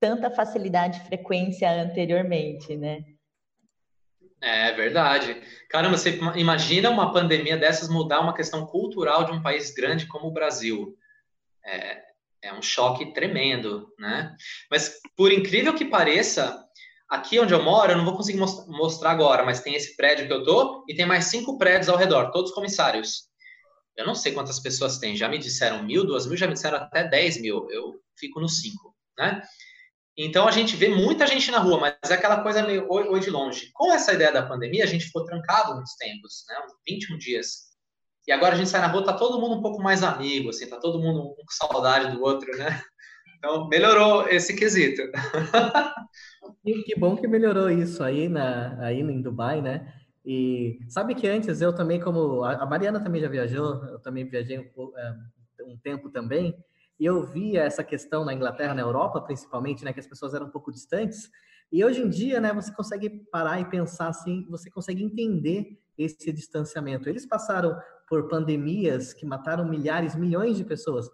tanta 0.00 0.32
facilidade 0.32 0.98
e 0.98 1.04
frequência 1.04 1.70
anteriormente, 1.70 2.76
né? 2.76 3.04
É 4.46 4.72
verdade. 4.72 5.40
Caramba, 5.70 5.96
você 5.96 6.20
imagina 6.36 6.90
uma 6.90 7.14
pandemia 7.14 7.56
dessas 7.56 7.88
mudar 7.88 8.20
uma 8.20 8.34
questão 8.34 8.66
cultural 8.66 9.24
de 9.24 9.32
um 9.32 9.40
país 9.40 9.72
grande 9.72 10.06
como 10.06 10.28
o 10.28 10.32
Brasil. 10.32 10.94
É, 11.64 12.02
é 12.42 12.52
um 12.52 12.60
choque 12.60 13.14
tremendo, 13.14 13.88
né? 13.98 14.36
Mas, 14.70 15.00
por 15.16 15.32
incrível 15.32 15.74
que 15.74 15.86
pareça, 15.86 16.62
aqui 17.08 17.40
onde 17.40 17.54
eu 17.54 17.62
moro, 17.62 17.92
eu 17.92 17.96
não 17.96 18.04
vou 18.04 18.18
conseguir 18.18 18.38
mostrar 18.38 19.12
agora, 19.12 19.46
mas 19.46 19.62
tem 19.62 19.74
esse 19.74 19.96
prédio 19.96 20.26
que 20.26 20.32
eu 20.34 20.44
tô 20.44 20.84
e 20.86 20.94
tem 20.94 21.06
mais 21.06 21.24
cinco 21.24 21.56
prédios 21.56 21.88
ao 21.88 21.96
redor, 21.96 22.30
todos 22.30 22.52
comissários. 22.52 23.30
Eu 23.96 24.04
não 24.06 24.14
sei 24.14 24.32
quantas 24.32 24.60
pessoas 24.60 24.98
tem, 24.98 25.16
já 25.16 25.26
me 25.26 25.38
disseram 25.38 25.84
mil, 25.84 26.04
duas 26.04 26.26
mil, 26.26 26.36
já 26.36 26.46
me 26.46 26.52
disseram 26.52 26.76
até 26.76 27.04
dez 27.08 27.40
mil. 27.40 27.66
Eu 27.70 27.94
fico 28.18 28.40
nos 28.40 28.60
cinco, 28.60 28.94
né? 29.18 29.40
Então 30.16 30.46
a 30.46 30.50
gente 30.50 30.76
vê 30.76 30.88
muita 30.88 31.26
gente 31.26 31.50
na 31.50 31.58
rua, 31.58 31.80
mas 31.80 32.10
é 32.10 32.14
aquela 32.14 32.42
coisa 32.42 32.62
meio 32.62 32.86
oi, 32.88 33.18
de 33.18 33.30
longe. 33.30 33.70
Com 33.74 33.92
essa 33.92 34.12
ideia 34.12 34.32
da 34.32 34.46
pandemia, 34.46 34.84
a 34.84 34.86
gente 34.86 35.06
ficou 35.06 35.24
trancado 35.24 35.72
uns 35.80 35.96
tempos, 35.96 36.44
né? 36.48 36.56
Uns 36.64 36.72
21 36.88 37.18
dias. 37.18 37.74
E 38.26 38.32
agora 38.32 38.54
a 38.54 38.56
gente 38.56 38.70
sai 38.70 38.80
na 38.80 38.86
rua, 38.86 39.04
tá 39.04 39.12
todo 39.12 39.40
mundo 39.40 39.56
um 39.56 39.62
pouco 39.62 39.82
mais 39.82 40.02
amigo, 40.02 40.50
assim, 40.50 40.68
tá 40.68 40.78
todo 40.78 41.00
mundo 41.00 41.34
com 41.34 41.44
saudade 41.48 42.16
do 42.16 42.22
outro, 42.22 42.56
né? 42.56 42.80
Então 43.36 43.68
melhorou 43.68 44.28
esse 44.28 44.54
quesito. 44.54 45.02
E 46.64 46.82
que 46.82 46.98
bom 46.98 47.16
que 47.16 47.26
melhorou 47.26 47.70
isso 47.70 48.02
aí 48.02 48.28
na 48.28 48.78
aí 48.80 49.00
em 49.00 49.22
Dubai, 49.22 49.62
né? 49.62 49.94
E 50.24 50.78
sabe 50.88 51.14
que 51.14 51.26
antes 51.26 51.60
eu 51.60 51.74
também 51.74 52.00
como 52.00 52.42
a 52.42 52.64
Mariana 52.66 53.02
também 53.02 53.20
já 53.20 53.28
viajou, 53.28 53.84
eu 53.86 53.98
também 53.98 54.28
viajei 54.28 54.58
um, 54.58 54.98
é, 54.98 55.14
um 55.66 55.76
tempo 55.78 56.10
também. 56.10 56.54
E 57.04 57.06
eu 57.06 57.22
via 57.22 57.64
essa 57.64 57.84
questão 57.84 58.24
na 58.24 58.32
Inglaterra, 58.32 58.72
na 58.72 58.80
Europa, 58.80 59.20
principalmente, 59.20 59.84
né, 59.84 59.92
que 59.92 60.00
as 60.00 60.06
pessoas 60.06 60.32
eram 60.32 60.46
um 60.46 60.50
pouco 60.50 60.72
distantes. 60.72 61.30
E 61.70 61.84
hoje 61.84 62.00
em 62.00 62.08
dia, 62.08 62.40
né, 62.40 62.50
você 62.50 62.72
consegue 62.72 63.10
parar 63.30 63.60
e 63.60 63.66
pensar 63.66 64.08
assim, 64.08 64.46
você 64.48 64.70
consegue 64.70 65.04
entender 65.04 65.78
esse 65.98 66.32
distanciamento. 66.32 67.06
Eles 67.06 67.26
passaram 67.26 67.78
por 68.08 68.26
pandemias 68.26 69.12
que 69.12 69.26
mataram 69.26 69.68
milhares, 69.68 70.16
milhões 70.16 70.56
de 70.56 70.64
pessoas. 70.64 71.10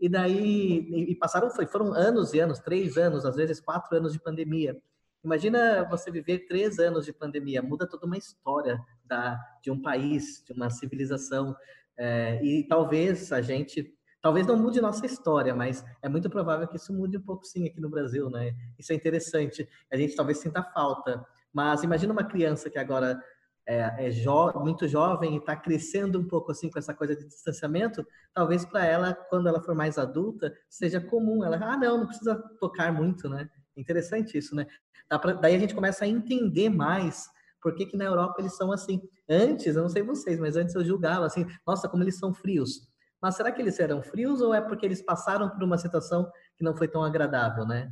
E 0.00 0.08
daí, 0.08 1.10
e 1.10 1.14
passaram, 1.16 1.50
foi, 1.50 1.66
foram 1.66 1.92
anos 1.92 2.32
e 2.32 2.40
anos, 2.40 2.58
três 2.58 2.96
anos, 2.96 3.26
às 3.26 3.36
vezes 3.36 3.60
quatro 3.60 3.94
anos 3.94 4.14
de 4.14 4.18
pandemia. 4.18 4.74
Imagina 5.22 5.86
você 5.90 6.10
viver 6.10 6.46
três 6.46 6.78
anos 6.78 7.04
de 7.04 7.12
pandemia, 7.12 7.60
muda 7.60 7.86
toda 7.86 8.06
uma 8.06 8.16
história 8.16 8.80
da, 9.04 9.38
de 9.62 9.70
um 9.70 9.82
país, 9.82 10.42
de 10.46 10.54
uma 10.54 10.70
civilização. 10.70 11.54
É, 11.98 12.42
e 12.42 12.66
talvez 12.66 13.32
a 13.32 13.42
gente 13.42 13.95
Talvez 14.20 14.46
não 14.46 14.56
mude 14.56 14.80
nossa 14.80 15.06
história, 15.06 15.54
mas 15.54 15.84
é 16.02 16.08
muito 16.08 16.28
provável 16.28 16.66
que 16.66 16.76
isso 16.76 16.92
mude 16.92 17.16
um 17.16 17.22
pouco 17.22 17.44
sim 17.44 17.66
aqui 17.66 17.80
no 17.80 17.88
Brasil, 17.88 18.28
né? 18.28 18.54
Isso 18.78 18.92
é 18.92 18.96
interessante. 18.96 19.68
A 19.92 19.96
gente 19.96 20.16
talvez 20.16 20.38
sinta 20.38 20.62
falta. 20.62 21.24
Mas 21.52 21.82
imagina 21.82 22.12
uma 22.12 22.24
criança 22.24 22.68
que 22.68 22.78
agora 22.78 23.22
é, 23.66 24.06
é 24.06 24.10
jo 24.10 24.52
muito 24.60 24.86
jovem 24.86 25.34
e 25.34 25.38
está 25.38 25.56
crescendo 25.56 26.20
um 26.20 26.26
pouco 26.26 26.52
assim 26.52 26.70
com 26.70 26.78
essa 26.78 26.94
coisa 26.94 27.16
de 27.16 27.24
distanciamento, 27.26 28.06
talvez 28.32 28.64
para 28.64 28.84
ela, 28.84 29.14
quando 29.28 29.48
ela 29.48 29.60
for 29.60 29.74
mais 29.74 29.98
adulta, 29.98 30.54
seja 30.68 31.00
comum. 31.00 31.44
Ela, 31.44 31.56
ah, 31.56 31.76
não, 31.76 31.98
não 31.98 32.06
precisa 32.06 32.36
tocar 32.60 32.92
muito, 32.92 33.28
né? 33.28 33.48
Interessante 33.76 34.38
isso, 34.38 34.54
né? 34.54 34.66
Pra, 35.08 35.32
daí 35.32 35.54
a 35.54 35.58
gente 35.58 35.74
começa 35.74 36.04
a 36.04 36.08
entender 36.08 36.68
mais 36.68 37.28
por 37.60 37.74
que, 37.74 37.86
que 37.86 37.96
na 37.96 38.04
Europa 38.04 38.36
eles 38.38 38.56
são 38.56 38.70
assim. 38.70 39.02
Antes, 39.28 39.74
eu 39.74 39.82
não 39.82 39.88
sei 39.88 40.02
vocês, 40.02 40.38
mas 40.38 40.56
antes 40.56 40.74
eu 40.74 40.84
julgava 40.84 41.26
assim, 41.26 41.44
nossa, 41.66 41.88
como 41.88 42.02
eles 42.02 42.18
são 42.18 42.32
frios. 42.32 42.88
Mas 43.20 43.36
será 43.36 43.50
que 43.50 43.60
eles 43.60 43.78
eram 43.80 44.02
frios 44.02 44.40
ou 44.40 44.54
é 44.54 44.60
porque 44.60 44.84
eles 44.84 45.02
passaram 45.02 45.48
por 45.48 45.62
uma 45.62 45.78
situação 45.78 46.30
que 46.56 46.64
não 46.64 46.76
foi 46.76 46.88
tão 46.88 47.02
agradável, 47.02 47.66
né? 47.66 47.90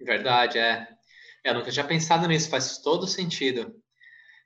Verdade, 0.00 0.58
é. 0.58 0.88
Eu 1.44 1.54
nunca 1.54 1.70
tinha 1.70 1.86
pensado 1.86 2.26
nisso, 2.26 2.50
faz 2.50 2.78
todo 2.78 3.06
sentido. 3.06 3.74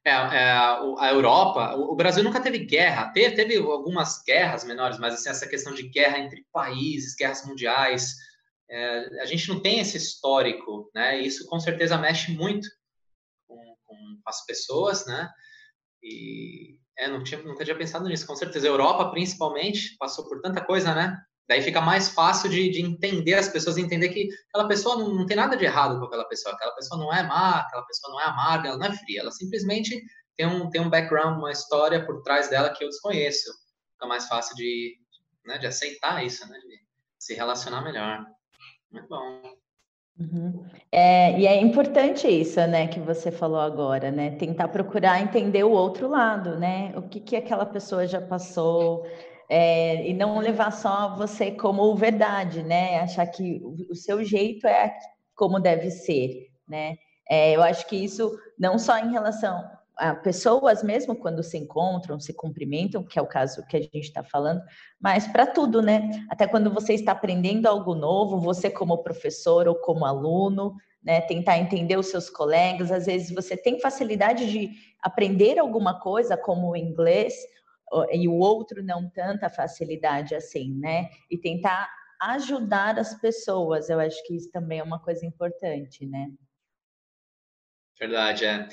É, 0.04 0.10
é, 0.10 0.50
a 0.52 1.10
Europa, 1.10 1.74
o 1.76 1.94
Brasil 1.94 2.24
nunca 2.24 2.40
teve 2.40 2.60
guerra, 2.60 3.12
teve, 3.12 3.36
teve 3.36 3.56
algumas 3.56 4.22
guerras 4.24 4.64
menores, 4.64 4.98
mas 4.98 5.14
assim, 5.14 5.28
essa 5.28 5.46
questão 5.46 5.74
de 5.74 5.88
guerra 5.88 6.18
entre 6.18 6.46
países, 6.50 7.14
guerras 7.14 7.44
mundiais, 7.46 8.14
é, 8.70 9.20
a 9.20 9.26
gente 9.26 9.48
não 9.48 9.60
tem 9.60 9.78
esse 9.80 9.96
histórico, 9.96 10.90
né? 10.94 11.18
Isso 11.20 11.46
com 11.46 11.60
certeza 11.60 11.98
mexe 11.98 12.32
muito 12.32 12.66
com, 13.46 13.76
com 13.84 14.20
as 14.26 14.44
pessoas, 14.46 15.04
né? 15.06 15.28
E 16.02 16.79
é, 17.00 17.08
não 17.08 17.24
tinha, 17.24 17.42
nunca 17.42 17.64
tinha 17.64 17.76
pensado 17.76 18.06
nisso, 18.06 18.26
com 18.26 18.36
certeza. 18.36 18.66
A 18.66 18.70
Europa, 18.70 19.10
principalmente, 19.10 19.96
passou 19.98 20.28
por 20.28 20.40
tanta 20.42 20.60
coisa, 20.60 20.94
né? 20.94 21.16
Daí 21.48 21.62
fica 21.62 21.80
mais 21.80 22.10
fácil 22.10 22.50
de, 22.50 22.68
de 22.70 22.82
entender 22.82 23.34
as 23.34 23.48
pessoas, 23.48 23.78
entender 23.78 24.10
que 24.10 24.28
aquela 24.50 24.68
pessoa 24.68 24.96
não, 24.96 25.08
não, 25.08 25.26
tem 25.26 25.36
nada 25.36 25.56
de 25.56 25.64
errado 25.64 25.98
com 25.98 26.04
aquela 26.04 26.26
pessoa. 26.26 26.54
Aquela 26.54 26.74
pessoa 26.74 27.00
não 27.00 27.12
é 27.12 27.22
má, 27.22 27.60
aquela 27.60 27.84
pessoa 27.86 28.12
não 28.12 28.20
é 28.20 28.24
amarga, 28.24 28.68
ela 28.68 28.78
não 28.78 28.86
é 28.86 28.92
fria. 28.92 29.22
Ela 29.22 29.32
simplesmente 29.32 30.00
tem 30.36 30.46
um, 30.46 30.68
tem 30.68 30.80
um 30.80 30.90
background, 30.90 31.38
uma 31.38 31.50
história 31.50 32.04
por 32.04 32.22
trás 32.22 32.50
dela 32.50 32.70
que 32.70 32.84
eu 32.84 32.88
desconheço. 32.88 33.50
Fica 33.94 34.06
mais 34.06 34.28
fácil 34.28 34.54
de, 34.54 34.96
né, 35.46 35.56
de 35.58 35.66
aceitar 35.66 36.24
isso, 36.24 36.46
né? 36.48 36.58
De 36.58 36.80
se 37.18 37.34
relacionar 37.34 37.80
melhor. 37.80 38.24
Muito 38.92 39.08
bom. 39.08 39.59
Uhum. 40.18 40.64
É, 40.92 41.38
e 41.40 41.46
é 41.46 41.56
importante 41.60 42.28
isso, 42.28 42.60
né, 42.66 42.86
que 42.88 43.00
você 43.00 43.30
falou 43.30 43.58
agora, 43.60 44.10
né? 44.10 44.32
Tentar 44.32 44.68
procurar 44.68 45.20
entender 45.22 45.64
o 45.64 45.70
outro 45.70 46.08
lado, 46.08 46.58
né? 46.58 46.92
O 46.96 47.02
que, 47.02 47.20
que 47.20 47.36
aquela 47.36 47.64
pessoa 47.64 48.06
já 48.06 48.20
passou, 48.20 49.06
é, 49.48 50.06
e 50.06 50.12
não 50.12 50.38
levar 50.38 50.72
só 50.72 51.16
você 51.16 51.50
como 51.52 51.94
verdade, 51.96 52.62
né? 52.62 53.00
Achar 53.00 53.26
que 53.26 53.62
o 53.90 53.94
seu 53.94 54.22
jeito 54.22 54.66
é 54.66 54.94
como 55.34 55.58
deve 55.58 55.90
ser, 55.90 56.48
né? 56.68 56.96
É, 57.28 57.52
eu 57.56 57.62
acho 57.62 57.86
que 57.88 57.96
isso 57.96 58.30
não 58.58 58.78
só 58.78 58.98
em 58.98 59.12
relação 59.12 59.58
pessoas 60.22 60.82
mesmo 60.82 61.14
quando 61.14 61.42
se 61.42 61.58
encontram, 61.58 62.18
se 62.18 62.32
cumprimentam, 62.32 63.04
que 63.04 63.18
é 63.18 63.22
o 63.22 63.26
caso 63.26 63.66
que 63.66 63.76
a 63.76 63.80
gente 63.80 64.00
está 64.00 64.22
falando, 64.22 64.62
mas 64.98 65.26
para 65.26 65.46
tudo, 65.46 65.82
né? 65.82 66.10
Até 66.30 66.46
quando 66.46 66.72
você 66.72 66.94
está 66.94 67.12
aprendendo 67.12 67.66
algo 67.66 67.94
novo, 67.94 68.40
você 68.40 68.70
como 68.70 69.02
professor 69.02 69.68
ou 69.68 69.74
como 69.74 70.04
aluno, 70.04 70.74
né? 71.02 71.20
Tentar 71.20 71.58
entender 71.58 71.96
os 71.96 72.06
seus 72.06 72.30
colegas, 72.30 72.90
às 72.90 73.06
vezes 73.06 73.34
você 73.34 73.56
tem 73.56 73.80
facilidade 73.80 74.50
de 74.50 74.70
aprender 75.02 75.58
alguma 75.58 76.00
coisa, 76.00 76.36
como 76.36 76.70
o 76.70 76.76
inglês, 76.76 77.34
e 78.12 78.28
o 78.28 78.34
outro 78.34 78.82
não 78.82 79.10
tanta 79.10 79.50
facilidade 79.50 80.34
assim, 80.34 80.74
né? 80.74 81.08
E 81.30 81.36
tentar 81.36 81.90
ajudar 82.20 82.98
as 82.98 83.18
pessoas, 83.20 83.88
eu 83.88 83.98
acho 83.98 84.22
que 84.26 84.36
isso 84.36 84.50
também 84.50 84.78
é 84.78 84.82
uma 84.82 85.00
coisa 85.00 85.24
importante, 85.24 86.06
né? 86.06 86.30
Verdade, 87.98 88.44
é. 88.44 88.68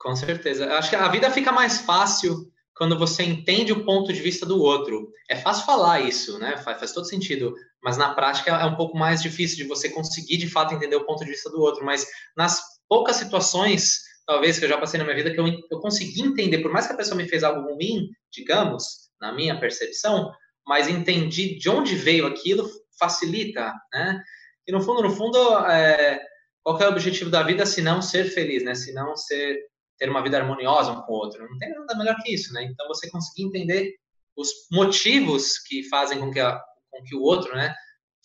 Com 0.00 0.16
certeza. 0.16 0.74
Acho 0.74 0.90
que 0.90 0.96
a 0.96 1.08
vida 1.08 1.30
fica 1.30 1.52
mais 1.52 1.80
fácil 1.82 2.50
quando 2.74 2.98
você 2.98 3.22
entende 3.22 3.72
o 3.72 3.84
ponto 3.84 4.12
de 4.12 4.20
vista 4.20 4.46
do 4.46 4.58
outro. 4.60 5.12
É 5.28 5.36
fácil 5.36 5.66
falar 5.66 6.00
isso, 6.00 6.38
né? 6.38 6.56
Faz, 6.56 6.78
faz 6.78 6.92
todo 6.92 7.06
sentido, 7.06 7.54
mas 7.82 7.98
na 7.98 8.14
prática 8.14 8.50
é 8.52 8.64
um 8.64 8.76
pouco 8.76 8.96
mais 8.96 9.22
difícil 9.22 9.58
de 9.58 9.64
você 9.64 9.90
conseguir 9.90 10.38
de 10.38 10.48
fato 10.48 10.74
entender 10.74 10.96
o 10.96 11.04
ponto 11.04 11.24
de 11.24 11.30
vista 11.30 11.50
do 11.50 11.60
outro. 11.60 11.84
Mas 11.84 12.06
nas 12.34 12.62
poucas 12.88 13.16
situações 13.16 14.00
talvez 14.30 14.58
que 14.58 14.64
eu 14.64 14.68
já 14.68 14.78
passei 14.78 14.96
na 14.96 15.04
minha 15.04 15.16
vida 15.16 15.32
que 15.32 15.40
eu, 15.40 15.46
eu 15.70 15.80
consegui 15.80 16.22
entender, 16.22 16.58
por 16.58 16.72
mais 16.72 16.86
que 16.86 16.92
a 16.92 16.96
pessoa 16.96 17.16
me 17.16 17.28
fez 17.28 17.42
algo 17.42 17.74
ruim, 17.74 18.08
digamos, 18.32 19.10
na 19.20 19.32
minha 19.32 19.58
percepção, 19.58 20.32
mas 20.64 20.88
entendi 20.88 21.58
de 21.58 21.68
onde 21.68 21.96
veio 21.96 22.26
aquilo, 22.28 22.70
facilita, 22.96 23.74
né? 23.92 24.22
E 24.68 24.72
no 24.72 24.80
fundo, 24.80 25.02
no 25.02 25.10
fundo, 25.10 25.36
é, 25.66 26.20
qual 26.62 26.78
é 26.80 26.86
o 26.86 26.92
objetivo 26.92 27.28
da 27.28 27.42
vida 27.42 27.66
se 27.66 27.82
não 27.82 28.00
ser 28.00 28.24
feliz, 28.24 28.62
né? 28.62 28.72
Se 28.74 28.92
não 28.92 29.16
ser 29.16 29.58
ter 30.00 30.08
uma 30.08 30.22
vida 30.22 30.38
harmoniosa 30.38 30.92
um 30.92 31.02
com 31.02 31.12
o 31.12 31.16
outro. 31.16 31.46
Não 31.48 31.58
tem 31.58 31.68
nada 31.68 31.96
melhor 31.96 32.16
que 32.22 32.32
isso, 32.32 32.52
né? 32.54 32.64
Então 32.64 32.88
você 32.88 33.08
conseguir 33.10 33.44
entender 33.44 33.94
os 34.34 34.48
motivos 34.72 35.58
que 35.58 35.86
fazem 35.88 36.18
com 36.18 36.30
que, 36.30 36.40
a, 36.40 36.58
com 36.90 37.02
que 37.04 37.14
o 37.14 37.20
outro, 37.20 37.54
né, 37.54 37.74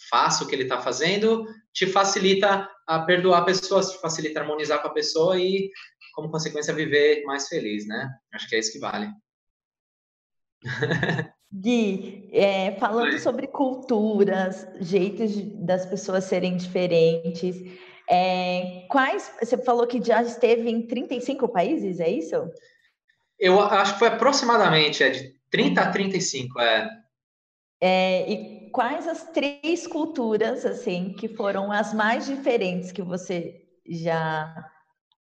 faça 0.09 0.43
o 0.43 0.47
que 0.47 0.55
ele 0.55 0.63
está 0.63 0.81
fazendo, 0.81 1.45
te 1.73 1.85
facilita 1.85 2.69
a 2.88 2.99
perdoar 2.99 3.43
pessoas, 3.43 3.91
te 3.91 3.99
facilita 3.99 4.39
a 4.39 4.43
harmonizar 4.43 4.81
com 4.81 4.88
a 4.88 4.93
pessoa 4.93 5.38
e 5.38 5.69
como 6.13 6.31
consequência, 6.31 6.73
viver 6.73 7.23
mais 7.25 7.49
feliz, 7.49 7.85
né? 7.85 8.09
Acho 8.33 8.47
que 8.47 8.55
é 8.55 8.59
isso 8.59 8.71
que 8.71 8.79
vale. 8.79 9.09
Gui, 11.51 12.29
é, 12.31 12.71
falando 12.79 13.13
Oi. 13.13 13.19
sobre 13.19 13.47
culturas, 13.47 14.65
jeitos 14.79 15.35
das 15.59 15.85
pessoas 15.85 16.23
serem 16.23 16.55
diferentes, 16.55 17.57
é, 18.09 18.85
quais. 18.89 19.31
Você 19.39 19.57
falou 19.57 19.87
que 19.87 20.03
já 20.03 20.21
esteve 20.21 20.69
em 20.69 20.85
35 20.85 21.47
países, 21.49 21.99
é 21.99 22.09
isso? 22.09 22.35
Eu 23.39 23.59
acho 23.61 23.93
que 23.93 23.99
foi 23.99 24.07
aproximadamente 24.07 25.03
é, 25.03 25.09
de 25.09 25.35
30 25.49 25.81
a 25.81 25.91
35, 25.91 26.59
é. 26.59 26.89
é. 27.81 28.31
E 28.31 28.69
quais 28.71 29.07
as 29.07 29.23
três 29.31 29.87
culturas, 29.87 30.65
assim, 30.65 31.13
que 31.13 31.27
foram 31.29 31.71
as 31.71 31.93
mais 31.93 32.25
diferentes 32.25 32.91
que 32.91 33.01
você 33.01 33.61
já 33.87 34.69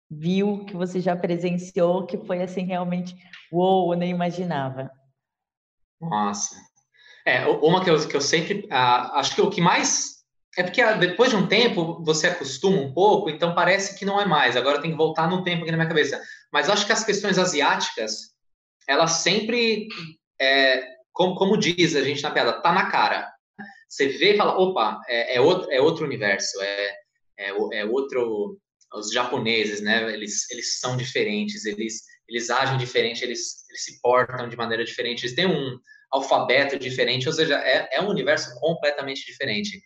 viu, 0.09 0.65
que 0.65 0.75
você 0.75 0.99
já 0.99 1.15
presenciou, 1.15 2.05
que 2.05 2.17
foi 2.17 2.41
assim 2.41 2.65
realmente, 2.65 3.15
uou, 3.51 3.93
eu 3.93 3.99
nem 3.99 4.11
imaginava? 4.11 4.89
Nossa. 5.99 6.55
É, 7.25 7.45
uma 7.47 7.83
que 7.83 7.89
eu, 7.89 8.07
que 8.07 8.15
eu 8.15 8.21
sempre. 8.21 8.67
Ah, 8.69 9.19
acho 9.19 9.33
que 9.33 9.41
o 9.41 9.49
que 9.49 9.59
mais. 9.59 10.14
É 10.57 10.63
porque 10.63 10.81
ah, 10.81 10.93
depois 10.93 11.31
de 11.31 11.35
um 11.35 11.47
tempo 11.47 12.01
você 12.03 12.27
acostuma 12.27 12.77
um 12.77 12.93
pouco, 12.93 13.29
então 13.29 13.53
parece 13.53 13.97
que 13.97 14.05
não 14.05 14.19
é 14.19 14.25
mais. 14.25 14.55
Agora 14.55 14.81
tem 14.81 14.91
que 14.91 14.97
voltar 14.97 15.29
no 15.29 15.43
tempo 15.43 15.63
aqui 15.63 15.71
na 15.71 15.77
minha 15.77 15.89
cabeça. 15.89 16.21
Mas 16.51 16.69
acho 16.69 16.85
que 16.85 16.93
as 16.93 17.03
questões 17.03 17.37
asiáticas, 17.37 18.33
elas 18.87 19.11
sempre. 19.13 19.87
É, 20.39 20.95
como, 21.11 21.35
como 21.35 21.57
diz 21.57 21.95
a 21.95 22.03
gente 22.03 22.23
na 22.23 22.31
piada, 22.31 22.61
tá 22.61 22.73
na 22.73 22.89
cara. 22.89 23.29
Você 23.87 24.07
vê 24.07 24.33
e 24.33 24.37
fala, 24.37 24.57
opa, 24.57 25.01
é, 25.07 25.35
é, 25.35 25.41
outro, 25.41 25.71
é 25.71 25.79
outro 25.79 26.05
universo, 26.05 26.61
é, 26.61 26.93
é, 27.37 27.79
é 27.79 27.85
outro 27.85 28.59
os 28.93 29.11
japoneses, 29.11 29.81
né? 29.81 30.13
Eles, 30.13 30.49
eles 30.49 30.79
são 30.79 30.95
diferentes, 30.95 31.65
eles, 31.65 32.03
eles 32.27 32.49
agem 32.49 32.77
diferente, 32.77 33.23
eles, 33.23 33.67
eles 33.69 33.83
se 33.83 33.99
portam 34.01 34.47
de 34.47 34.55
maneira 34.55 34.83
diferente, 34.83 35.23
eles 35.23 35.35
têm 35.35 35.45
um 35.45 35.77
alfabeto 36.11 36.79
diferente, 36.79 37.27
ou 37.27 37.33
seja, 37.33 37.55
é, 37.55 37.89
é 37.91 38.01
um 38.01 38.09
universo 38.09 38.57
completamente 38.59 39.25
diferente. 39.25 39.81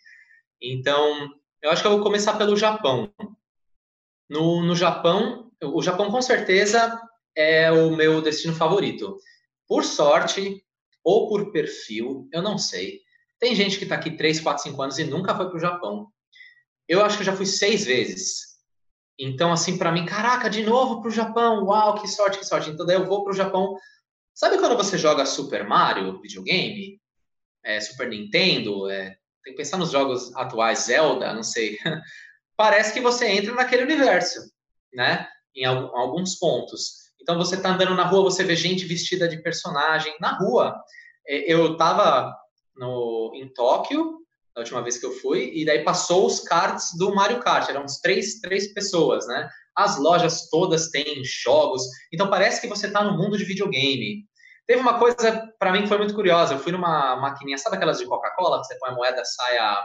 Então, 0.60 1.30
eu 1.62 1.70
acho 1.70 1.82
que 1.82 1.88
eu 1.88 1.92
vou 1.92 2.02
começar 2.02 2.36
pelo 2.36 2.56
Japão. 2.56 3.12
No, 4.28 4.62
no 4.62 4.76
Japão, 4.76 5.50
o 5.62 5.82
Japão 5.82 6.10
com 6.10 6.22
certeza 6.22 7.00
é 7.34 7.70
o 7.70 7.90
meu 7.96 8.20
destino 8.20 8.54
favorito. 8.54 9.16
Por 9.66 9.84
sorte 9.84 10.64
ou 11.02 11.28
por 11.28 11.52
perfil, 11.52 12.28
eu 12.32 12.42
não 12.42 12.58
sei. 12.58 13.00
Tem 13.38 13.54
gente 13.54 13.78
que 13.78 13.84
está 13.84 13.94
aqui 13.94 14.16
3, 14.16 14.40
4, 14.40 14.62
5 14.64 14.82
anos 14.82 14.98
e 14.98 15.04
nunca 15.04 15.34
foi 15.34 15.48
para 15.48 15.56
o 15.56 15.60
Japão. 15.60 16.08
Eu 16.86 17.04
acho 17.04 17.16
que 17.16 17.22
eu 17.22 17.26
já 17.26 17.36
fui 17.36 17.46
seis 17.46 17.84
vezes. 17.84 18.50
Então, 19.18 19.52
assim, 19.52 19.78
para 19.78 19.92
mim, 19.92 20.04
caraca, 20.04 20.48
de 20.48 20.62
novo 20.62 21.00
pro 21.00 21.10
Japão, 21.10 21.64
uau, 21.64 22.00
que 22.00 22.08
sorte, 22.08 22.38
que 22.38 22.44
sorte. 22.44 22.70
Então, 22.70 22.84
daí 22.84 22.96
eu 22.96 23.06
vou 23.06 23.22
pro 23.22 23.32
Japão. 23.32 23.76
Sabe 24.34 24.58
quando 24.58 24.76
você 24.76 24.98
joga 24.98 25.26
Super 25.26 25.66
Mario, 25.66 26.20
videogame? 26.20 27.00
É, 27.62 27.80
Super 27.80 28.08
Nintendo? 28.08 28.90
É, 28.90 29.19
tem 29.42 29.52
que 29.54 29.58
pensar 29.58 29.76
nos 29.76 29.90
jogos 29.90 30.34
atuais, 30.36 30.80
Zelda, 30.80 31.32
não 31.32 31.42
sei. 31.42 31.78
Parece 32.56 32.92
que 32.92 33.00
você 33.00 33.26
entra 33.26 33.54
naquele 33.54 33.84
universo, 33.84 34.40
né? 34.92 35.26
Em 35.54 35.64
alguns 35.64 36.36
pontos. 36.36 37.10
Então, 37.20 37.36
você 37.36 37.56
tá 37.60 37.70
andando 37.70 37.94
na 37.94 38.04
rua, 38.04 38.22
você 38.22 38.44
vê 38.44 38.56
gente 38.56 38.84
vestida 38.84 39.28
de 39.28 39.42
personagem 39.42 40.14
na 40.20 40.38
rua. 40.38 40.78
É, 41.26 41.52
eu 41.52 41.76
tava 41.76 42.34
no, 42.76 43.32
em 43.34 43.52
Tóquio, 43.52 44.20
da 44.54 44.62
última 44.62 44.82
vez 44.82 44.98
que 44.98 45.06
eu 45.06 45.12
fui, 45.12 45.52
e 45.54 45.64
daí 45.64 45.84
passou 45.84 46.26
os 46.26 46.40
cards 46.40 46.96
do 46.96 47.14
Mario 47.14 47.40
Kart, 47.40 47.68
eram 47.68 47.84
uns 47.84 48.00
três, 48.00 48.40
três 48.40 48.72
pessoas, 48.72 49.26
né? 49.26 49.48
As 49.76 49.98
lojas 49.98 50.48
todas 50.50 50.88
têm 50.88 51.22
jogos, 51.24 51.82
então 52.12 52.28
parece 52.28 52.60
que 52.60 52.66
você 52.66 52.86
está 52.86 53.04
no 53.04 53.16
mundo 53.16 53.38
de 53.38 53.44
videogame. 53.44 54.24
Teve 54.70 54.82
uma 54.82 55.00
coisa, 55.00 55.52
para 55.58 55.72
mim, 55.72 55.82
que 55.82 55.88
foi 55.88 55.98
muito 55.98 56.14
curiosa. 56.14 56.54
Eu 56.54 56.60
fui 56.60 56.70
numa 56.70 57.16
maquininha, 57.16 57.58
sabe 57.58 57.74
aquelas 57.74 57.98
de 57.98 58.06
Coca-Cola, 58.06 58.60
que 58.60 58.68
você 58.68 58.78
põe 58.78 58.90
a 58.90 58.94
moeda, 58.94 59.24
sai 59.24 59.58
a, 59.58 59.84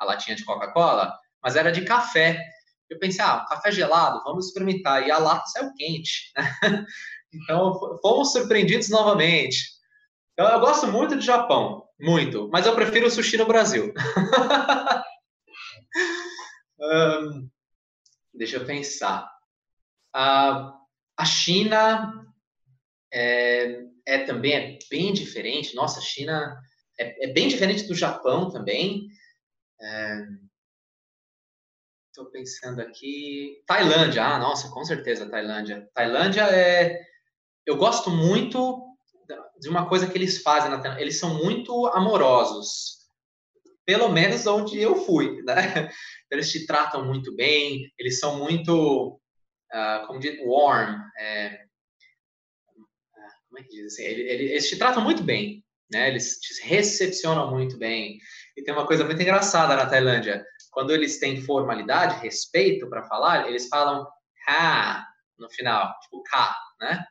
a 0.00 0.04
latinha 0.04 0.34
de 0.34 0.44
Coca-Cola? 0.44 1.16
Mas 1.40 1.54
era 1.54 1.70
de 1.70 1.84
café. 1.84 2.44
Eu 2.90 2.98
pensei, 2.98 3.24
ah, 3.24 3.46
café 3.48 3.70
gelado, 3.70 4.24
vamos 4.24 4.46
experimentar. 4.46 5.06
E 5.06 5.12
a 5.12 5.18
lata 5.18 5.46
saiu 5.46 5.72
quente. 5.74 6.32
Né? 6.36 6.84
Então, 7.32 7.98
fomos 8.02 8.32
surpreendidos 8.32 8.88
novamente. 8.88 9.58
Então, 10.32 10.48
eu 10.48 10.58
gosto 10.58 10.86
muito 10.86 11.14
do 11.14 11.20
Japão, 11.20 11.84
muito, 12.00 12.48
mas 12.50 12.64
eu 12.64 12.74
prefiro 12.74 13.06
o 13.06 13.10
sushi 13.10 13.36
no 13.36 13.46
Brasil. 13.46 13.92
um, 16.80 17.48
deixa 18.32 18.56
eu 18.56 18.64
pensar. 18.64 19.28
Uh, 20.14 20.72
a 21.16 21.24
China 21.24 22.25
é, 23.16 23.82
é, 24.04 24.18
também 24.24 24.52
é 24.52 24.78
bem 24.90 25.12
diferente. 25.12 25.74
Nossa, 25.74 26.02
China 26.02 26.54
é, 27.00 27.24
é 27.24 27.32
bem 27.32 27.48
diferente 27.48 27.84
do 27.84 27.94
Japão 27.94 28.50
também. 28.50 29.08
Estou 32.10 32.28
é, 32.28 32.30
pensando 32.30 32.82
aqui. 32.82 33.62
Tailândia, 33.66 34.22
ah, 34.22 34.38
nossa, 34.38 34.68
com 34.70 34.84
certeza, 34.84 35.30
Tailândia. 35.30 35.88
Tailândia 35.94 36.42
é. 36.42 37.00
Eu 37.64 37.76
gosto 37.76 38.10
muito 38.10 38.84
de 39.58 39.68
uma 39.68 39.88
coisa 39.88 40.06
que 40.06 40.16
eles 40.18 40.42
fazem 40.42 40.70
na 40.70 40.78
Tailândia. 40.78 41.02
Eles 41.02 41.18
são 41.18 41.42
muito 41.42 41.86
amorosos. 41.86 42.96
Pelo 43.86 44.10
menos 44.10 44.46
onde 44.46 44.78
eu 44.78 44.96
fui, 44.96 45.42
né? 45.42 45.54
Eles 46.30 46.50
te 46.50 46.66
tratam 46.66 47.04
muito 47.04 47.36
bem, 47.36 47.88
eles 47.96 48.18
são 48.18 48.36
muito, 48.36 49.20
uh, 49.72 50.06
como 50.08 50.18
diz, 50.18 50.36
warm. 50.44 51.00
É, 51.16 51.66
como 53.56 53.60
é 53.60 53.62
que 53.62 53.74
diz 53.74 53.94
assim? 53.94 54.02
Eles, 54.02 54.50
eles 54.50 54.68
te 54.68 54.76
tratam 54.76 55.02
muito 55.02 55.22
bem, 55.22 55.64
né? 55.90 56.08
Eles 56.08 56.38
te 56.38 56.62
recepcionam 56.68 57.50
muito 57.50 57.78
bem. 57.78 58.18
E 58.54 58.62
tem 58.62 58.74
uma 58.74 58.86
coisa 58.86 59.04
muito 59.04 59.20
engraçada 59.20 59.74
na 59.74 59.86
Tailândia. 59.86 60.44
Quando 60.70 60.92
eles 60.92 61.18
têm 61.18 61.40
formalidade, 61.40 62.20
respeito 62.20 62.88
para 62.90 63.04
falar, 63.04 63.48
eles 63.48 63.68
falam 63.68 64.06
ka 64.44 65.06
no 65.38 65.48
final, 65.50 65.94
tipo 66.02 66.22
ka, 66.24 66.56
né? 66.80 67.04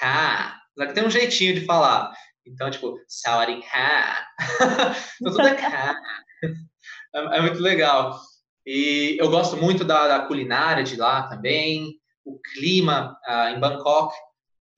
Ka. 0.00 0.60
Só 0.76 0.86
que 0.86 0.92
tem 0.92 1.06
um 1.06 1.10
jeitinho 1.10 1.54
de 1.54 1.64
falar. 1.64 2.12
Então, 2.44 2.68
tipo, 2.70 2.98
sawadee 3.06 3.62
ka. 3.62 4.26
então, 5.20 5.32
tudo 5.32 5.46
é 5.46 5.54
ka. 5.54 5.96
É, 7.14 7.36
é, 7.36 7.40
muito 7.42 7.60
legal. 7.60 8.18
E 8.64 9.18
eu 9.20 9.28
gosto 9.28 9.54
muito 9.54 9.84
da, 9.84 10.08
da 10.08 10.26
culinária 10.26 10.82
de 10.82 10.96
lá 10.96 11.28
também. 11.28 11.92
O 12.24 12.40
clima 12.40 13.14
uh, 13.28 13.54
em 13.54 13.60
Bangkok. 13.60 14.14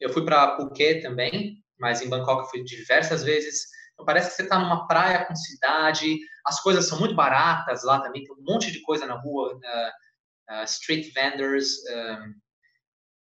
Eu 0.01 0.11
fui 0.11 0.25
para 0.25 0.57
Phuket 0.57 1.03
também, 1.03 1.63
mas 1.79 2.03
em 2.03 2.09
Bangkok 2.09 2.43
eu 2.43 2.51
fui 2.51 2.65
diversas 2.65 3.23
vezes. 3.23 3.67
Então 3.93 4.05
parece 4.05 4.31
que 4.31 4.37
você 4.37 4.43
está 4.43 4.59
numa 4.59 4.87
praia 4.87 5.25
com 5.25 5.35
cidade, 5.35 6.19
as 6.47 6.61
coisas 6.61 6.87
são 6.87 6.99
muito 6.99 7.15
baratas 7.15 7.85
lá 7.85 8.01
também, 8.01 8.25
tem 8.25 8.35
um 8.35 8.43
monte 8.43 8.71
de 8.71 8.83
coisa 8.83 9.07
na 9.07 9.15
rua, 9.15 9.55
uh, 9.55 10.61
uh, 10.61 10.65
street 10.65 11.13
vendors, 11.15 11.77
um, 11.91 12.35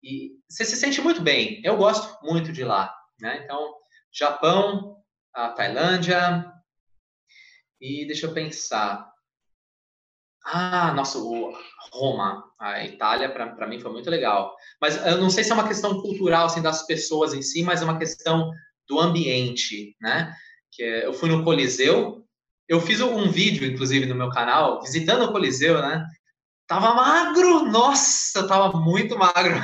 e 0.03 0.31
você 0.49 0.63
se 0.65 0.75
sente 0.75 1.01
muito 1.01 1.21
bem. 1.21 1.61
Eu 1.63 1.77
gosto 1.77 2.17
muito 2.23 2.51
de 2.51 2.63
lá, 2.63 2.93
né? 3.19 3.41
Então, 3.43 3.75
Japão, 4.11 4.97
a 5.33 5.49
Tailândia, 5.49 6.51
e 7.79 8.05
deixa 8.05 8.25
eu 8.25 8.33
pensar. 8.33 9.11
Ah, 10.49 10.93
nossa, 10.93 11.19
Roma, 11.91 12.41
a 12.57 12.85
Itália, 12.85 13.29
para 13.29 13.67
mim 13.67 13.81
foi 13.81 13.91
muito 13.91 14.09
legal. 14.09 14.55
Mas 14.79 14.95
eu 15.05 15.17
não 15.17 15.29
sei 15.29 15.43
se 15.43 15.51
é 15.51 15.53
uma 15.53 15.67
questão 15.67 16.01
cultural, 16.01 16.45
assim, 16.45 16.61
das 16.61 16.85
pessoas 16.85 17.33
em 17.33 17.41
si, 17.41 17.63
mas 17.63 17.81
é 17.81 17.83
uma 17.83 17.99
questão 17.99 18.49
do 18.87 18.97
ambiente, 18.97 19.93
né? 19.99 20.33
Que 20.71 20.83
é, 20.83 21.05
eu 21.05 21.13
fui 21.13 21.27
no 21.29 21.43
Coliseu, 21.43 22.23
eu 22.67 22.79
fiz 22.79 23.01
um 23.01 23.29
vídeo, 23.29 23.69
inclusive, 23.69 24.05
no 24.05 24.15
meu 24.15 24.29
canal, 24.29 24.81
visitando 24.81 25.25
o 25.25 25.31
Coliseu, 25.33 25.81
né? 25.81 26.05
Tava 26.65 26.93
magro, 26.93 27.65
nossa, 27.65 28.47
tava 28.47 28.77
muito 28.79 29.17
magro. 29.17 29.59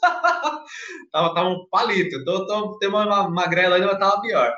tava, 1.10 1.34
tava 1.34 1.48
um 1.48 1.66
palito, 1.68 2.24
tô, 2.24 2.46
tô, 2.46 2.78
tem 2.78 2.88
uma 2.88 3.28
magrela 3.28 3.76
ainda, 3.76 3.88
mas 3.88 3.98
tava 3.98 4.20
pior. 4.20 4.52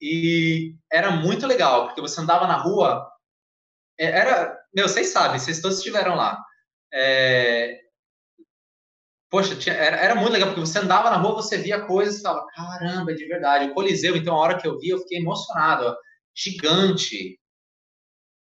E 0.00 0.74
era 0.92 1.12
muito 1.12 1.46
legal, 1.46 1.86
porque 1.86 2.00
você 2.00 2.20
andava 2.20 2.48
na 2.48 2.56
rua, 2.56 3.08
é, 3.98 4.06
era, 4.06 4.63
meu, 4.74 4.88
vocês 4.88 5.08
sabem, 5.08 5.38
vocês 5.38 5.60
todos 5.60 5.78
estiveram 5.78 6.16
lá. 6.16 6.42
É, 6.92 7.80
poxa, 9.30 9.56
tinha, 9.56 9.74
era, 9.74 9.96
era, 9.96 10.14
muito 10.14 10.32
legal, 10.32 10.48
porque 10.48 10.60
você 10.60 10.78
andava 10.78 11.10
na 11.10 11.16
rua, 11.16 11.34
você 11.34 11.58
via 11.58 11.80
coisas 11.80 12.18
e 12.18 12.22
falava, 12.22 12.46
caramba, 12.54 13.10
é 13.10 13.14
de 13.14 13.26
verdade. 13.26 13.64
O 13.66 13.74
Coliseu, 13.74 14.16
então, 14.16 14.36
a 14.36 14.38
hora 14.38 14.56
que 14.56 14.66
eu 14.66 14.78
vi, 14.78 14.90
eu 14.90 15.00
fiquei 15.00 15.18
emocionado, 15.18 15.86
ó, 15.86 15.96
gigante. 16.34 17.38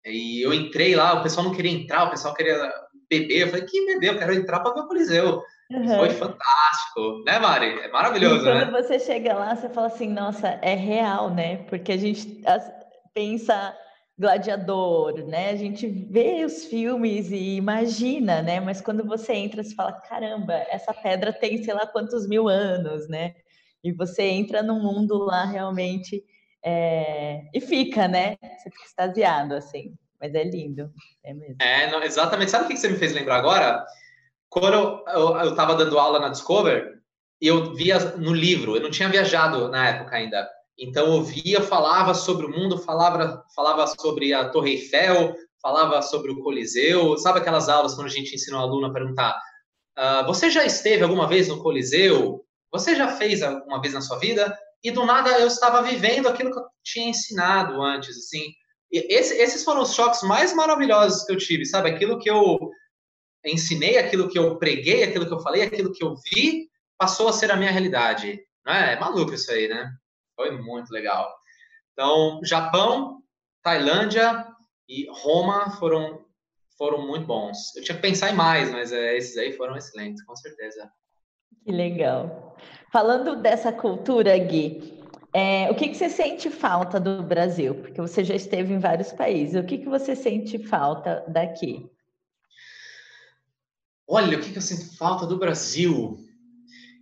E 0.05 0.41
eu 0.45 0.53
entrei 0.53 0.95
lá, 0.95 1.13
o 1.13 1.23
pessoal 1.23 1.45
não 1.45 1.55
queria 1.55 1.71
entrar, 1.71 2.03
o 2.03 2.09
pessoal 2.09 2.33
queria 2.33 2.69
beber. 3.09 3.43
Eu 3.43 3.47
falei, 3.47 3.65
que 3.65 3.85
beber? 3.85 4.09
Eu 4.09 4.19
quero 4.19 4.33
entrar 4.33 4.59
para 4.59 4.73
ver 4.73 4.81
o 4.81 4.87
Coliseu. 4.87 5.41
Uhum. 5.71 5.95
Foi 5.95 6.09
fantástico, 6.09 7.23
né, 7.25 7.39
Mari? 7.39 7.79
É 7.79 7.87
maravilhoso, 7.89 8.35
e 8.35 8.39
quando 8.39 8.53
né? 8.53 8.65
Quando 8.65 8.85
você 8.85 8.99
chega 8.99 9.33
lá, 9.33 9.55
você 9.55 9.69
fala 9.69 9.87
assim, 9.87 10.09
nossa, 10.09 10.47
é 10.61 10.75
real, 10.75 11.33
né? 11.33 11.63
Porque 11.69 11.93
a 11.93 11.97
gente 11.97 12.43
pensa 13.13 13.73
gladiador, 14.17 15.25
né? 15.25 15.49
A 15.49 15.55
gente 15.55 15.87
vê 15.87 16.45
os 16.45 16.65
filmes 16.65 17.31
e 17.31 17.55
imagina, 17.55 18.41
né? 18.41 18.59
Mas 18.59 18.81
quando 18.81 19.03
você 19.03 19.33
entra, 19.33 19.63
você 19.63 19.73
fala, 19.73 19.93
caramba, 19.93 20.53
essa 20.69 20.93
pedra 20.93 21.33
tem 21.33 21.63
sei 21.63 21.73
lá 21.73 21.87
quantos 21.87 22.27
mil 22.27 22.47
anos, 22.47 23.07
né? 23.07 23.35
E 23.83 23.91
você 23.91 24.23
entra 24.23 24.61
num 24.61 24.81
mundo 24.81 25.17
lá 25.17 25.45
realmente 25.45 26.23
é... 26.63 27.41
e 27.53 27.59
fica, 27.59 28.07
né? 28.07 28.37
Você 28.41 28.69
fica 28.69 28.85
extasiado, 28.85 29.55
assim. 29.55 29.95
Mas 30.21 30.33
é 30.35 30.43
lindo, 30.43 30.89
é 31.23 31.33
mesmo. 31.33 31.57
É, 31.59 31.91
não, 31.91 32.01
exatamente. 32.01 32.51
Sabe 32.51 32.65
o 32.65 32.67
que 32.69 32.77
você 32.77 32.87
me 32.87 32.97
fez 32.97 33.13
lembrar 33.13 33.37
agora? 33.37 33.85
Quando 34.47 35.03
eu 35.07 35.49
estava 35.49 35.75
dando 35.75 35.99
aula 35.99 36.19
na 36.19 36.29
Discover, 36.29 37.01
eu 37.41 37.73
via 37.73 37.99
no 38.15 38.31
livro, 38.33 38.77
eu 38.77 38.81
não 38.81 38.89
tinha 38.89 39.09
viajado 39.09 39.67
na 39.67 39.89
época 39.89 40.15
ainda, 40.15 40.47
então 40.77 41.13
eu 41.13 41.23
via, 41.23 41.61
falava 41.61 42.13
sobre 42.13 42.45
o 42.45 42.49
mundo, 42.49 42.77
falava, 42.77 43.43
falava 43.55 43.87
sobre 43.87 44.33
a 44.33 44.49
Torre 44.49 44.71
Eiffel, 44.71 45.35
falava 45.61 46.01
sobre 46.01 46.31
o 46.31 46.41
Coliseu. 46.41 47.17
Sabe 47.17 47.39
aquelas 47.39 47.69
aulas 47.69 47.93
quando 47.93 48.07
a 48.07 48.11
gente 48.11 48.33
ensina 48.35 48.57
o 48.57 48.61
aluno 48.61 48.87
a 48.87 48.93
perguntar: 48.93 49.39
uh, 49.97 50.25
Você 50.25 50.49
já 50.49 50.65
esteve 50.65 51.03
alguma 51.03 51.27
vez 51.27 51.47
no 51.47 51.61
Coliseu? 51.61 52.43
Você 52.71 52.95
já 52.95 53.07
fez 53.07 53.43
alguma 53.43 53.79
vez 53.79 53.93
na 53.93 54.01
sua 54.01 54.17
vida? 54.17 54.57
E 54.83 54.91
do 54.91 55.05
nada 55.05 55.39
eu 55.39 55.47
estava 55.47 55.81
vivendo 55.81 56.27
aquilo 56.27 56.51
que 56.51 56.59
eu 56.59 56.65
tinha 56.83 57.09
ensinado 57.09 57.81
antes, 57.81 58.17
assim. 58.17 58.51
Esse, 58.91 59.35
esses 59.35 59.63
foram 59.63 59.81
os 59.81 59.93
choques 59.93 60.21
mais 60.23 60.53
maravilhosos 60.53 61.23
que 61.23 61.31
eu 61.31 61.37
tive, 61.37 61.65
sabe? 61.65 61.89
Aquilo 61.89 62.19
que 62.19 62.29
eu 62.29 62.59
ensinei, 63.45 63.97
aquilo 63.97 64.27
que 64.27 64.37
eu 64.37 64.57
preguei, 64.57 65.03
aquilo 65.03 65.25
que 65.25 65.33
eu 65.33 65.39
falei, 65.39 65.63
aquilo 65.63 65.91
que 65.91 66.03
eu 66.03 66.15
vi, 66.15 66.67
passou 66.97 67.27
a 67.27 67.33
ser 67.33 67.51
a 67.51 67.55
minha 67.55 67.71
realidade. 67.71 68.39
É? 68.67 68.93
é 68.93 68.99
maluco 68.99 69.33
isso 69.33 69.51
aí, 69.51 69.67
né? 69.67 69.89
Foi 70.43 70.51
muito 70.51 70.91
legal. 70.91 71.33
Então, 71.93 72.41
Japão, 72.43 73.23
Tailândia 73.63 74.45
e 74.89 75.07
Roma 75.09 75.71
foram 75.77 76.25
foram 76.77 77.07
muito 77.07 77.25
bons. 77.25 77.73
Eu 77.77 77.83
tinha 77.83 77.95
que 77.95 78.01
pensar 78.01 78.29
em 78.29 78.35
mais, 78.35 78.69
mas 78.69 78.91
é, 78.91 79.15
esses 79.15 79.37
aí 79.37 79.53
foram 79.53 79.77
excelentes, 79.77 80.21
com 80.25 80.35
certeza. 80.35 80.91
Que 81.63 81.71
legal. 81.71 82.57
Falando 82.91 83.37
dessa 83.37 83.71
cultura, 83.71 84.37
Gui, 84.37 85.01
é, 85.33 85.71
o 85.71 85.75
que, 85.75 85.87
que 85.87 85.95
você 85.95 86.09
sente 86.09 86.49
falta 86.49 86.99
do 86.99 87.23
Brasil? 87.23 87.75
Porque 87.75 88.01
você 88.01 88.21
já 88.21 88.35
esteve 88.35 88.73
em 88.73 88.79
vários 88.79 89.13
países. 89.13 89.55
O 89.55 89.65
que, 89.65 89.77
que 89.77 89.87
você 89.87 90.13
sente 90.13 90.57
falta 90.57 91.23
daqui? 91.27 91.89
Olha, 94.05 94.37
o 94.37 94.41
que, 94.41 94.51
que 94.51 94.57
eu 94.57 94.61
sinto 94.61 94.97
falta 94.97 95.25
do 95.25 95.37
Brasil? 95.37 96.22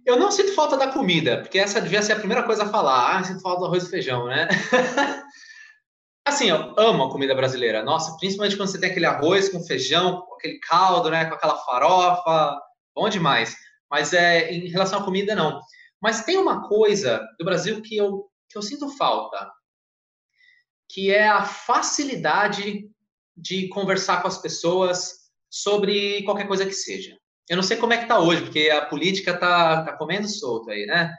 Eu 0.06 0.18
não 0.18 0.32
sinto 0.32 0.56
falta 0.56 0.78
da 0.78 0.92
comida, 0.92 1.42
porque 1.42 1.60
essa 1.60 1.82
devia 1.82 2.02
ser 2.02 2.14
a 2.14 2.20
primeira 2.20 2.44
coisa 2.44 2.64
a 2.64 2.70
falar. 2.70 3.18
Ah, 3.18 3.24
sinto 3.24 3.42
falta 3.42 3.60
do 3.60 3.66
arroz 3.66 3.84
e 3.84 3.90
feijão, 3.90 4.26
né? 4.26 4.48
assim, 6.26 6.50
eu 6.50 6.74
amo 6.78 7.04
a 7.04 7.12
comida 7.12 7.36
brasileira. 7.36 7.84
Nossa, 7.84 8.18
principalmente 8.18 8.58
quando 8.58 8.70
você 8.70 8.80
tem 8.80 8.90
aquele 8.90 9.06
arroz 9.06 9.50
com 9.50 9.64
feijão, 9.64 10.22
com 10.22 10.36
aquele 10.36 10.60
caldo, 10.60 11.10
né? 11.10 11.26
Com 11.26 11.36
aquela 11.36 11.58
farofa. 11.58 12.60
Bom 12.96 13.10
demais. 13.10 13.56
Mas 13.90 14.14
é, 14.14 14.52
em 14.52 14.70
relação 14.70 15.00
à 15.00 15.04
comida, 15.04 15.36
não. 15.36 15.62
Mas 16.02 16.26
tem 16.26 16.38
uma 16.38 16.68
coisa 16.68 17.22
do 17.38 17.46
Brasil 17.46 17.82
que 17.82 17.96
eu, 17.96 18.28
que 18.50 18.58
eu 18.58 18.62
sinto 18.62 18.90
falta, 18.98 19.52
que 20.90 21.12
é 21.12 21.28
a 21.28 21.46
facilidade 21.46 22.90
de 23.38 23.68
conversar 23.70 24.22
com 24.22 24.28
as 24.28 24.40
pessoas 24.40 25.30
sobre 25.50 26.24
qualquer 26.24 26.48
coisa 26.48 26.66
que 26.66 26.74
seja. 26.74 27.18
Eu 27.52 27.58
não 27.58 27.64
sei 27.64 27.76
como 27.76 27.92
é 27.92 27.98
que 27.98 28.04
está 28.04 28.18
hoje, 28.18 28.44
porque 28.44 28.70
a 28.70 28.86
política 28.86 29.32
está 29.32 29.84
tá 29.84 29.98
comendo 29.98 30.26
solto 30.26 30.72
aí, 30.72 30.86
né? 30.86 31.14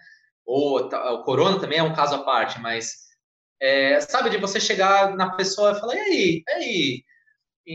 Ou 0.46 0.88
tá, 0.88 1.12
o 1.12 1.24
corona 1.24 1.60
também 1.60 1.78
é 1.78 1.82
um 1.82 1.94
caso 1.94 2.14
à 2.14 2.24
parte, 2.24 2.58
mas 2.58 2.94
é, 3.60 4.00
sabe 4.00 4.30
de 4.30 4.38
você 4.38 4.58
chegar 4.58 5.14
na 5.14 5.32
pessoa 5.32 5.72
e 5.72 5.78
falar, 5.78 5.94
e 5.94 6.00
aí, 6.00 6.42
e 6.48 6.52
aí? 6.54 7.04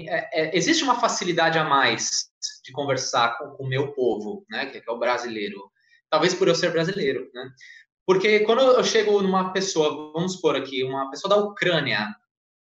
É, 0.10 0.42
é, 0.42 0.58
existe 0.58 0.84
uma 0.84 1.00
facilidade 1.00 1.60
a 1.60 1.64
mais 1.64 2.32
de 2.66 2.72
conversar 2.72 3.38
com, 3.38 3.52
com 3.52 3.64
o 3.64 3.70
meu 3.70 3.94
povo, 3.94 4.44
né? 4.50 4.66
Que, 4.66 4.82
que 4.82 4.90
é 4.90 4.92
o 4.92 4.98
brasileiro. 4.98 5.72
Talvez 6.10 6.34
por 6.34 6.48
eu 6.48 6.56
ser 6.56 6.72
brasileiro, 6.72 7.30
né? 7.36 7.48
Porque 8.08 8.40
quando 8.40 8.62
eu 8.62 8.84
chego 8.84 9.22
numa 9.22 9.54
pessoa, 9.54 10.12
vamos 10.14 10.34
supor 10.34 10.56
aqui, 10.56 10.84
uma 10.84 11.12
pessoa 11.12 11.30
da 11.30 11.42
Ucrânia, 11.44 12.08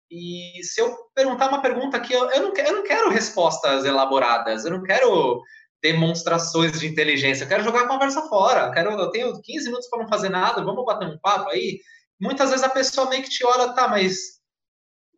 E 0.10 0.60
se 0.64 0.82
eu 0.82 0.92
perguntar 1.14 1.50
uma 1.50 1.62
pergunta 1.62 1.98
aqui, 1.98 2.14
eu, 2.14 2.32
eu, 2.32 2.42
não, 2.42 2.54
eu 2.56 2.74
não 2.78 2.84
quero 2.84 3.10
respostas 3.12 3.86
elaboradas, 3.86 4.66
eu 4.66 4.72
não 4.72 4.82
quero 4.82 5.44
demonstrações 5.84 6.80
de 6.80 6.88
inteligência, 6.88 7.44
eu 7.44 7.48
quero 7.50 7.64
jogar 7.64 7.82
a 7.82 7.88
conversa 7.88 8.22
fora, 8.30 8.68
eu, 8.68 8.72
quero, 8.72 8.92
eu 8.92 9.12
tenho 9.12 9.42
15 9.42 9.66
minutos 9.66 9.90
para 9.90 10.02
não 10.02 10.08
fazer 10.08 10.30
nada, 10.30 10.64
vamos 10.64 10.86
bater 10.86 11.10
um 11.10 11.20
papo 11.20 11.50
aí. 11.50 11.82
Muitas 12.20 12.52
vezes 12.52 12.64
a 12.64 12.70
pessoa 12.70 13.10
meio 13.10 13.22
que 13.22 13.30
te 13.30 13.46
olha, 13.46 13.74
tá, 13.74 13.88
mas. 13.90 14.42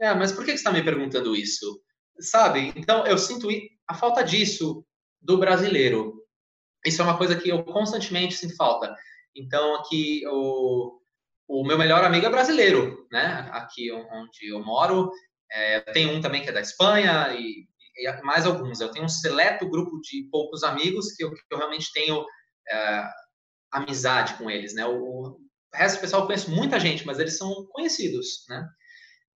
É, 0.01 0.13
mas 0.15 0.31
por 0.31 0.43
que 0.43 0.51
você 0.51 0.57
está 0.57 0.71
me 0.71 0.83
perguntando 0.83 1.35
isso? 1.35 1.79
Sabe? 2.19 2.73
Então, 2.75 3.05
eu 3.05 3.17
sinto 3.17 3.47
a 3.87 3.93
falta 3.93 4.23
disso 4.23 4.83
do 5.21 5.37
brasileiro. 5.37 6.15
Isso 6.83 6.99
é 7.01 7.05
uma 7.05 7.17
coisa 7.17 7.35
que 7.35 7.49
eu 7.49 7.63
constantemente 7.63 8.35
sinto 8.35 8.55
falta. 8.55 8.95
Então, 9.35 9.75
aqui, 9.75 10.23
o, 10.27 10.99
o 11.47 11.63
meu 11.63 11.77
melhor 11.77 12.03
amigo 12.03 12.25
é 12.25 12.29
brasileiro, 12.29 13.07
né? 13.11 13.47
Aqui 13.51 13.91
onde 13.91 14.47
eu 14.47 14.63
moro, 14.63 15.11
é, 15.51 15.81
tem 15.93 16.07
um 16.07 16.19
também 16.19 16.41
que 16.41 16.49
é 16.49 16.53
da 16.53 16.61
Espanha 16.61 17.33
e, 17.37 17.67
mais 18.23 18.45
alguns. 18.45 18.79
Eu 18.79 18.91
tenho 18.91 19.05
um 19.05 19.09
seleto 19.09 19.69
grupo 19.69 19.99
de 20.01 20.27
poucos 20.31 20.63
amigos 20.63 21.13
que 21.13 21.23
eu, 21.23 21.31
que 21.31 21.41
eu 21.51 21.57
realmente 21.57 21.91
tenho 21.93 22.25
é, 22.69 23.09
amizade 23.71 24.35
com 24.35 24.49
eles, 24.49 24.73
né? 24.73 24.85
O, 24.85 24.93
o 24.93 25.39
resto 25.73 25.97
do 25.97 26.01
pessoal 26.01 26.21
eu 26.23 26.25
conheço 26.27 26.51
muita 26.51 26.79
gente, 26.79 27.05
mas 27.05 27.19
eles 27.19 27.37
são 27.37 27.65
conhecidos, 27.67 28.45
né? 28.49 28.67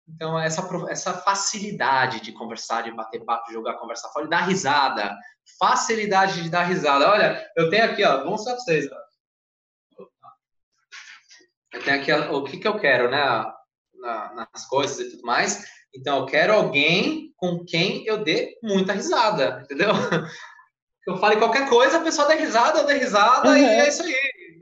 Então, 0.08 0.38
essa, 0.38 0.66
essa 0.88 1.12
facilidade 1.18 2.20
de 2.20 2.32
conversar, 2.32 2.82
de 2.82 2.90
bater 2.90 3.22
papo, 3.24 3.46
de 3.46 3.52
jogar, 3.52 3.74
conversar 3.74 4.08
fora, 4.08 4.26
dar 4.26 4.40
risada. 4.40 5.14
Facilidade 5.58 6.42
de 6.42 6.48
dar 6.48 6.64
risada. 6.64 7.10
Olha, 7.10 7.46
eu 7.56 7.68
tenho 7.68 7.84
aqui, 7.84 8.02
ó, 8.04 8.22
vou 8.22 8.30
mostrar 8.30 8.54
para 8.54 8.64
vocês. 8.64 8.88
Ó. 8.90 10.06
Eu 11.74 11.84
tenho 11.84 12.00
aqui 12.00 12.12
o 12.12 12.44
que, 12.44 12.56
que 12.56 12.66
eu 12.66 12.78
quero, 12.78 13.10
né? 13.10 13.22
Na, 13.94 14.48
nas 14.52 14.66
coisas 14.66 14.98
e 14.98 15.10
tudo 15.10 15.22
mais. 15.24 15.66
Então, 15.94 16.18
eu 16.18 16.26
quero 16.26 16.52
alguém 16.52 17.32
com 17.36 17.64
quem 17.64 18.04
eu 18.06 18.18
dê 18.18 18.58
muita 18.62 18.92
risada, 18.92 19.62
entendeu? 19.64 19.90
Eu 21.06 21.16
fale 21.16 21.36
qualquer 21.36 21.70
coisa, 21.70 21.96
a 21.96 22.02
pessoa 22.02 22.28
dê 22.28 22.34
risada, 22.34 22.80
eu 22.80 22.86
dê 22.86 22.98
risada, 22.98 23.48
uhum. 23.48 23.56
e 23.56 23.64
é 23.64 23.88
isso 23.88 24.02
aí. 24.02 24.14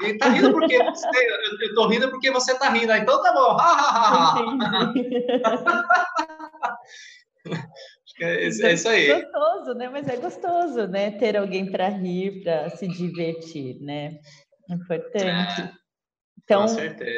E 0.05 0.17
tá 0.17 0.29
rindo 0.29 0.53
porque 0.53 0.79
você, 0.79 1.09
eu, 1.09 1.69
eu 1.69 1.75
tô 1.75 1.89
rindo 1.89 2.09
porque 2.09 2.31
você 2.31 2.57
tá 2.57 2.69
rindo. 2.69 2.93
Então 2.93 3.21
tá 3.21 3.33
bom. 3.33 3.57
é, 8.21 8.45
é 8.45 8.47
isso 8.47 8.89
aí. 8.89 9.11
É 9.11 9.23
gostoso, 9.23 9.75
né? 9.75 9.89
Mas 9.89 10.07
é 10.07 10.17
gostoso, 10.17 10.87
né? 10.87 11.11
Ter 11.13 11.37
alguém 11.37 11.69
para 11.69 11.89
rir, 11.89 12.45
para 12.45 12.71
se 12.71 12.87
divertir, 12.87 13.81
né? 13.81 14.19
Importante. 14.71 15.63
É. 15.63 15.86
Então, 16.43 16.67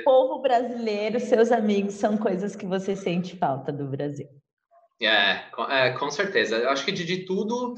povo 0.04 0.40
brasileiro, 0.40 1.20
seus 1.20 1.52
amigos 1.52 1.94
são 1.94 2.16
coisas 2.16 2.56
que 2.56 2.66
você 2.66 2.96
sente 2.96 3.36
falta 3.36 3.70
do 3.70 3.86
Brasil. 3.86 4.28
É, 5.00 5.50
com, 5.54 5.62
é, 5.64 5.90
com 5.98 6.10
certeza. 6.10 6.56
Eu 6.56 6.70
acho 6.70 6.84
que 6.84 6.92
de, 6.92 7.04
de 7.04 7.24
tudo 7.24 7.74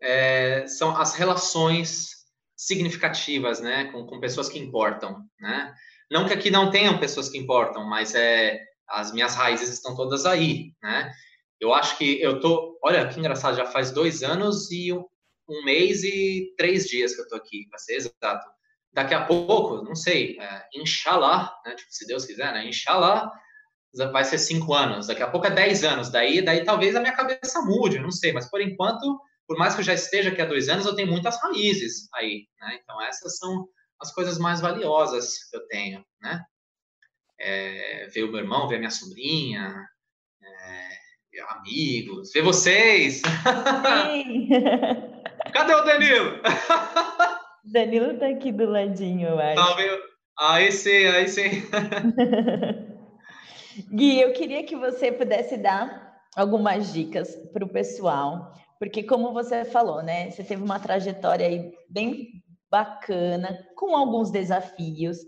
é, 0.00 0.66
são 0.66 0.96
as 0.96 1.14
relações 1.14 2.24
significativas, 2.56 3.60
né, 3.60 3.86
com, 3.86 4.06
com 4.06 4.20
pessoas 4.20 4.48
que 4.48 4.58
importam, 4.58 5.22
né? 5.40 5.74
Não 6.10 6.26
que 6.26 6.32
aqui 6.32 6.50
não 6.50 6.70
tenham 6.70 6.98
pessoas 6.98 7.28
que 7.28 7.38
importam, 7.38 7.84
mas 7.84 8.14
é 8.14 8.60
as 8.88 9.12
minhas 9.12 9.34
raízes 9.34 9.70
estão 9.70 9.96
todas 9.96 10.26
aí, 10.26 10.72
né? 10.82 11.10
Eu 11.60 11.72
acho 11.72 11.96
que 11.98 12.20
eu 12.20 12.40
tô, 12.40 12.78
olha 12.82 13.08
que 13.08 13.18
engraçado, 13.18 13.56
já 13.56 13.66
faz 13.66 13.90
dois 13.90 14.22
anos 14.22 14.70
e 14.70 14.92
um, 14.92 15.04
um 15.48 15.64
mês 15.64 16.04
e 16.04 16.54
três 16.56 16.86
dias 16.86 17.14
que 17.14 17.22
eu 17.22 17.28
tô 17.28 17.34
aqui, 17.34 17.66
para 17.68 17.78
ser 17.78 17.94
exato 17.94 18.53
daqui 18.94 19.12
a 19.12 19.24
pouco, 19.24 19.82
não 19.82 19.94
sei, 19.96 20.38
é, 20.40 20.66
inshallah, 20.76 21.52
né, 21.66 21.74
tipo, 21.74 21.90
se 21.90 22.06
Deus 22.06 22.24
quiser, 22.24 22.52
né, 22.54 22.66
inshallah, 22.66 23.30
vai 24.12 24.24
ser 24.24 24.38
cinco 24.38 24.72
anos, 24.72 25.08
daqui 25.08 25.22
a 25.22 25.30
pouco 25.30 25.46
é 25.46 25.50
dez 25.50 25.84
anos, 25.84 26.10
daí, 26.10 26.40
daí 26.42 26.64
talvez 26.64 26.94
a 26.94 27.00
minha 27.00 27.12
cabeça 27.12 27.60
mude, 27.62 27.98
não 27.98 28.12
sei, 28.12 28.32
mas 28.32 28.48
por 28.48 28.60
enquanto, 28.60 29.20
por 29.46 29.58
mais 29.58 29.74
que 29.74 29.80
eu 29.80 29.84
já 29.84 29.92
esteja 29.92 30.30
aqui 30.30 30.40
há 30.40 30.46
dois 30.46 30.68
anos, 30.68 30.86
eu 30.86 30.94
tenho 30.94 31.08
muitas 31.08 31.42
raízes 31.42 32.08
aí, 32.14 32.46
né, 32.60 32.78
então 32.80 33.02
essas 33.02 33.36
são 33.36 33.66
as 34.00 34.14
coisas 34.14 34.38
mais 34.38 34.60
valiosas 34.60 35.50
que 35.50 35.56
eu 35.56 35.66
tenho, 35.66 36.04
né, 36.22 36.40
é, 37.40 38.06
ver 38.14 38.22
o 38.22 38.30
meu 38.30 38.38
irmão, 38.38 38.68
ver 38.68 38.76
a 38.76 38.78
minha 38.78 38.90
sobrinha, 38.90 39.74
é, 40.42 40.88
amigos, 41.50 42.30
ver 42.32 42.42
vocês. 42.42 43.22
Cadê 45.52 45.74
o 45.74 45.82
Danilo? 45.82 46.40
Danilo 47.64 48.18
tá 48.18 48.28
aqui 48.28 48.52
do 48.52 48.66
ladinho, 48.66 49.28
eu 49.28 49.38
acho. 49.38 49.76
Meu... 49.76 49.98
Aí 50.38 50.70
sim, 50.70 51.06
aí 51.06 51.28
sim. 51.28 51.50
Gui, 53.90 54.20
eu 54.20 54.32
queria 54.32 54.64
que 54.64 54.76
você 54.76 55.10
pudesse 55.10 55.56
dar 55.56 56.20
algumas 56.36 56.92
dicas 56.92 57.34
para 57.52 57.64
o 57.64 57.68
pessoal, 57.68 58.52
porque 58.78 59.02
como 59.02 59.32
você 59.32 59.64
falou, 59.64 60.02
né, 60.02 60.30
você 60.30 60.44
teve 60.44 60.62
uma 60.62 60.78
trajetória 60.78 61.46
aí 61.46 61.72
bem 61.88 62.42
bacana, 62.70 63.58
com 63.76 63.96
alguns 63.96 64.30
desafios, 64.30 65.18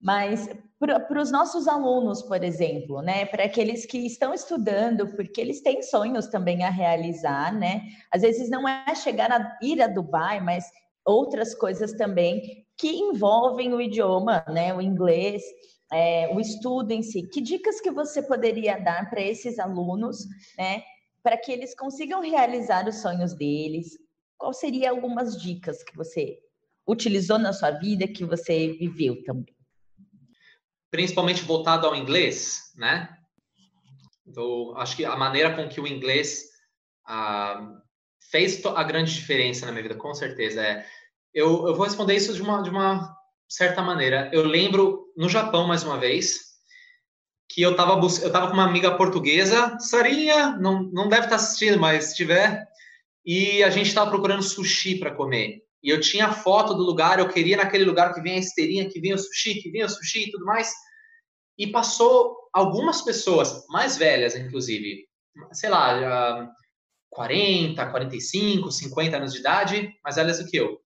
mas 0.00 0.48
para 0.78 1.20
os 1.20 1.30
nossos 1.30 1.66
alunos, 1.66 2.22
por 2.22 2.44
exemplo, 2.44 3.00
né, 3.00 3.24
para 3.26 3.44
aqueles 3.44 3.86
que 3.86 3.98
estão 3.98 4.34
estudando, 4.34 5.08
porque 5.16 5.40
eles 5.40 5.62
têm 5.62 5.82
sonhos 5.82 6.26
também 6.26 6.64
a 6.64 6.70
realizar, 6.70 7.54
né? 7.54 7.82
Às 8.12 8.22
vezes 8.22 8.50
não 8.50 8.68
é 8.68 8.94
chegar 8.94 9.32
a 9.32 9.56
ir 9.62 9.80
a 9.80 9.86
Dubai, 9.86 10.40
mas 10.40 10.66
outras 11.06 11.54
coisas 11.54 11.92
também 11.92 12.66
que 12.76 12.90
envolvem 12.90 13.72
o 13.72 13.80
idioma, 13.80 14.44
né, 14.48 14.74
o 14.74 14.82
inglês, 14.82 15.42
é, 15.90 16.28
o 16.34 16.40
estudo 16.40 16.90
em 16.90 17.02
si. 17.02 17.22
Que 17.28 17.40
dicas 17.40 17.80
que 17.80 17.90
você 17.90 18.20
poderia 18.20 18.78
dar 18.78 19.08
para 19.08 19.22
esses 19.22 19.58
alunos, 19.58 20.26
né, 20.58 20.82
para 21.22 21.38
que 21.38 21.52
eles 21.52 21.74
consigam 21.74 22.20
realizar 22.20 22.86
os 22.86 22.96
sonhos 22.96 23.32
deles? 23.32 23.96
Qual 24.36 24.52
seria 24.52 24.90
algumas 24.90 25.40
dicas 25.40 25.82
que 25.82 25.96
você 25.96 26.38
utilizou 26.86 27.38
na 27.38 27.52
sua 27.52 27.70
vida, 27.70 28.06
que 28.06 28.24
você 28.24 28.72
viveu 28.72 29.22
também? 29.24 29.54
Principalmente 30.90 31.42
voltado 31.42 31.86
ao 31.86 31.96
inglês, 31.96 32.72
né? 32.76 33.08
Então, 34.26 34.76
acho 34.76 34.96
que 34.96 35.04
a 35.04 35.16
maneira 35.16 35.54
com 35.54 35.68
que 35.68 35.80
o 35.80 35.86
inglês 35.86 36.44
ah, 37.06 37.80
fez 38.30 38.64
a 38.64 38.82
grande 38.82 39.14
diferença 39.14 39.66
na 39.66 39.72
minha 39.72 39.82
vida, 39.82 39.94
com 39.94 40.14
certeza. 40.14 40.60
É, 40.60 40.86
eu, 41.32 41.66
eu 41.66 41.74
vou 41.74 41.84
responder 41.84 42.14
isso 42.14 42.32
de 42.32 42.42
uma, 42.42 42.62
de 42.62 42.70
uma 42.70 43.14
certa 43.48 43.82
maneira. 43.82 44.30
Eu 44.32 44.42
lembro 44.42 45.12
no 45.16 45.28
Japão, 45.28 45.66
mais 45.66 45.82
uma 45.82 45.98
vez, 45.98 46.46
que 47.48 47.62
eu 47.62 47.72
estava 47.72 48.00
eu 48.22 48.32
tava 48.32 48.48
com 48.48 48.54
uma 48.54 48.68
amiga 48.68 48.96
portuguesa, 48.96 49.78
Sarinha, 49.78 50.56
não, 50.58 50.82
não 50.84 51.08
deve 51.08 51.26
estar 51.26 51.30
tá 51.30 51.36
assistindo, 51.36 51.78
mas 51.78 52.06
se 52.06 52.16
tiver, 52.16 52.66
e 53.24 53.62
a 53.62 53.70
gente 53.70 53.88
estava 53.88 54.10
procurando 54.10 54.42
sushi 54.42 54.98
para 54.98 55.14
comer. 55.14 55.62
E 55.82 55.88
eu 55.88 56.00
tinha 56.00 56.32
foto 56.32 56.74
do 56.74 56.82
lugar, 56.82 57.18
eu 57.18 57.28
queria 57.28 57.56
naquele 57.56 57.84
lugar 57.84 58.12
que 58.12 58.20
vem 58.20 58.34
a 58.34 58.38
esteirinha, 58.38 58.88
que 58.88 59.00
vem 59.00 59.14
o 59.14 59.18
sushi, 59.18 59.62
que 59.62 59.70
vem 59.70 59.84
o 59.84 59.88
sushi 59.88 60.24
e 60.24 60.30
tudo 60.30 60.44
mais. 60.44 60.72
E 61.58 61.66
passou 61.66 62.36
algumas 62.52 63.02
pessoas, 63.02 63.64
mais 63.68 63.96
velhas, 63.96 64.34
inclusive, 64.34 65.06
sei 65.52 65.70
lá, 65.70 66.48
40, 67.10 67.90
45, 67.90 68.70
50 68.70 69.16
anos 69.16 69.32
de 69.32 69.40
idade, 69.40 69.92
mais 70.04 70.16
velhas 70.16 70.38
do 70.38 70.46
que 70.46 70.56
eu. 70.56 70.80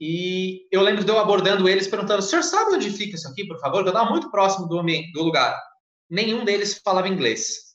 E 0.00 0.66
eu 0.70 0.82
lembro 0.82 1.04
de 1.04 1.10
eu 1.10 1.18
abordando 1.18 1.68
eles, 1.68 1.88
perguntando: 1.88 2.20
o 2.20 2.22
senhor 2.22 2.42
sabe 2.42 2.74
onde 2.74 2.90
fica 2.90 3.16
isso 3.16 3.28
aqui, 3.28 3.46
por 3.46 3.58
favor? 3.58 3.80
Eu 3.80 3.88
estava 3.88 4.10
muito 4.10 4.30
próximo 4.30 4.66
do, 4.66 4.82
do 4.82 5.22
lugar. 5.22 5.58
Nenhum 6.08 6.44
deles 6.44 6.80
falava 6.84 7.08
inglês. 7.08 7.66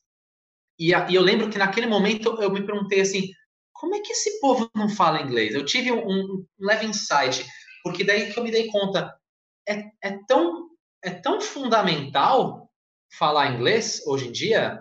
E, 0.78 0.94
a, 0.94 1.10
e, 1.10 1.16
eu 1.16 1.22
lembro 1.22 1.50
que 1.50 1.58
naquele 1.58 1.88
momento 1.88 2.42
eu 2.42 2.52
me 2.52 2.66
perguntei 2.66 3.02
assim: 3.02 3.30
como 3.74 3.96
é 3.96 4.00
que 4.00 4.14
esse 4.14 4.40
povo 4.40 4.70
não 4.76 4.88
fala 4.88 5.22
inglês? 5.22 5.56
Eu 5.56 5.66
tive 5.66 5.92
um, 5.92 6.08
um 6.08 6.46
leve 6.60 6.86
insight, 6.86 7.46
porque 7.84 8.04
daí 8.04 8.32
que 8.32 8.38
eu 8.38 8.44
me 8.44 8.52
dei 8.52 8.68
conta: 8.68 9.16
é, 9.68 9.86
é, 10.04 10.20
tão, 10.28 10.70
é 11.04 11.10
tão 11.10 11.42
fundamental 11.42 12.70
falar 13.18 13.54
inglês 13.54 14.02
hoje 14.06 14.28
em 14.28 14.32
dia 14.32 14.80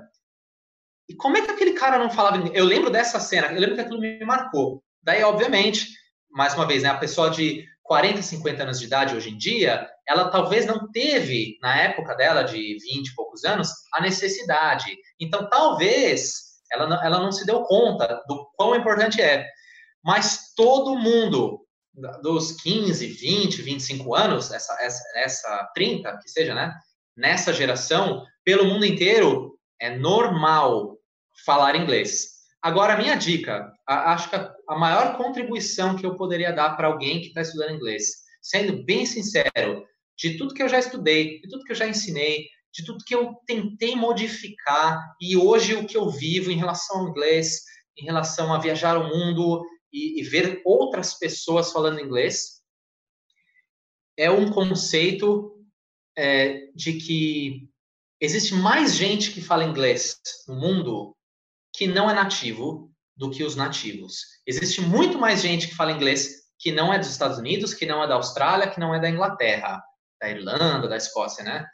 e 1.10 1.14
como 1.16 1.36
é 1.36 1.42
que 1.42 1.50
aquele 1.50 1.72
cara 1.72 1.98
não 1.98 2.08
falava? 2.08 2.48
Eu 2.54 2.64
lembro 2.64 2.88
dessa 2.88 3.18
cena, 3.18 3.48
eu 3.48 3.60
lembro 3.60 3.74
que 3.74 3.80
aquilo 3.80 3.98
me 3.98 4.24
marcou. 4.24 4.80
Daí, 5.02 5.24
obviamente, 5.24 5.88
mais 6.30 6.54
uma 6.54 6.64
vez, 6.64 6.84
né, 6.84 6.88
a 6.88 6.98
pessoa 6.98 7.28
de 7.28 7.66
40, 7.82 8.22
50 8.22 8.62
anos 8.62 8.78
de 8.78 8.86
idade 8.86 9.16
hoje 9.16 9.30
em 9.30 9.36
dia, 9.36 9.90
ela 10.06 10.30
talvez 10.30 10.66
não 10.66 10.88
teve, 10.92 11.58
na 11.60 11.76
época 11.80 12.14
dela, 12.14 12.44
de 12.44 12.56
20 12.56 13.08
e 13.08 13.14
poucos 13.16 13.44
anos, 13.44 13.72
a 13.92 14.00
necessidade. 14.00 14.96
Então, 15.18 15.50
talvez 15.50 16.60
ela 16.72 16.86
não, 16.86 17.04
ela 17.04 17.18
não 17.18 17.32
se 17.32 17.44
deu 17.44 17.64
conta 17.64 18.22
do 18.28 18.48
quão 18.54 18.76
importante 18.76 19.20
é. 19.20 19.44
Mas 20.04 20.54
todo 20.54 20.96
mundo 20.96 21.66
dos 22.22 22.52
15, 22.52 23.04
20, 23.04 23.62
25 23.62 24.14
anos, 24.14 24.52
essa, 24.52 24.78
essa, 24.80 25.02
essa 25.16 25.70
30, 25.74 26.18
que 26.18 26.30
seja, 26.30 26.54
né? 26.54 26.72
Nessa 27.16 27.52
geração, 27.52 28.24
pelo 28.44 28.64
mundo 28.64 28.86
inteiro, 28.86 29.58
é 29.80 29.98
normal 29.98 30.99
falar 31.44 31.76
inglês. 31.76 32.40
Agora, 32.62 32.96
minha 32.96 33.14
dica, 33.14 33.72
a, 33.86 34.12
acho 34.12 34.28
que 34.28 34.36
a, 34.36 34.52
a, 34.68 34.78
maior 34.78 35.16
contribuição 35.16 35.96
que 35.96 36.04
eu 36.04 36.16
poderia 36.16 36.52
dar 36.52 36.76
para 36.76 36.88
alguém 36.88 37.20
que 37.20 37.28
está 37.28 37.40
estudando 37.40 37.74
inglês, 37.74 38.04
sendo 38.42 38.84
bem 38.84 39.06
sincero, 39.06 39.86
de 40.16 40.36
tudo 40.36 40.54
que 40.54 40.62
eu 40.62 40.68
já 40.68 40.78
estudei, 40.78 41.40
de 41.40 41.48
tudo 41.48 41.64
que 41.64 41.72
eu 41.72 41.76
já 41.76 41.86
ensinei, 41.86 42.46
de 42.72 42.84
tudo 42.84 43.04
que 43.04 43.14
eu 43.14 43.34
tentei 43.46 43.96
modificar 43.96 45.00
e 45.20 45.36
hoje 45.36 45.74
o 45.74 45.86
que 45.86 45.96
eu 45.96 46.10
vivo 46.10 46.50
em 46.50 46.56
relação 46.56 47.00
ao 47.00 47.08
inglês, 47.08 47.62
em 47.96 48.04
relação 48.04 48.52
a 48.52 48.58
viajar 48.58 48.98
o 48.98 49.08
mundo 49.08 49.64
e, 49.92 50.20
e 50.20 50.22
ver 50.22 50.60
outras 50.64 51.14
pessoas 51.14 51.72
falando 51.72 52.00
inglês, 52.00 52.60
é 54.16 54.30
um 54.30 54.50
conceito 54.50 55.58
é, 56.16 56.66
de 56.74 56.94
que 56.94 57.68
existe 58.20 58.54
mais 58.54 58.94
gente 58.94 59.32
que 59.32 59.40
fala 59.40 59.64
inglês 59.64 60.20
no 60.46 60.56
mundo 60.56 61.16
que 61.80 61.86
não 61.86 62.10
é 62.10 62.12
nativo 62.12 62.92
do 63.16 63.30
que 63.30 63.42
os 63.42 63.56
nativos. 63.56 64.18
Existe 64.46 64.82
muito 64.82 65.18
mais 65.18 65.40
gente 65.40 65.66
que 65.66 65.74
fala 65.74 65.92
inglês 65.92 66.50
que 66.58 66.70
não 66.70 66.92
é 66.92 66.98
dos 66.98 67.08
Estados 67.08 67.38
Unidos, 67.38 67.72
que 67.72 67.86
não 67.86 68.04
é 68.04 68.06
da 68.06 68.16
Austrália, 68.16 68.68
que 68.68 68.78
não 68.78 68.94
é 68.94 69.00
da 69.00 69.08
Inglaterra, 69.08 69.82
da 70.20 70.28
Irlanda, 70.28 70.86
da 70.86 70.98
Escócia, 70.98 71.42
né? 71.42 71.66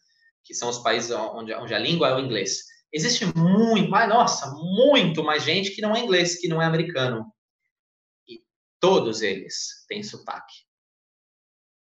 Que 0.45 0.55
são 0.55 0.69
os 0.69 0.79
países 0.79 1.11
onde, 1.11 1.53
onde 1.55 1.75
a 1.75 1.79
língua 1.81 2.11
é 2.11 2.15
o 2.15 2.21
inglês. 2.21 2.61
Existe 2.93 3.27
muito, 3.37 3.91
mais, 3.91 4.09
nossa, 4.09 4.49
muito 4.53 5.25
mais 5.25 5.43
gente 5.43 5.73
que 5.73 5.83
não 5.83 5.97
é 5.97 5.99
inglês, 5.99 6.39
que 6.39 6.47
não 6.47 6.63
é 6.63 6.67
americano. 6.67 7.27
E 8.29 8.43
todos 8.79 9.23
eles 9.23 9.85
têm 9.89 10.05
sotaque. 10.05 10.55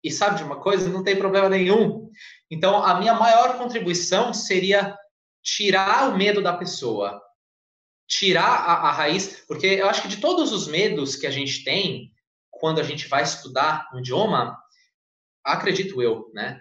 E 0.02 0.10
sabe 0.10 0.38
de 0.38 0.42
uma 0.42 0.60
coisa? 0.60 0.88
Não 0.88 1.04
tem 1.04 1.14
problema 1.14 1.48
nenhum. 1.48 2.10
Então, 2.50 2.82
a 2.82 2.98
minha 2.98 3.14
maior 3.14 3.56
contribuição 3.56 4.34
seria 4.34 4.98
tirar 5.44 6.10
o 6.10 6.18
medo 6.18 6.42
da 6.42 6.56
pessoa, 6.56 7.22
tirar 8.06 8.44
a, 8.44 8.88
a, 8.88 8.92
raiz, 8.92 9.44
porque 9.46 9.66
eu 9.66 9.88
acho 9.88 10.02
que 10.02 10.08
de 10.08 10.18
todos 10.18 10.52
os 10.52 10.68
medos 10.68 11.16
que 11.16 11.26
a 11.26 11.30
gente 11.30 11.64
tem 11.64 12.12
quando 12.50 12.80
a 12.80 12.82
gente 12.82 13.08
vai 13.08 13.22
estudar 13.22 13.88
um 13.92 13.98
idioma, 13.98 14.56
acredito 15.44 16.00
eu, 16.00 16.30
né? 16.32 16.60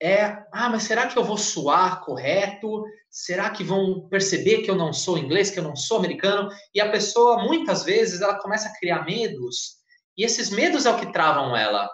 É, 0.00 0.44
ah, 0.52 0.68
mas 0.68 0.84
será 0.84 1.08
que 1.08 1.18
eu 1.18 1.24
vou 1.24 1.36
suar 1.36 2.04
correto? 2.04 2.84
Será 3.10 3.50
que 3.50 3.64
vão 3.64 4.08
perceber 4.08 4.62
que 4.62 4.70
eu 4.70 4.76
não 4.76 4.92
sou 4.92 5.18
inglês, 5.18 5.50
que 5.50 5.58
eu 5.58 5.64
não 5.64 5.74
sou 5.74 5.98
americano? 5.98 6.48
E 6.72 6.80
a 6.80 6.90
pessoa, 6.90 7.42
muitas 7.42 7.82
vezes, 7.84 8.20
ela 8.20 8.38
começa 8.38 8.68
a 8.68 8.78
criar 8.78 9.04
medos, 9.04 9.78
e 10.16 10.24
esses 10.24 10.50
medos 10.50 10.86
é 10.86 10.90
o 10.90 10.98
que 10.98 11.12
travam 11.12 11.56
ela. 11.56 11.88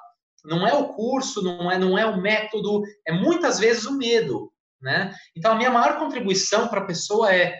Não 0.44 0.66
é 0.66 0.74
o 0.74 0.88
curso, 0.94 1.42
não 1.42 1.70
é, 1.70 1.78
não 1.78 1.96
é 1.96 2.04
o 2.04 2.20
método, 2.20 2.82
é 3.06 3.12
muitas 3.12 3.58
vezes 3.58 3.86
o 3.86 3.96
medo, 3.96 4.52
né? 4.80 5.14
Então, 5.34 5.52
a 5.52 5.54
minha 5.54 5.70
maior 5.70 5.98
contribuição 5.98 6.68
para 6.68 6.80
a 6.80 6.86
pessoa 6.86 7.34
é 7.34 7.58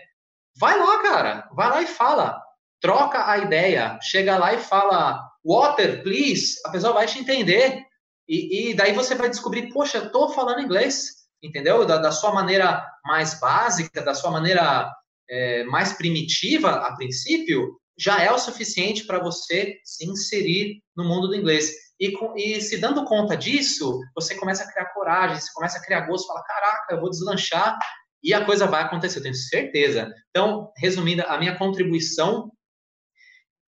Vai 0.57 0.77
lá, 0.79 1.01
cara, 1.01 1.49
vai 1.53 1.69
lá 1.69 1.81
e 1.81 1.87
fala. 1.87 2.41
Troca 2.79 3.29
a 3.29 3.37
ideia, 3.37 3.99
chega 4.01 4.37
lá 4.37 4.53
e 4.53 4.59
fala 4.59 5.19
water, 5.43 6.01
please, 6.01 6.55
a 6.65 6.71
pessoa 6.71 6.93
vai 6.93 7.05
te 7.05 7.19
entender. 7.19 7.83
E, 8.27 8.69
e 8.69 8.73
daí 8.73 8.93
você 8.93 9.15
vai 9.15 9.29
descobrir, 9.29 9.71
poxa, 9.71 9.97
eu 9.99 10.11
tô 10.11 10.29
falando 10.29 10.61
inglês, 10.61 11.27
entendeu? 11.41 11.85
Da, 11.85 11.97
da 11.97 12.11
sua 12.11 12.33
maneira 12.33 12.85
mais 13.03 13.39
básica, 13.39 14.01
da 14.01 14.13
sua 14.13 14.31
maneira 14.31 14.91
é, 15.29 15.63
mais 15.65 15.93
primitiva, 15.93 16.71
a 16.71 16.95
princípio, 16.95 17.79
já 17.97 18.21
é 18.21 18.31
o 18.31 18.39
suficiente 18.39 19.05
para 19.05 19.19
você 19.19 19.79
se 19.83 20.05
inserir 20.05 20.81
no 20.95 21.05
mundo 21.05 21.27
do 21.27 21.35
inglês. 21.35 21.71
E, 21.99 22.13
e, 22.35 22.61
se 22.61 22.77
dando 22.77 23.05
conta 23.05 23.37
disso, 23.37 24.01
você 24.13 24.35
começa 24.35 24.63
a 24.63 24.71
criar 24.71 24.93
coragem, 24.93 25.39
você 25.39 25.51
começa 25.53 25.77
a 25.77 25.81
criar 25.81 26.01
gosto, 26.01 26.27
fala, 26.27 26.43
caraca, 26.43 26.93
eu 26.93 26.99
vou 26.99 27.09
deslanchar 27.09 27.77
e 28.25 28.33
a 28.33 28.43
coisa 28.43 28.65
vai 28.65 28.81
acontecer, 28.81 29.19
eu 29.19 29.23
tenho 29.23 29.35
certeza. 29.35 30.11
Então, 30.31 30.73
resumindo, 30.77 31.21
a 31.27 31.37
minha 31.37 31.55
contribuição, 31.55 32.51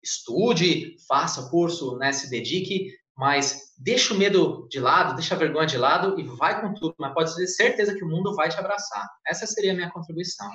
estude, 0.02 0.96
faça 1.06 1.50
curso, 1.50 1.98
né, 1.98 2.14
se 2.14 2.30
dedique, 2.30 2.94
mas 3.18 3.74
deixa 3.78 4.14
o 4.14 4.18
medo 4.18 4.66
de 4.70 4.80
lado, 4.80 5.16
deixa 5.16 5.36
a 5.36 5.38
vergonha 5.38 5.68
de 5.68 5.78
lado 5.78 6.18
e 6.18 6.24
vai 6.24 6.62
com 6.62 6.74
tudo, 6.74 6.96
mas 6.98 7.14
pode 7.14 7.36
ter 7.36 7.46
certeza 7.48 7.94
que 7.94 8.06
o 8.06 8.08
mundo 8.08 8.34
vai 8.36 8.48
te 8.48 8.58
abraçar. 8.58 9.06
Essa 9.28 9.46
seria 9.46 9.74
a 9.74 9.76
minha 9.76 9.92
contribuição. 9.92 10.50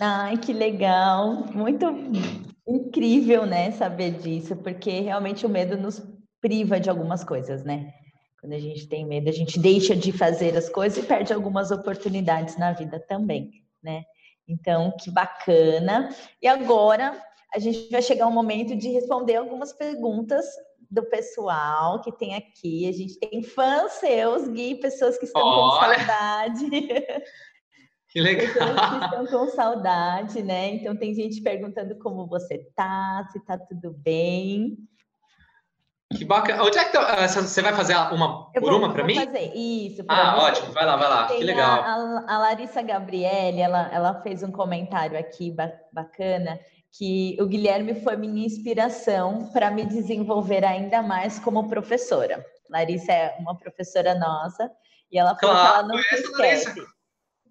Ai, 0.00 0.38
que 0.38 0.52
legal! 0.52 1.44
Muito 1.52 1.84
incrível, 2.68 3.46
né, 3.46 3.72
saber 3.72 4.12
disso, 4.12 4.54
porque 4.54 5.00
realmente 5.00 5.44
o 5.44 5.48
medo 5.48 5.76
nos 5.76 6.00
priva 6.40 6.78
de 6.78 6.88
algumas 6.88 7.24
coisas, 7.24 7.64
né? 7.64 7.92
Quando 8.40 8.52
a 8.52 8.58
gente 8.58 8.86
tem 8.86 9.04
medo, 9.04 9.28
a 9.28 9.32
gente 9.32 9.58
deixa 9.58 9.96
de 9.96 10.12
fazer 10.12 10.56
as 10.56 10.68
coisas 10.68 11.02
e 11.02 11.06
perde 11.06 11.32
algumas 11.32 11.70
oportunidades 11.70 12.56
na 12.56 12.72
vida 12.72 13.00
também, 13.00 13.64
né? 13.82 14.04
Então, 14.46 14.94
que 14.98 15.10
bacana. 15.10 16.08
E 16.40 16.46
agora 16.46 17.20
a 17.52 17.58
gente 17.58 17.90
vai 17.90 18.00
chegar 18.00 18.26
ao 18.26 18.30
momento 18.30 18.76
de 18.76 18.88
responder 18.88 19.36
algumas 19.36 19.72
perguntas 19.72 20.46
do 20.90 21.02
pessoal 21.04 22.00
que 22.00 22.12
tem 22.12 22.34
aqui. 22.34 22.88
A 22.88 22.92
gente 22.92 23.18
tem 23.18 23.42
fãs 23.42 23.92
seus, 23.92 24.48
Gui, 24.48 24.76
pessoas 24.76 25.18
que 25.18 25.26
estão 25.26 25.42
Olha. 25.42 25.96
com 25.96 26.04
saudade. 26.06 26.70
Que 28.10 28.22
legal. 28.22 28.46
Pessoas 28.46 28.80
que 28.80 29.04
estão 29.04 29.26
com 29.26 29.48
saudade, 29.50 30.42
né? 30.42 30.68
Então 30.68 30.96
tem 30.96 31.12
gente 31.12 31.42
perguntando 31.42 31.94
como 31.98 32.26
você 32.26 32.56
tá, 32.74 33.28
se 33.30 33.38
tá 33.44 33.58
tudo 33.58 33.92
bem. 33.92 34.78
Que 36.16 36.24
bacana. 36.24 36.62
Onde 36.62 36.78
é 36.78 36.84
que 36.84 36.92
tá, 36.92 37.28
você 37.28 37.60
vai 37.60 37.74
fazer 37.74 37.94
uma 37.94 38.50
por 38.52 38.72
uma 38.72 38.92
para 38.92 39.04
mim? 39.04 39.14
fazer 39.14 39.52
isso. 39.54 40.02
Ah, 40.08 40.36
você. 40.36 40.46
ótimo. 40.46 40.72
Vai 40.72 40.86
lá, 40.86 40.96
vai 40.96 41.08
lá. 41.08 41.26
Tem 41.26 41.38
que 41.38 41.44
legal. 41.44 41.82
A, 41.82 42.24
a, 42.26 42.38
Larissa 42.38 42.80
Gabriele, 42.80 43.60
ela, 43.60 43.90
ela 43.92 44.22
fez 44.22 44.42
um 44.42 44.50
comentário 44.50 45.18
aqui 45.18 45.54
bacana 45.92 46.58
que 46.90 47.36
o 47.38 47.46
Guilherme 47.46 47.94
foi 47.94 48.16
minha 48.16 48.46
inspiração 48.46 49.50
para 49.52 49.70
me 49.70 49.84
desenvolver 49.84 50.64
ainda 50.64 51.02
mais 51.02 51.38
como 51.38 51.68
professora. 51.68 52.42
Larissa 52.70 53.12
é 53.12 53.36
uma 53.38 53.58
professora 53.58 54.14
nossa 54.14 54.70
e 55.12 55.18
ela 55.18 55.36
falou 55.36 55.54
claro, 55.54 55.72
que 55.72 55.78
ela 55.78 55.88
não 55.88 56.00
esquece. 56.00 56.68
Larissa. 56.68 56.86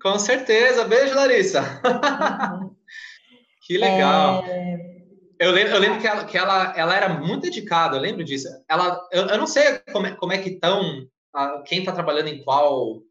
Com 0.02 0.18
certeza. 0.18 0.84
Beijo, 0.84 1.14
Larissa. 1.14 1.62
Uhum. 1.62 2.76
que 3.62 3.78
legal. 3.78 4.44
É... 4.46 4.97
Eu 5.40 5.52
lembro, 5.52 5.74
eu 5.74 5.80
lembro 5.80 6.00
que, 6.00 6.08
ela, 6.08 6.26
que 6.26 6.38
ela, 6.38 6.74
ela 6.76 6.96
era 6.96 7.10
muito 7.10 7.44
dedicada, 7.44 7.96
eu 7.96 8.02
lembro 8.02 8.24
disso. 8.24 8.48
Ela, 8.68 9.00
eu, 9.12 9.28
eu 9.28 9.38
não 9.38 9.46
sei 9.46 9.80
como 9.92 10.08
é, 10.08 10.16
como 10.16 10.34
é 10.34 10.38
que 10.40 10.50
estão, 10.50 11.08
quem 11.66 11.80
está 11.80 11.92
trabalhando 11.92 12.28
em 12.28 12.44
qual. 12.44 13.02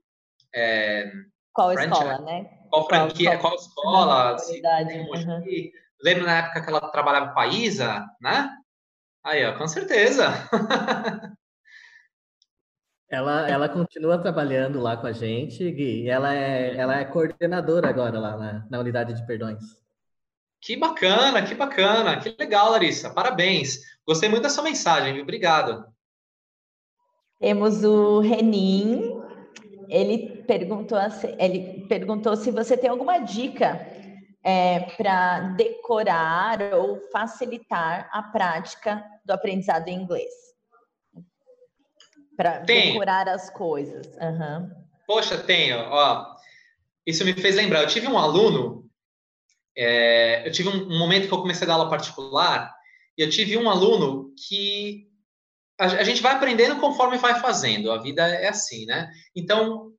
É, 0.55 1.11
qual 1.53 1.73
escola, 1.73 2.19
né? 2.19 2.51
Qual 2.69 2.87
franquia, 2.87 3.39
qual, 3.39 3.53
qual 3.53 3.55
escola. 3.55 4.39
Se, 4.39 4.61
uhum. 4.61 5.43
Lembro 6.03 6.27
na 6.27 6.39
época 6.39 6.63
que 6.63 6.69
ela 6.69 6.81
trabalhava 6.91 7.33
com 7.33 7.41
a 7.41 7.47
Isa, 7.47 8.05
né? 8.21 8.51
Aí, 9.25 9.45
ó, 9.45 9.57
com 9.57 9.67
certeza. 9.67 10.27
Ela, 13.09 13.49
ela 13.49 13.69
continua 13.69 14.19
trabalhando 14.19 14.81
lá 14.81 14.97
com 14.97 15.07
a 15.07 15.13
gente, 15.13 15.71
Gui. 15.71 16.11
Ela 16.11 16.35
é, 16.35 16.77
ela 16.77 16.99
é 16.99 17.05
coordenadora 17.05 17.89
agora 17.89 18.19
lá 18.19 18.37
na, 18.37 18.67
na 18.69 18.81
unidade 18.81 19.15
de 19.15 19.25
perdões. 19.25 19.63
Que 20.67 20.75
bacana, 20.75 21.47
que 21.47 21.55
bacana, 21.55 22.19
que 22.19 22.35
legal, 22.37 22.73
Larissa. 22.73 23.09
Parabéns. 23.11 23.83
Gostei 24.05 24.29
muito 24.29 24.43
da 24.43 24.49
sua 24.49 24.65
mensagem, 24.65 25.13
viu? 25.13 25.23
Obrigado. 25.23 25.87
Temos 27.39 27.85
o 27.85 28.19
Renin. 28.19 29.23
Ele 29.89 30.43
perguntou, 30.43 30.99
ele 31.39 31.87
perguntou 31.87 32.35
se 32.35 32.51
você 32.51 32.77
tem 32.77 32.91
alguma 32.91 33.19
dica 33.19 33.81
é, 34.43 34.81
para 34.97 35.55
decorar 35.57 36.75
ou 36.75 37.01
facilitar 37.13 38.11
a 38.13 38.25
prática 38.25 39.05
do 39.25 39.31
aprendizado 39.31 39.87
em 39.87 40.03
inglês. 40.03 40.33
Para 42.37 42.59
decorar 42.59 43.29
as 43.29 43.49
coisas. 43.51 44.05
Uhum. 44.17 44.69
Poxa, 45.07 45.39
tenho. 45.39 45.79
Ó, 45.79 46.27
isso 47.07 47.25
me 47.25 47.35
fez 47.35 47.55
lembrar. 47.55 47.83
Eu 47.83 47.89
tive 47.89 48.09
um 48.09 48.19
aluno 48.19 48.86
é, 49.77 50.47
eu 50.47 50.53
tive 50.53 50.69
um, 50.69 50.85
um, 50.91 50.99
momento 50.99 51.29
que 51.29 51.35
eu 51.35 51.41
comecei 51.41 51.65
a 51.65 51.69
dar 51.69 51.75
aula 51.75 51.91
particular 51.91 52.75
e 53.17 53.23
eu 53.23 53.29
tive 53.29 53.59
um 53.59 53.69
aluno 53.69 54.33
que 54.49 55.07
a, 55.79 55.85
a, 55.85 56.05
gente 56.05 56.23
vai 56.23 56.35
aprendendo 56.35 56.81
conforme 56.81 57.19
vai 57.19 57.39
fazendo. 57.41 57.93
A 57.93 58.01
vida 58.01 58.27
é 58.27 58.49
assim, 58.49 58.87
né? 58.87 59.11
Então 59.35 59.93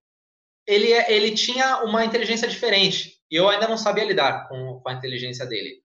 ele 0.65 0.91
é, 0.91 1.11
ele 1.13 1.31
tinha 1.31 1.83
uma 1.83 2.03
inteligência 2.03 2.47
diferente 2.47 3.17
e 3.29 3.35
eu 3.35 3.47
ainda 3.47 3.67
não 3.67 3.77
sabia 3.77 4.03
lidar 4.03 4.47
com, 4.47 4.79
com 4.81 4.89
a 4.89 4.93
inteligência 4.93 5.45
dele. 5.45 5.81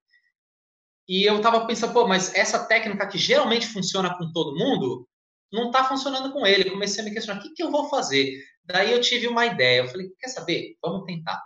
E 1.08 1.24
eu 1.24 1.36
estava 1.36 1.66
pensando, 1.66 1.92
pô, 1.92 2.06
mas 2.06 2.34
essa 2.34 2.64
técnica 2.64 3.06
que 3.06 3.18
geralmente 3.18 3.66
funciona 3.66 4.16
com 4.16 4.32
todo 4.32 4.56
mundo 4.56 5.06
não 5.52 5.66
está 5.66 5.84
funcionando 5.84 6.32
com 6.32 6.46
ele. 6.46 6.70
Comecei 6.70 7.02
a 7.02 7.04
me 7.04 7.12
questionar, 7.12 7.40
o 7.40 7.42
que, 7.42 7.52
que 7.52 7.62
eu 7.62 7.70
vou 7.70 7.88
fazer? 7.90 8.42
Daí 8.64 8.92
eu 8.92 9.00
tive 9.00 9.28
uma 9.28 9.44
ideia. 9.44 9.80
Eu 9.80 9.88
falei, 9.88 10.08
quer 10.18 10.28
saber? 10.28 10.76
Vamos 10.80 11.04
tentar. 11.04 11.42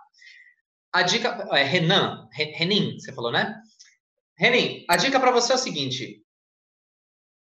A 0.96 1.02
dica 1.02 1.46
é 1.52 1.62
Renan, 1.62 2.26
Renin, 2.32 2.98
você 2.98 3.12
falou, 3.12 3.30
né? 3.30 3.60
Renin, 4.34 4.82
a 4.88 4.96
dica 4.96 5.20
para 5.20 5.30
você 5.30 5.52
é 5.52 5.54
o 5.54 5.58
seguinte: 5.58 6.24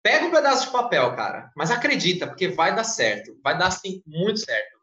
pega 0.02 0.26
um 0.26 0.32
pedaço 0.32 0.66
de 0.66 0.72
papel, 0.72 1.16
cara, 1.16 1.52
mas 1.56 1.70
acredita, 1.70 2.26
porque 2.26 2.48
vai 2.48 2.76
dar 2.76 2.84
certo, 2.84 3.40
vai 3.44 3.56
dar 3.56 3.68
assim 3.68 4.02
muito 4.04 4.40
certo. 4.40 4.80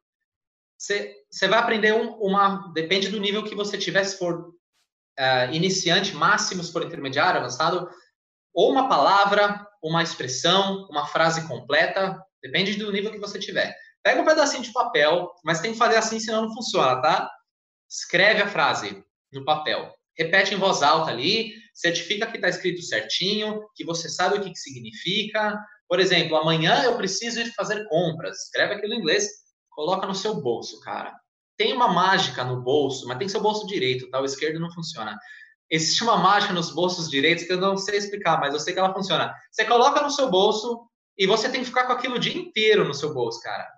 Você, 0.78 1.48
vai 1.48 1.58
aprender 1.58 1.92
um, 1.92 2.12
uma, 2.20 2.72
depende 2.72 3.08
do 3.08 3.18
nível 3.18 3.42
que 3.42 3.56
você 3.56 3.76
tiver, 3.76 4.04
se 4.04 4.16
for 4.16 4.50
uh, 4.50 5.52
iniciante, 5.52 6.14
máximo, 6.14 6.62
se 6.62 6.72
for 6.72 6.84
intermediário, 6.84 7.40
avançado, 7.40 7.90
ou 8.54 8.70
uma 8.70 8.88
palavra, 8.88 9.66
uma 9.82 10.04
expressão, 10.04 10.86
uma 10.88 11.04
frase 11.08 11.48
completa, 11.48 12.16
depende 12.40 12.76
do 12.76 12.92
nível 12.92 13.10
que 13.10 13.18
você 13.18 13.40
tiver. 13.40 13.76
Pega 14.04 14.22
um 14.22 14.24
pedacinho 14.24 14.62
de 14.62 14.72
papel, 14.72 15.32
mas 15.44 15.60
tem 15.60 15.72
que 15.72 15.78
fazer 15.78 15.96
assim, 15.96 16.20
senão 16.20 16.42
não 16.42 16.54
funciona, 16.54 17.02
tá? 17.02 17.28
Escreve 17.92 18.40
a 18.40 18.48
frase 18.48 19.04
no 19.30 19.44
papel. 19.44 19.92
Repete 20.16 20.54
em 20.54 20.58
voz 20.58 20.82
alta 20.82 21.10
ali, 21.10 21.52
certifica 21.74 22.26
que 22.26 22.36
está 22.36 22.48
escrito 22.48 22.80
certinho, 22.80 23.60
que 23.74 23.84
você 23.84 24.08
sabe 24.08 24.38
o 24.38 24.40
que, 24.42 24.50
que 24.50 24.58
significa. 24.58 25.58
Por 25.86 26.00
exemplo, 26.00 26.36
amanhã 26.36 26.82
eu 26.84 26.96
preciso 26.96 27.40
ir 27.40 27.52
fazer 27.52 27.86
compras. 27.88 28.44
Escreve 28.44 28.74
aquilo 28.74 28.94
em 28.94 28.98
inglês, 28.98 29.28
coloca 29.68 30.06
no 30.06 30.14
seu 30.14 30.40
bolso, 30.40 30.80
cara. 30.80 31.14
Tem 31.58 31.74
uma 31.74 31.88
mágica 31.88 32.42
no 32.42 32.62
bolso, 32.62 33.06
mas 33.06 33.18
tem 33.18 33.28
o 33.28 33.42
bolso 33.42 33.66
direito, 33.66 34.08
tá? 34.08 34.22
O 34.22 34.24
esquerdo 34.24 34.58
não 34.58 34.72
funciona. 34.72 35.18
Existe 35.70 36.02
uma 36.02 36.16
mágica 36.16 36.54
nos 36.54 36.70
bolsos 36.70 37.10
direitos 37.10 37.44
que 37.44 37.52
eu 37.52 37.60
não 37.60 37.76
sei 37.76 37.98
explicar, 37.98 38.40
mas 38.40 38.54
eu 38.54 38.60
sei 38.60 38.72
que 38.72 38.80
ela 38.80 38.94
funciona. 38.94 39.34
Você 39.50 39.66
coloca 39.66 40.00
no 40.02 40.10
seu 40.10 40.30
bolso 40.30 40.86
e 41.18 41.26
você 41.26 41.50
tem 41.50 41.60
que 41.60 41.66
ficar 41.66 41.86
com 41.86 41.92
aquilo 41.92 42.16
o 42.16 42.18
dia 42.18 42.36
inteiro 42.36 42.88
no 42.88 42.94
seu 42.94 43.12
bolso, 43.12 43.40
cara. 43.42 43.68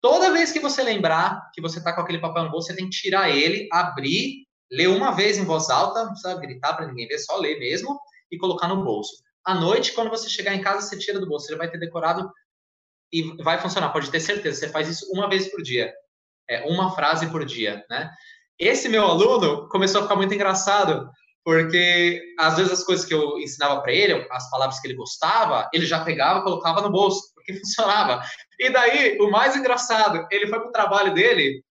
Toda 0.00 0.32
vez 0.32 0.50
que 0.50 0.60
você 0.60 0.82
lembrar 0.82 1.50
que 1.52 1.60
você 1.60 1.78
está 1.78 1.92
com 1.92 2.00
aquele 2.00 2.20
papel 2.20 2.44
no 2.44 2.50
bolso, 2.50 2.68
você 2.68 2.76
tem 2.76 2.86
que 2.88 2.96
tirar 2.96 3.28
ele, 3.28 3.68
abrir, 3.70 4.46
ler 4.70 4.88
uma 4.88 5.10
vez 5.12 5.36
em 5.36 5.44
voz 5.44 5.68
alta, 5.68 6.04
não 6.04 6.12
precisa 6.12 6.34
gritar 6.38 6.74
para 6.74 6.86
ninguém 6.86 7.06
ver, 7.06 7.18
só 7.18 7.36
ler 7.36 7.58
mesmo 7.58 8.00
e 8.30 8.38
colocar 8.38 8.68
no 8.68 8.82
bolso. 8.82 9.22
À 9.44 9.54
noite, 9.54 9.92
quando 9.92 10.10
você 10.10 10.28
chegar 10.28 10.54
em 10.54 10.62
casa, 10.62 10.86
você 10.86 10.98
tira 10.98 11.18
do 11.18 11.28
bolso, 11.28 11.46
você 11.46 11.56
vai 11.56 11.70
ter 11.70 11.78
decorado 11.78 12.30
e 13.12 13.22
vai 13.42 13.60
funcionar, 13.60 13.90
pode 13.90 14.10
ter 14.10 14.20
certeza. 14.20 14.60
Você 14.60 14.68
faz 14.68 14.88
isso 14.88 15.06
uma 15.12 15.28
vez 15.28 15.50
por 15.50 15.62
dia, 15.62 15.92
é 16.48 16.66
uma 16.66 16.94
frase 16.94 17.30
por 17.30 17.44
dia, 17.44 17.84
né? 17.90 18.10
Esse 18.58 18.88
meu 18.88 19.04
aluno 19.04 19.68
começou 19.68 20.00
a 20.00 20.02
ficar 20.04 20.16
muito 20.16 20.34
engraçado, 20.34 21.10
porque 21.44 22.22
às 22.38 22.56
vezes 22.56 22.72
as 22.72 22.84
coisas 22.84 23.06
que 23.06 23.14
eu 23.14 23.38
ensinava 23.38 23.80
para 23.80 23.92
ele, 23.92 24.26
as 24.30 24.50
palavras 24.50 24.78
que 24.80 24.86
ele 24.86 24.96
gostava, 24.96 25.68
ele 25.72 25.86
já 25.86 26.04
pegava 26.04 26.40
e 26.40 26.42
colocava 26.42 26.82
no 26.82 26.90
bolso, 26.90 27.32
porque 27.52 27.60
funcionava. 27.60 28.22
E 28.58 28.70
daí, 28.70 29.18
o 29.20 29.30
mais 29.30 29.56
engraçado, 29.56 30.26
ele 30.30 30.46
foi 30.46 30.60
para 30.60 30.68
o 30.68 30.72
trabalho 30.72 31.14
dele 31.14 31.62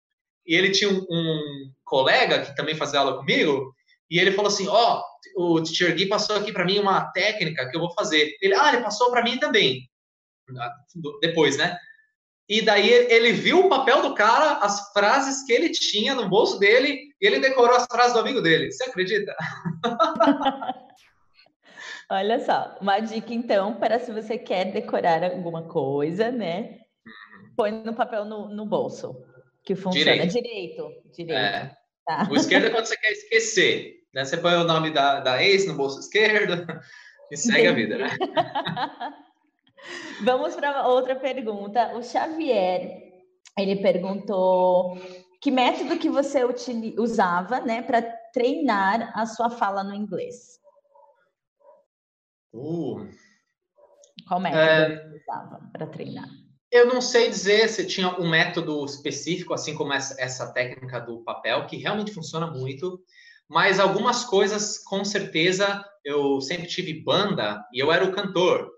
e 0.45 0.55
ele 0.55 0.71
tinha 0.71 0.89
um, 0.89 1.05
um, 1.09 1.71
colega 1.83 2.45
que 2.45 2.55
também 2.55 2.75
fazia 2.75 2.99
aula 2.99 3.17
comigo 3.17 3.73
e 4.09 4.19
ele 4.19 4.31
falou 4.31 4.51
assim, 4.51 4.67
ó, 4.67 5.01
oh, 5.35 5.55
o 5.55 5.63
teacher 5.63 5.95
Gui 5.95 6.07
passou 6.07 6.35
aqui 6.35 6.51
para 6.51 6.65
mim 6.65 6.79
uma 6.79 7.11
técnica 7.11 7.69
que 7.69 7.75
eu 7.75 7.81
vou 7.81 7.93
fazer. 7.93 8.35
Ele, 8.41 8.55
ah, 8.55 8.73
ele 8.73 8.83
passou 8.83 9.11
para 9.11 9.23
mim 9.23 9.37
também. 9.37 9.87
Depois, 11.21 11.57
né? 11.57 11.77
E 12.47 12.63
daí 12.63 12.89
ele 12.89 13.31
viu 13.31 13.59
o 13.59 13.69
papel 13.69 14.01
do 14.01 14.15
cara, 14.15 14.53
as 14.57 14.91
frases 14.91 15.45
que 15.45 15.53
ele 15.53 15.69
tinha 15.69 16.15
no 16.15 16.27
bolso 16.27 16.57
dele, 16.57 17.09
e 17.21 17.27
ele 17.27 17.39
decorou 17.39 17.75
as 17.75 17.85
frases 17.85 18.13
do 18.13 18.19
amigo 18.19 18.41
dele. 18.41 18.71
Você 18.71 18.85
acredita? 18.85 19.35
Olha 22.11 22.39
só, 22.43 22.75
uma 22.81 22.99
dica 22.99 23.33
então 23.33 23.75
para 23.75 23.99
se 23.99 24.11
você 24.11 24.37
quer 24.37 24.71
decorar 24.71 25.23
alguma 25.23 25.67
coisa, 25.67 26.31
né? 26.31 26.79
Uhum. 27.05 27.53
Põe 27.55 27.71
no 27.71 27.93
papel 27.93 28.25
no, 28.25 28.49
no 28.49 28.65
bolso, 28.65 29.15
que 29.63 29.75
funciona 29.75 30.25
direito. 30.25 30.33
Direito. 30.33 31.11
direito. 31.13 31.37
É. 31.37 31.75
Tá. 32.05 32.27
O 32.31 32.35
esquerdo 32.35 32.65
é 32.65 32.69
quando 32.71 32.85
você 32.85 32.97
quer 32.97 33.11
esquecer. 33.11 33.99
Né? 34.11 34.25
Você 34.25 34.37
põe 34.37 34.55
o 34.55 34.63
nome 34.63 34.91
da, 34.91 35.19
da 35.19 35.43
ex 35.43 35.67
no 35.67 35.75
bolso 35.75 35.99
esquerdo 35.99 36.65
e 37.31 37.37
segue 37.37 37.67
Entendi. 37.67 37.67
a 37.67 37.73
vida, 37.73 37.97
né? 37.99 38.09
Vamos 40.23 40.55
para 40.55 40.87
outra 40.87 41.15
pergunta. 41.15 41.95
O 41.95 42.01
Xavier, 42.01 43.03
ele 43.57 43.75
perguntou 43.77 44.97
que 45.39 45.51
método 45.51 45.99
que 45.99 46.09
você 46.09 46.41
usava, 46.97 47.61
né, 47.61 47.81
para 47.81 48.01
treinar 48.33 49.11
a 49.15 49.25
sua 49.25 49.49
fala 49.49 49.83
no 49.83 49.93
inglês? 49.93 50.58
Uh. 52.53 53.09
Qual 54.27 54.39
método 54.39 54.61
é... 54.61 54.95
você 54.95 55.17
usava 55.17 55.69
para 55.71 55.87
treinar? 55.87 56.27
Eu 56.71 56.85
não 56.85 57.01
sei 57.01 57.29
dizer 57.29 57.67
se 57.67 57.87
tinha 57.87 58.09
um 58.19 58.29
método 58.29 58.85
específico, 58.85 59.53
assim 59.53 59.73
como 59.73 59.91
essa, 59.91 60.15
essa 60.21 60.53
técnica 60.53 60.99
do 60.99 61.23
papel, 61.23 61.65
que 61.65 61.77
realmente 61.77 62.13
funciona 62.13 62.45
muito, 62.45 63.03
mas 63.47 63.79
algumas 63.79 64.23
coisas, 64.23 64.77
com 64.77 65.03
certeza, 65.03 65.83
eu 66.05 66.39
sempre 66.39 66.67
tive 66.67 67.01
banda 67.01 67.65
e 67.73 67.79
eu 67.79 67.91
era 67.91 68.05
o 68.05 68.11
cantor. 68.11 68.71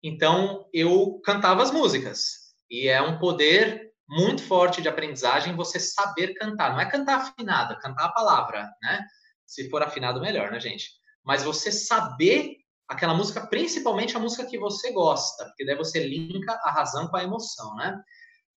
Então, 0.00 0.68
eu 0.72 1.20
cantava 1.24 1.62
as 1.62 1.72
músicas. 1.72 2.54
E 2.70 2.86
é 2.86 3.02
um 3.02 3.18
poder 3.18 3.90
muito 4.08 4.42
forte 4.42 4.80
de 4.80 4.88
aprendizagem 4.88 5.56
você 5.56 5.80
saber 5.80 6.34
cantar. 6.34 6.72
Não 6.72 6.80
é 6.80 6.88
cantar 6.88 7.16
afinado, 7.16 7.74
é 7.74 7.80
cantar 7.80 8.04
a 8.06 8.12
palavra, 8.12 8.70
né? 8.80 9.04
Se 9.44 9.68
for 9.68 9.82
afinado, 9.82 10.20
melhor, 10.20 10.52
né, 10.52 10.60
gente? 10.60 10.90
Mas 11.24 11.42
você 11.42 11.72
saber 11.72 12.56
aquela 12.88 13.14
música, 13.14 13.46
principalmente 13.46 14.16
a 14.16 14.20
música 14.20 14.46
que 14.46 14.58
você 14.58 14.92
gosta, 14.92 15.44
porque 15.44 15.64
daí 15.64 15.76
você 15.76 16.06
linka 16.06 16.52
a 16.64 16.70
razão 16.70 17.06
com 17.08 17.16
a 17.16 17.22
emoção, 17.22 17.74
né? 17.76 18.00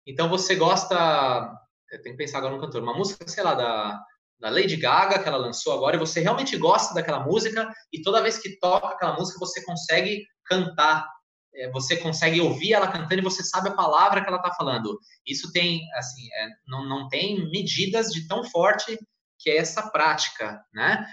Então, 0.07 0.29
você 0.29 0.55
gosta... 0.55 1.53
Eu 1.91 2.01
tenho 2.03 2.17
que 2.17 2.23
pensar 2.23 2.39
agora 2.39 2.55
no 2.55 2.61
cantor. 2.61 2.83
Uma 2.83 2.97
música, 2.97 3.27
sei 3.27 3.43
lá, 3.43 3.55
da, 3.55 4.01
da 4.39 4.49
Lady 4.49 4.77
Gaga, 4.77 5.19
que 5.19 5.29
ela 5.29 5.37
lançou 5.37 5.73
agora, 5.73 5.97
e 5.97 5.99
você 5.99 6.21
realmente 6.21 6.57
gosta 6.57 6.95
daquela 6.95 7.21
música, 7.21 7.69
e 7.93 8.01
toda 8.01 8.23
vez 8.23 8.39
que 8.39 8.59
toca 8.59 8.89
aquela 8.89 9.17
música, 9.17 9.39
você 9.39 9.65
consegue 9.65 10.25
cantar 10.45 11.07
é, 11.55 11.71
você 11.71 11.97
consegue 11.97 12.41
ouvir 12.41 12.73
ela 12.73 12.91
cantando 12.91 13.21
e 13.21 13.25
você 13.25 13.43
sabe 13.43 13.69
a 13.69 13.75
palavra 13.75 14.23
que 14.23 14.29
ela 14.29 14.37
está 14.37 14.53
falando. 14.55 14.99
Isso 15.27 15.51
tem, 15.53 15.81
assim, 15.95 16.29
é, 16.33 16.49
não, 16.67 16.89
não 16.89 17.09
tem 17.09 17.51
medidas 17.51 18.13
de 18.13 18.27
tão 18.27 18.45
forte 18.45 18.99
que 19.39 19.51
é 19.51 19.57
essa 19.57 19.91
prática, 19.91 20.63
né? 20.73 21.05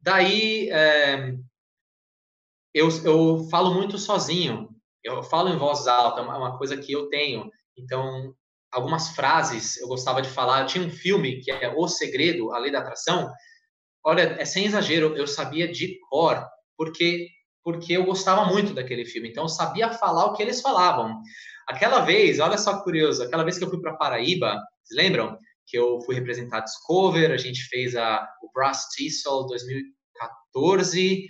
Daí, 0.00 0.68
é, 0.70 1.34
eu, 2.74 2.88
eu 3.04 3.48
falo 3.50 3.72
muito 3.72 3.96
sozinho, 3.96 4.68
eu 5.02 5.22
falo 5.22 5.48
em 5.48 5.56
voz 5.56 5.86
alta, 5.86 6.20
é 6.20 6.24
uma 6.24 6.58
coisa 6.58 6.76
que 6.76 6.92
eu 6.92 7.08
tenho. 7.08 7.48
Então, 7.78 8.34
algumas 8.72 9.10
frases 9.10 9.76
eu 9.78 9.86
gostava 9.86 10.20
de 10.20 10.28
falar. 10.28 10.62
Eu 10.62 10.66
tinha 10.66 10.86
um 10.86 10.90
filme 10.90 11.40
que 11.40 11.50
é 11.50 11.72
O 11.76 11.86
Segredo, 11.86 12.52
a 12.52 12.58
Lei 12.58 12.72
da 12.72 12.80
Atração. 12.80 13.30
Olha, 14.04 14.36
é 14.38 14.44
sem 14.44 14.66
exagero, 14.66 15.16
eu 15.16 15.26
sabia 15.26 15.70
de 15.70 15.98
cor, 16.10 16.44
porque 16.76 17.28
porque 17.62 17.94
eu 17.94 18.04
gostava 18.04 18.44
muito 18.44 18.74
daquele 18.74 19.06
filme, 19.06 19.30
então 19.30 19.44
eu 19.44 19.48
sabia 19.48 19.90
falar 19.90 20.26
o 20.26 20.34
que 20.34 20.42
eles 20.42 20.60
falavam. 20.60 21.18
Aquela 21.66 22.00
vez, 22.00 22.38
olha 22.38 22.58
só 22.58 22.82
curioso, 22.82 23.22
aquela 23.22 23.42
vez 23.42 23.56
que 23.56 23.64
eu 23.64 23.70
fui 23.70 23.80
para 23.80 23.96
Paraíba, 23.96 24.60
vocês 24.82 25.02
lembram? 25.02 25.38
Que 25.66 25.78
eu 25.78 25.98
fui 26.02 26.14
representar 26.14 26.60
Discover, 26.60 27.30
a 27.30 27.38
gente 27.38 27.62
fez 27.68 27.96
a, 27.96 28.22
o 28.42 28.52
Brass 28.52 28.88
Tissel 28.94 29.46
2014, 29.46 31.26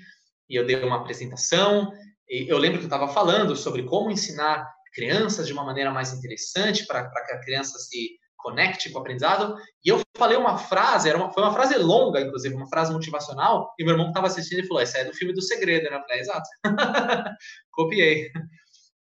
e 0.55 0.57
eu 0.57 0.64
dei 0.64 0.80
uma 0.84 0.98
apresentação, 0.98 1.92
e 2.28 2.48
eu 2.48 2.57
lembro 2.59 2.78
que 2.78 2.84
eu 2.84 2.88
estava 2.88 3.12
falando 3.12 3.57
sobre 3.57 3.82
como 3.82 4.11
ensinar 4.11 4.72
crianças 4.92 5.48
de 5.48 5.52
uma 5.52 5.64
maneira 5.64 5.90
mais 5.90 6.12
interessante 6.12 6.86
para 6.86 7.11
que 7.11 7.32
a 7.32 7.40
criança 7.40 7.76
se 7.78 8.11
conecte 8.36 8.88
com 8.90 8.98
o 8.98 9.00
aprendizado. 9.00 9.57
E 9.84 9.88
eu 9.88 10.00
falei 10.16 10.36
uma 10.36 10.57
frase, 10.57 11.09
era 11.09 11.18
uma, 11.18 11.32
foi 11.32 11.42
uma 11.42 11.52
frase 11.52 11.76
longa, 11.76 12.20
inclusive, 12.20 12.55
uma 12.55 12.68
frase 12.68 12.92
motivacional, 12.92 13.74
e 13.76 13.84
meu 13.84 13.94
irmão 13.94 14.07
que 14.07 14.11
estava 14.11 14.28
assistindo 14.28 14.61
ele 14.61 14.68
falou: 14.68 14.82
Essa 14.82 14.98
é 14.98 15.05
do 15.05 15.12
filme 15.12 15.34
do 15.34 15.42
segredo, 15.42 15.90
né? 15.90 15.96
Eu 15.96 16.02
falei: 16.02 16.20
Exato. 16.20 16.48
Copiei. 17.72 18.30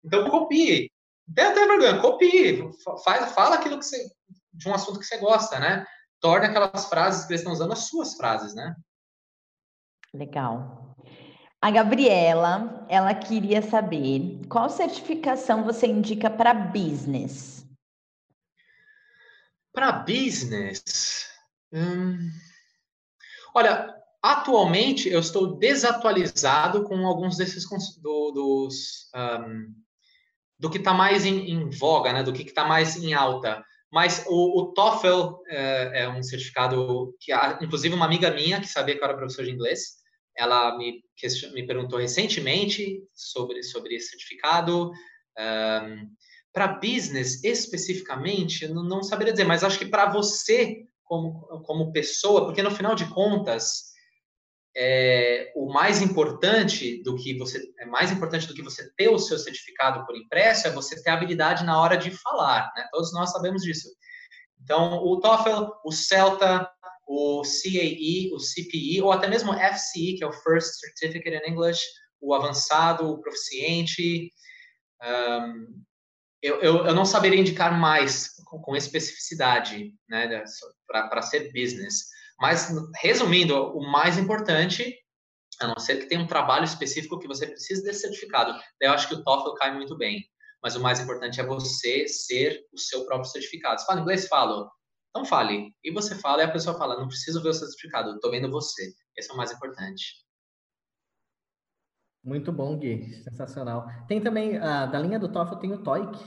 Então, 0.03 0.29
copie. 0.29 0.91
Tem 1.33 1.45
até 1.45 1.65
vergonha, 1.67 2.01
copie. 2.01 2.67
Faz, 3.05 3.31
fala 3.31 3.55
aquilo 3.55 3.77
que 3.77 3.85
você. 3.85 4.09
de 4.51 4.67
um 4.67 4.73
assunto 4.73 4.99
que 4.99 5.05
você 5.05 5.17
gosta, 5.19 5.59
né? 5.59 5.85
Torne 6.19 6.47
aquelas 6.47 6.87
frases 6.89 7.25
que 7.25 7.31
eles 7.31 7.41
estão 7.41 7.53
usando 7.53 7.73
as 7.73 7.87
suas 7.87 8.15
frases, 8.15 8.55
né? 8.55 8.75
Legal. 10.13 10.95
A 11.63 11.71
Gabriela, 11.71 12.85
ela 12.89 13.15
queria 13.15 13.61
saber 13.61 14.41
qual 14.49 14.69
certificação 14.69 15.63
você 15.63 15.87
indica 15.87 16.29
para 16.29 16.53
business? 16.53 17.65
Para 19.71 19.93
business, 19.93 21.25
hum, 21.71 22.29
olha, 23.55 23.95
atualmente 24.21 25.07
eu 25.07 25.21
estou 25.21 25.55
desatualizado 25.55 26.83
com 26.83 27.07
alguns 27.07 27.37
desses 27.37 27.63
do, 28.01 28.31
dos 28.31 29.09
um, 29.15 29.73
do 30.59 30.69
que 30.69 30.79
está 30.79 30.93
mais 30.93 31.25
em, 31.25 31.49
em, 31.49 31.69
voga, 31.69 32.11
né? 32.11 32.23
Do 32.23 32.33
que 32.33 32.41
está 32.41 32.65
mais 32.65 32.97
em 32.97 33.13
alta. 33.13 33.63
Mas 33.89 34.25
o, 34.27 34.63
o 34.63 34.73
TOEFL 34.73 35.41
é, 35.47 36.03
é, 36.03 36.09
um 36.09 36.21
certificado 36.21 37.15
que, 37.21 37.31
inclusive, 37.61 37.95
uma 37.95 38.05
amiga 38.05 38.29
minha 38.31 38.59
que 38.59 38.67
sabia 38.67 38.95
que 38.95 39.01
eu 39.01 39.05
era 39.05 39.15
professor 39.15 39.45
de 39.45 39.51
inglês, 39.51 40.02
ela 40.37 40.77
me, 40.77 41.03
me 41.53 41.65
perguntou 41.65 41.99
recentemente 41.99 43.01
sobre 43.13 43.63
sobre 43.63 43.95
esse 43.95 44.09
certificado. 44.09 44.91
Um, 45.37 46.09
para 46.53 46.67
business 46.67 47.43
especificamente, 47.43 48.67
não, 48.67 48.83
não 48.83 49.01
saberia 49.01 49.33
dizer, 49.33 49.43
mas 49.43 49.63
acho 49.63 49.79
que 49.79 49.87
para 49.87 50.05
você 50.11 50.85
como, 51.03 51.41
como 51.63 51.91
pessoa, 51.91 52.45
porque 52.45 52.61
no 52.61 52.71
final 52.71 52.95
de 52.95 53.05
contas, 53.09 53.91
é, 54.75 55.51
o 55.55 55.71
mais 55.71 56.01
importante 56.01 57.01
do 57.03 57.15
que 57.15 57.37
você 57.37 57.61
é 57.79 57.85
mais 57.85 58.11
importante 58.11 58.47
do 58.47 58.53
que 58.53 58.63
você 58.63 58.91
ter 58.95 59.09
o 59.09 59.19
seu 59.19 59.37
certificado 59.37 60.05
por 60.05 60.15
impresso 60.15 60.67
é 60.67 60.71
você 60.71 61.01
ter 61.01 61.11
habilidade 61.11 61.63
na 61.63 61.79
hora 61.79 61.95
de 61.95 62.09
falar, 62.09 62.71
né? 62.75 62.87
Todos 62.91 63.13
nós 63.13 63.31
sabemos 63.31 63.61
disso. 63.61 63.89
Então, 64.63 64.97
o 65.03 65.19
TOEFL, 65.19 65.71
o 65.85 65.91
CELTA, 65.91 66.67
o 67.15 67.43
CAE, 67.43 68.31
o 68.33 68.39
CPE, 68.39 69.01
ou 69.01 69.11
até 69.11 69.27
mesmo 69.27 69.51
o 69.51 69.55
FCE, 69.55 70.15
que 70.17 70.23
é 70.23 70.27
o 70.27 70.33
First 70.33 70.79
Certificate 70.79 71.35
in 71.35 71.51
English, 71.51 71.79
o 72.19 72.33
avançado, 72.33 73.07
o 73.07 73.21
proficiente, 73.21 74.31
um, 75.03 75.83
eu, 76.41 76.59
eu, 76.61 76.85
eu 76.87 76.95
não 76.95 77.05
saberia 77.05 77.39
indicar 77.39 77.77
mais 77.79 78.35
com, 78.45 78.59
com 78.59 78.75
especificidade, 78.75 79.93
né, 80.09 80.43
para 80.87 81.21
ser 81.21 81.51
business. 81.53 82.07
Mas, 82.39 82.69
resumindo, 83.01 83.55
o 83.77 83.81
mais 83.91 84.17
importante, 84.17 84.97
a 85.61 85.67
não 85.67 85.77
ser 85.77 85.97
que 85.99 86.07
tenha 86.07 86.19
um 86.19 86.27
trabalho 86.27 86.65
específico 86.65 87.19
que 87.19 87.27
você 87.27 87.45
precise 87.45 87.83
desse 87.83 88.01
certificado, 88.01 88.53
daí 88.81 88.89
eu 88.89 88.93
acho 88.93 89.07
que 89.07 89.15
o 89.15 89.23
TOEFL 89.23 89.53
cai 89.53 89.73
muito 89.73 89.95
bem. 89.95 90.25
Mas 90.61 90.75
o 90.75 90.81
mais 90.81 90.99
importante 90.99 91.39
é 91.39 91.45
você 91.45 92.07
ser 92.07 92.65
o 92.73 92.79
seu 92.79 93.05
próprio 93.05 93.29
certificado. 93.29 93.79
Você 93.79 93.85
fala 93.85 94.01
inglês? 94.01 94.27
Falo. 94.27 94.69
Então 95.15 95.25
fale. 95.25 95.71
E 95.83 95.91
você 95.91 96.15
fala 96.15 96.41
e 96.41 96.45
a 96.45 96.51
pessoa 96.51 96.75
fala, 96.75 96.99
não 96.99 97.07
preciso 97.07 97.41
ver 97.43 97.49
o 97.49 97.53
certificado, 97.53 98.15
estou 98.15 98.31
vendo 98.31 98.49
você. 98.49 98.91
Esse 99.15 99.29
é 99.29 99.33
o 99.33 99.37
mais 99.37 99.51
importante. 99.51 100.23
Muito 102.23 102.51
bom, 102.51 102.75
Gui. 102.79 103.13
Sensacional. 103.21 103.85
Tem 104.07 104.19
também, 104.19 104.57
uh, 104.57 104.89
da 104.91 104.97
linha 104.97 105.19
do 105.19 105.31
TOEFL, 105.31 105.55
tem 105.57 105.71
o 105.71 105.83
TOEIC, 105.83 106.17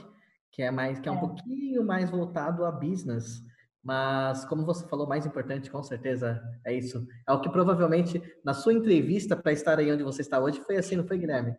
que 0.52 0.62
é 0.62 0.70
mais 0.70 1.00
que 1.00 1.08
é 1.08 1.12
um 1.12 1.16
é. 1.16 1.20
pouquinho 1.20 1.84
mais 1.84 2.08
voltado 2.10 2.64
a 2.64 2.70
business. 2.70 3.42
Mas, 3.82 4.44
como 4.44 4.64
você 4.64 4.86
falou, 4.88 5.06
mais 5.06 5.26
importante, 5.26 5.70
com 5.70 5.82
certeza, 5.82 6.40
é 6.64 6.72
isso. 6.72 7.06
É 7.26 7.32
o 7.32 7.40
que 7.40 7.48
provavelmente, 7.48 8.22
na 8.44 8.52
sua 8.52 8.74
entrevista 8.74 9.36
para 9.36 9.52
estar 9.52 9.78
aí 9.78 9.90
onde 9.90 10.02
você 10.02 10.22
está 10.22 10.38
hoje, 10.38 10.60
foi 10.60 10.76
assim, 10.76 10.96
não 10.96 11.06
foi, 11.06 11.18
Guilherme? 11.18 11.56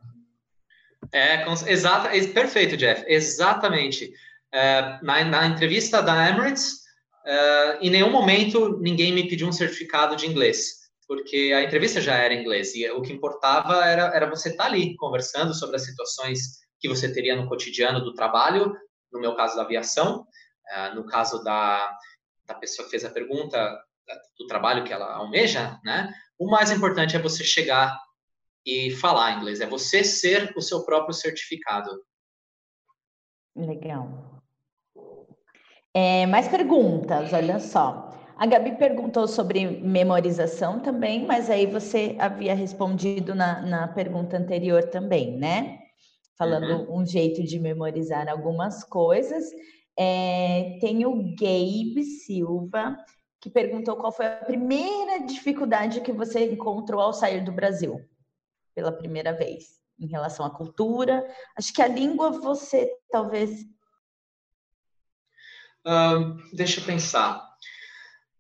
É, 1.12 1.46
exata, 1.72 2.10
perfeito, 2.34 2.78
Jeff. 2.78 3.04
Exatamente. 3.08 4.12
É, 4.54 5.00
na, 5.02 5.24
na, 5.24 5.48
entrevista 5.48 6.02
da 6.02 6.30
Emirates, 6.30 6.87
uh, 7.28 7.78
em 7.82 7.90
nenhum 7.90 8.10
momento 8.10 8.80
ninguém 8.80 9.12
me 9.12 9.28
pediu 9.28 9.48
um 9.48 9.52
certificado 9.52 10.16
de 10.16 10.26
inglês, 10.26 10.88
porque 11.08 11.54
a 11.56 11.64
entrevista 11.64 12.02
já 12.02 12.16
era 12.16 12.34
em 12.34 12.42
inglês 12.42 12.74
e 12.74 12.90
o 12.92 13.02
que 13.02 13.14
importava 13.14 13.86
era, 13.86 14.16
era 14.16 14.30
você 14.30 14.50
estar 14.50 14.64
tá 14.64 14.70
ali 14.70 14.96
conversando 14.96 15.54
sobre 15.54 15.76
as 15.76 15.86
situações 15.86 16.60
que 16.80 16.88
você 16.88 17.12
teria 17.12 17.36
no 17.36 17.48
cotidiano 17.48 18.02
do 18.02 18.14
trabalho, 18.14 18.74
no 19.12 19.20
meu 19.20 19.36
caso 19.36 19.56
da 19.56 19.64
aviação, 19.64 20.22
uh, 20.22 20.96
no 20.96 21.06
caso 21.06 21.44
da, 21.44 21.92
da 22.46 22.56
pessoa 22.56 22.86
que 22.86 22.92
fez 22.92 23.04
a 23.04 23.10
pergunta 23.10 23.78
do 24.40 24.48
trabalho 24.48 24.86
que 24.86 24.94
ela 24.94 25.16
almeja, 25.16 25.80
né? 25.84 26.14
O 26.40 26.50
mais 26.50 26.72
importante 26.72 27.16
é 27.16 27.20
você 27.20 27.44
chegar 27.44 27.98
e 28.66 28.92
falar 28.92 29.38
inglês, 29.38 29.60
é 29.60 29.66
você 29.66 30.04
ser 30.04 30.54
o 30.56 30.62
seu 30.62 30.86
próprio 30.86 31.14
certificado. 31.14 31.90
Legal. 33.56 34.37
É, 36.00 36.28
mais 36.28 36.48
perguntas, 36.48 37.34
olha 37.34 37.60
só. 37.60 38.12
A 38.38 38.46
Gabi 38.46 38.78
perguntou 38.78 39.28
sobre 39.28 39.66
memorização 39.66 40.80
também, 40.80 41.26
mas 41.26 41.50
aí 41.50 41.66
você 41.66 42.16
havia 42.20 42.54
respondido 42.54 43.34
na, 43.34 43.64
na 43.64 43.88
pergunta 43.88 44.38
anterior 44.38 44.84
também, 44.92 45.36
né? 45.36 45.80
Falando 46.38 46.88
uhum. 46.88 47.00
um 47.00 47.04
jeito 47.04 47.42
de 47.42 47.60
memorizar 47.60 48.30
algumas 48.30 48.84
coisas. 48.84 49.44
É, 49.98 50.78
tem 50.80 51.04
o 51.04 51.34
Gabe 51.36 52.04
Silva, 52.04 52.96
que 53.42 53.50
perguntou 53.50 53.96
qual 53.96 54.12
foi 54.12 54.28
a 54.28 54.46
primeira 54.46 55.26
dificuldade 55.26 56.02
que 56.02 56.12
você 56.12 56.46
encontrou 56.52 57.02
ao 57.02 57.12
sair 57.12 57.44
do 57.44 57.52
Brasil 57.52 58.00
pela 58.76 58.92
primeira 58.92 59.34
vez 59.34 59.80
em 60.00 60.06
relação 60.06 60.46
à 60.46 60.52
cultura. 60.52 61.28
Acho 61.58 61.74
que 61.74 61.82
a 61.82 61.88
língua 61.88 62.30
você 62.30 62.88
talvez 63.10 63.66
deixa 66.54 66.80
eu 66.80 66.86
pensar. 66.86 67.46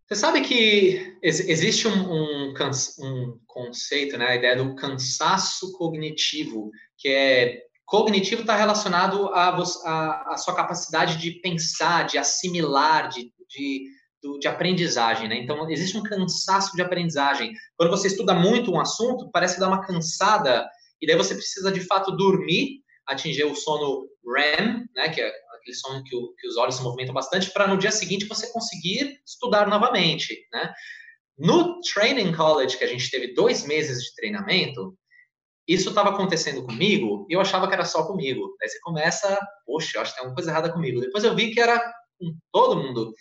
Você 0.07 0.15
sabe 0.15 0.41
que 0.41 1.17
existe 1.21 1.87
um, 1.87 1.91
um, 1.91 2.53
um, 2.53 3.39
conceito, 3.45 4.17
né, 4.17 4.27
a 4.27 4.35
ideia 4.35 4.55
do 4.55 4.73
cansaço 4.75 5.73
cognitivo, 5.73 6.71
que 6.97 7.09
é 7.09 7.61
cognitivo 7.85 8.41
está 8.41 8.55
relacionado 8.55 9.29
à, 9.33 10.37
sua 10.37 10.55
capacidade 10.55 11.17
de 11.17 11.31
pensar, 11.41 12.03
de 12.03 12.17
assimilar, 12.17 13.09
de, 13.09 13.31
de, 13.49 13.89
de 14.39 14.47
aprendizagem, 14.47 15.27
né? 15.27 15.37
Então 15.37 15.69
existe 15.69 15.97
um 15.97 16.03
cansaço 16.03 16.75
de 16.75 16.81
aprendizagem. 16.81 17.53
Quando 17.75 17.89
você 17.89 18.07
estuda 18.07 18.33
muito 18.33 18.71
um 18.71 18.79
assunto, 18.79 19.29
parece 19.31 19.59
dá 19.59 19.67
uma 19.67 19.85
cansada 19.85 20.65
e 21.01 21.07
daí 21.07 21.15
você 21.15 21.33
precisa 21.33 21.71
de 21.71 21.81
fato 21.81 22.15
dormir, 22.15 22.81
atingir 23.05 23.45
o 23.45 23.55
sono 23.55 24.07
REM, 24.25 24.85
né, 24.95 25.09
que 25.09 25.21
é 25.21 25.31
aquele 25.67 25.73
sono 25.73 26.03
que, 26.03 26.15
o, 26.15 26.33
que 26.35 26.47
os 26.47 26.57
olhos 26.57 26.75
se 26.75 26.83
movimentam 26.83 27.13
bastante, 27.13 27.51
para 27.51 27.67
no 27.67 27.77
dia 27.77 27.91
seguinte 27.91 28.25
você 28.25 28.51
conseguir 28.51 29.19
estudar 29.25 29.67
novamente, 29.67 30.47
né? 30.51 30.73
No 31.37 31.79
Training 31.81 32.33
College, 32.33 32.77
que 32.77 32.83
a 32.83 32.87
gente 32.87 33.11
teve 33.11 33.33
dois 33.33 33.65
meses 33.65 34.03
de 34.03 34.15
treinamento, 34.15 34.97
isso 35.67 35.89
estava 35.89 36.09
acontecendo 36.09 36.65
comigo 36.65 37.27
e 37.29 37.33
eu 37.33 37.41
achava 37.41 37.67
que 37.67 37.73
era 37.73 37.85
só 37.85 38.07
comigo. 38.07 38.55
Aí 38.61 38.69
você 38.69 38.79
começa, 38.79 39.37
poxa, 39.65 40.01
acho 40.01 40.11
que 40.11 40.17
tem 40.17 40.21
alguma 40.21 40.35
coisa 40.35 40.49
errada 40.49 40.71
comigo. 40.71 41.01
Depois 41.01 41.23
eu 41.23 41.35
vi 41.35 41.51
que 41.51 41.59
era 41.59 41.77
com 42.17 42.35
todo 42.51 42.81
mundo. 42.81 43.13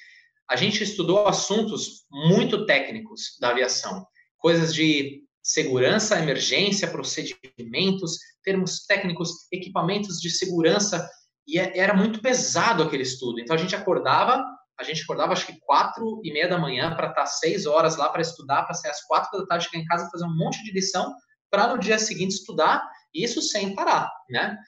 A 0.49 0.57
gente 0.57 0.83
estudou 0.83 1.27
assuntos 1.27 2.07
muito 2.11 2.65
técnicos 2.65 3.37
da 3.41 3.51
aviação, 3.51 4.07
coisas 4.39 4.73
de 4.73 5.23
segurança, 5.43 6.19
emergência, 6.19 6.89
procedimentos, 6.89 8.19
termos 8.43 8.87
técnicos, 8.87 9.31
equipamentos 9.53 10.21
de 10.21 10.31
segurança 10.31 11.07
e 11.47 11.59
é, 11.59 11.79
era 11.79 11.95
muito 11.95 12.21
pesado 12.21 12.83
aquele 12.83 13.03
estudo. 13.03 13.41
Então 13.41 13.55
a 13.55 13.59
gente 13.59 13.77
acordava, 13.77 14.45
a 14.79 14.83
gente 14.83 15.03
acordava 15.03 15.33
acho 15.33 15.47
que 15.47 15.59
quatro 15.61 16.21
e 16.25 16.33
meia 16.33 16.49
da 16.49 16.59
manhã 16.59 16.95
para 16.95 17.09
estar 17.09 17.23
tá 17.23 17.27
seis 17.27 17.67
horas 17.67 17.97
lá 17.97 18.09
para 18.09 18.23
estudar, 18.23 18.65
para 18.65 18.75
sair 18.75 18.91
às 18.91 19.03
quatro 19.05 19.39
da 19.39 19.47
tarde 19.47 19.67
chegar 19.67 19.83
em 19.83 19.87
casa 19.87 20.11
fazer 20.11 20.25
um 20.25 20.37
monte 20.37 20.63
de 20.65 20.73
lição 20.73 21.15
para 21.51 21.69
no 21.69 21.79
dia 21.79 21.99
seguinte 21.99 22.33
estudar, 22.33 22.87
e 23.15 23.25
isso 23.25 23.41
sem 23.41 23.75
parar, 23.75 24.11
né? 24.29 24.59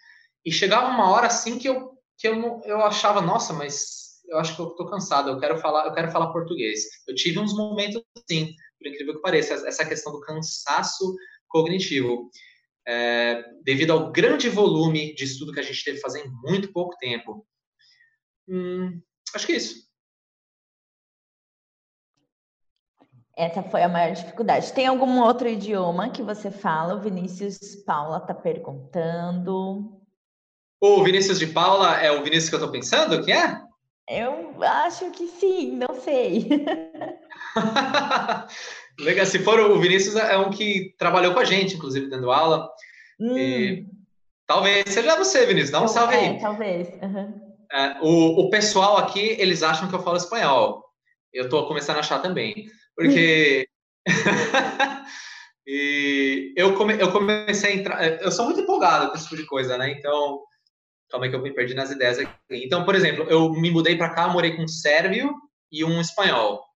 E 0.45 0.53
chegava 0.53 0.87
uma 0.87 1.11
hora 1.11 1.27
assim 1.27 1.59
que 1.59 1.69
eu 1.69 1.99
que 2.19 2.27
eu, 2.27 2.61
eu 2.65 2.83
achava, 2.83 3.21
nossa, 3.21 3.53
mas 3.53 4.09
eu 4.29 4.39
acho 4.39 4.55
que 4.55 4.61
eu 4.61 4.69
estou 4.69 4.91
cansado, 4.91 5.31
eu 5.31 5.39
quero 5.39 5.59
falar, 5.59 5.87
eu 5.87 5.93
quero 5.93 6.11
falar 6.11 6.33
português. 6.33 6.83
Eu 7.07 7.15
tive 7.15 7.39
uns 7.39 7.55
momentos 7.55 8.03
assim, 8.17 8.55
por 8.79 8.89
incrível 8.89 9.15
que 9.15 9.23
pareça, 9.23 9.55
essa 9.55 9.85
questão 9.85 10.13
do 10.13 10.21
cansaço 10.21 11.15
cognitivo 11.49 12.29
é, 12.89 13.45
devido 13.63 13.93
ao 13.93 14.11
grande 14.11 14.49
volume 14.49 15.15
de 15.15 15.25
estudo 15.25 15.53
que 15.53 15.61
a 15.61 15.63
gente 15.63 15.85
teve 15.85 16.01
fazer 16.01 16.25
em 16.25 16.31
muito 16.43 16.73
pouco 16.73 16.97
tempo. 16.97 17.47
Hum, 18.49 19.01
acho 19.35 19.47
que 19.47 19.53
é 19.53 19.57
isso. 19.57 19.87
Essa 23.37 23.63
foi 23.63 23.83
a 23.83 23.89
maior 23.89 24.15
dificuldade. 24.15 24.73
Tem 24.73 24.87
algum 24.87 25.21
outro 25.21 25.47
idioma 25.47 26.11
que 26.11 26.23
você 26.23 26.51
fala? 26.51 26.95
O 26.95 27.01
Vinícius 27.01 27.77
Paula 27.87 28.17
está 28.17 28.35
perguntando. 28.35 30.01
O 30.81 31.05
Vinícius 31.05 31.39
de 31.39 31.47
Paula 31.47 32.01
é 32.01 32.11
o 32.11 32.25
Vinícius 32.25 32.49
que 32.49 32.55
eu 32.55 32.59
estou 32.59 32.73
pensando? 32.73 33.23
Que 33.23 33.33
é? 33.33 33.61
Eu 34.09 34.63
acho 34.63 35.11
que 35.11 35.29
sim, 35.29 35.77
não 35.77 35.95
sei. 36.01 36.49
Legal, 38.99 39.27
se 39.27 39.39
for 39.39 39.61
o 39.61 39.79
Vinícius, 39.79 40.17
é 40.17 40.37
um 40.37 40.51
que 40.51 40.95
trabalhou 40.99 41.33
com 41.33 41.41
a 41.41 41.45
gente, 41.45 41.77
inclusive, 41.77 42.11
dando 42.11 42.33
aula. 42.33 42.69
Hum. 43.21 43.39
E, 43.39 43.87
talvez 44.47 44.85
seja 44.89 45.17
você, 45.17 45.47
Vinícius, 45.47 45.71
dá 45.71 45.83
um 45.83 45.89
salve 45.89 46.15
é, 46.15 46.19
aí. 46.19 46.41
Talvez. 46.41 46.89
Uhum. 47.03 47.49
É, 47.73 47.99
o, 48.01 48.47
o 48.47 48.51
pessoal 48.51 48.97
aqui, 48.97 49.37
eles 49.39 49.63
acham 49.63 49.89
que 49.89 49.95
eu 49.95 50.03
falo 50.03 50.17
espanhol. 50.17 50.85
Eu 51.33 51.45
estou 51.45 51.67
começando 51.69 51.97
a 51.97 52.01
achar 52.01 52.21
também. 52.21 52.67
Porque. 52.97 53.69
e 55.67 56.53
eu, 56.57 56.75
come, 56.75 57.01
eu 57.01 57.13
comecei 57.13 57.73
a 57.73 57.77
entrar. 57.77 58.23
Eu 58.23 58.33
sou 58.33 58.47
muito 58.47 58.61
empolgado 58.61 59.09
com 59.09 59.15
esse 59.15 59.25
tipo 59.25 59.37
de 59.37 59.47
coisa, 59.47 59.79
né? 59.79 59.91
Então. 59.91 60.43
Calma 61.11 61.25
aí 61.25 61.31
que 61.31 61.37
eu 61.37 61.43
me 61.43 61.55
perdi 61.55 61.73
nas 61.73 61.91
ideias 61.91 62.19
aqui. 62.19 62.33
Então, 62.51 62.85
por 62.85 62.95
exemplo, 62.95 63.25
eu 63.31 63.51
me 63.53 63.71
mudei 63.71 63.97
para 63.97 64.11
cá, 64.11 64.29
morei 64.29 64.55
com 64.55 64.65
um 64.65 64.69
sérvio 64.69 65.33
e 65.73 65.83
um 65.83 66.01
espanhol. 66.01 66.68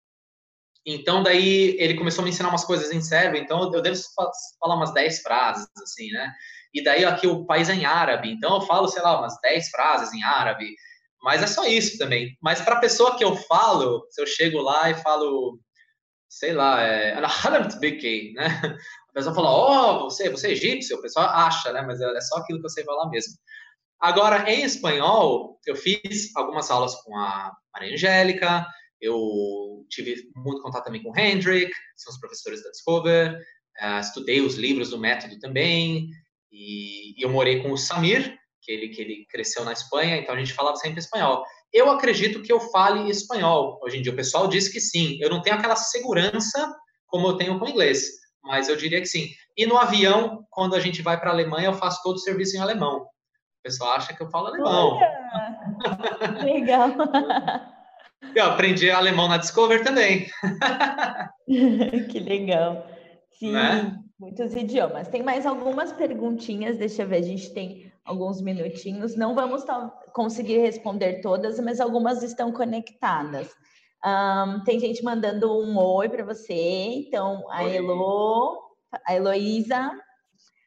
Então, 0.84 1.22
daí 1.22 1.76
ele 1.78 1.94
começou 1.94 2.22
a 2.22 2.24
me 2.24 2.30
ensinar 2.30 2.48
umas 2.48 2.64
coisas 2.64 2.90
em 2.90 3.00
sérvio, 3.00 3.40
então 3.40 3.72
eu 3.72 3.80
devo 3.80 3.96
falar 4.60 4.74
umas 4.74 4.92
10 4.92 5.22
frases, 5.22 5.68
assim, 5.82 6.10
né? 6.10 6.32
E 6.74 6.82
daí 6.82 7.04
aqui 7.04 7.26
o 7.26 7.44
país 7.44 7.68
é 7.68 7.74
em 7.74 7.84
árabe, 7.84 8.30
então 8.32 8.54
eu 8.56 8.62
falo, 8.62 8.88
sei 8.88 9.02
lá, 9.02 9.18
umas 9.20 9.38
10 9.40 9.68
frases 9.68 10.12
em 10.12 10.22
árabe, 10.24 10.74
mas 11.22 11.42
é 11.42 11.46
só 11.46 11.64
isso 11.66 11.98
também. 11.98 12.36
Mas 12.42 12.60
para 12.60 12.76
a 12.76 12.80
pessoa 12.80 13.16
que 13.16 13.24
eu 13.24 13.36
falo, 13.36 14.04
se 14.10 14.20
eu 14.20 14.26
chego 14.26 14.60
lá 14.60 14.90
e 14.90 14.94
falo, 14.94 15.60
sei 16.28 16.52
lá, 16.52 16.82
é, 16.82 17.14
né? 18.34 18.78
A 19.10 19.12
pessoa 19.12 19.34
fala, 19.34 19.50
oh, 19.50 20.04
você, 20.04 20.30
você 20.30 20.48
é 20.48 20.52
egípcio, 20.52 20.96
o 20.96 21.02
pessoal 21.02 21.26
acha, 21.28 21.72
né? 21.72 21.82
Mas 21.82 22.00
é 22.00 22.20
só 22.22 22.38
aquilo 22.38 22.58
que 22.58 22.66
eu 22.66 22.70
sei 22.70 22.84
falar 22.84 23.08
mesmo. 23.10 23.34
Agora, 24.00 24.50
em 24.50 24.64
espanhol, 24.64 25.60
eu 25.66 25.76
fiz 25.76 26.34
algumas 26.34 26.70
aulas 26.70 26.94
com 27.02 27.16
a 27.16 27.52
Maria 27.72 27.94
Angélica, 27.94 28.66
eu 29.02 29.84
tive 29.90 30.30
muito 30.36 30.62
contato 30.62 30.84
também 30.84 31.02
com 31.02 31.10
o 31.10 31.18
Hendrik, 31.18 31.72
são 31.96 32.12
os 32.12 32.20
professores 32.20 32.62
da 32.62 32.70
Discover, 32.70 33.36
uh, 33.82 34.00
estudei 34.00 34.40
os 34.40 34.54
livros 34.54 34.90
do 34.90 34.98
método 34.98 35.38
também, 35.40 36.08
e, 36.50 37.18
e, 37.18 37.22
eu 37.22 37.28
morei 37.28 37.60
com 37.60 37.72
o 37.72 37.76
Samir, 37.76 38.38
que 38.62 38.70
ele, 38.70 38.88
que 38.90 39.02
ele 39.02 39.26
cresceu 39.28 39.64
na 39.64 39.72
Espanha, 39.72 40.16
então 40.16 40.34
a 40.34 40.38
gente 40.38 40.52
falava 40.52 40.76
sempre 40.76 41.00
espanhol. 41.00 41.44
Eu 41.72 41.90
acredito 41.90 42.42
que 42.42 42.52
eu 42.52 42.60
fale 42.60 43.10
espanhol. 43.10 43.80
Hoje 43.82 43.98
em 43.98 44.02
dia 44.02 44.12
o 44.12 44.16
pessoal 44.16 44.46
diz 44.46 44.68
que 44.68 44.78
sim. 44.78 45.18
Eu 45.20 45.30
não 45.30 45.42
tenho 45.42 45.56
aquela 45.56 45.74
segurança 45.74 46.72
como 47.06 47.26
eu 47.26 47.36
tenho 47.36 47.58
com 47.58 47.64
o 47.64 47.68
inglês, 47.68 48.04
mas 48.44 48.68
eu 48.68 48.76
diria 48.76 49.00
que 49.00 49.06
sim. 49.06 49.30
E 49.56 49.66
no 49.66 49.76
avião, 49.76 50.46
quando 50.50 50.76
a 50.76 50.80
gente 50.80 51.02
vai 51.02 51.18
para 51.18 51.30
a 51.30 51.32
Alemanha, 51.32 51.68
eu 51.68 51.74
faço 51.74 52.02
todo 52.04 52.16
o 52.16 52.20
serviço 52.20 52.56
em 52.56 52.60
alemão. 52.60 52.98
O 52.98 53.62
pessoal 53.64 53.92
acha 53.94 54.14
que 54.14 54.22
eu 54.22 54.30
falo 54.30 54.48
alemão. 54.48 54.98
Olha, 54.98 56.44
legal. 56.44 56.90
Eu 58.34 58.44
aprendi 58.46 58.90
alemão 58.90 59.28
na 59.28 59.36
Discover 59.36 59.82
também. 59.82 60.26
que 62.10 62.20
legal. 62.20 62.86
Sim, 63.32 63.52
né? 63.52 63.98
muitos 64.22 64.54
idiomas. 64.54 65.08
Tem 65.08 65.20
mais 65.20 65.44
algumas 65.44 65.92
perguntinhas, 65.92 66.78
deixa 66.78 67.02
eu 67.02 67.08
ver, 67.08 67.16
a 67.16 67.22
gente 67.22 67.52
tem 67.52 67.92
alguns 68.04 68.40
minutinhos. 68.40 69.16
Não 69.16 69.34
vamos 69.34 69.64
conseguir 70.12 70.58
responder 70.58 71.20
todas, 71.20 71.58
mas 71.58 71.80
algumas 71.80 72.22
estão 72.22 72.52
conectadas. 72.52 73.50
Um, 74.04 74.62
tem 74.64 74.78
gente 74.78 75.02
mandando 75.02 75.52
um 75.52 75.76
oi 75.76 76.08
para 76.08 76.24
você. 76.24 76.54
Então, 76.54 77.44
a 77.50 77.64
Elo, 77.64 78.62
a 79.06 79.14
Heloísa. 79.14 79.90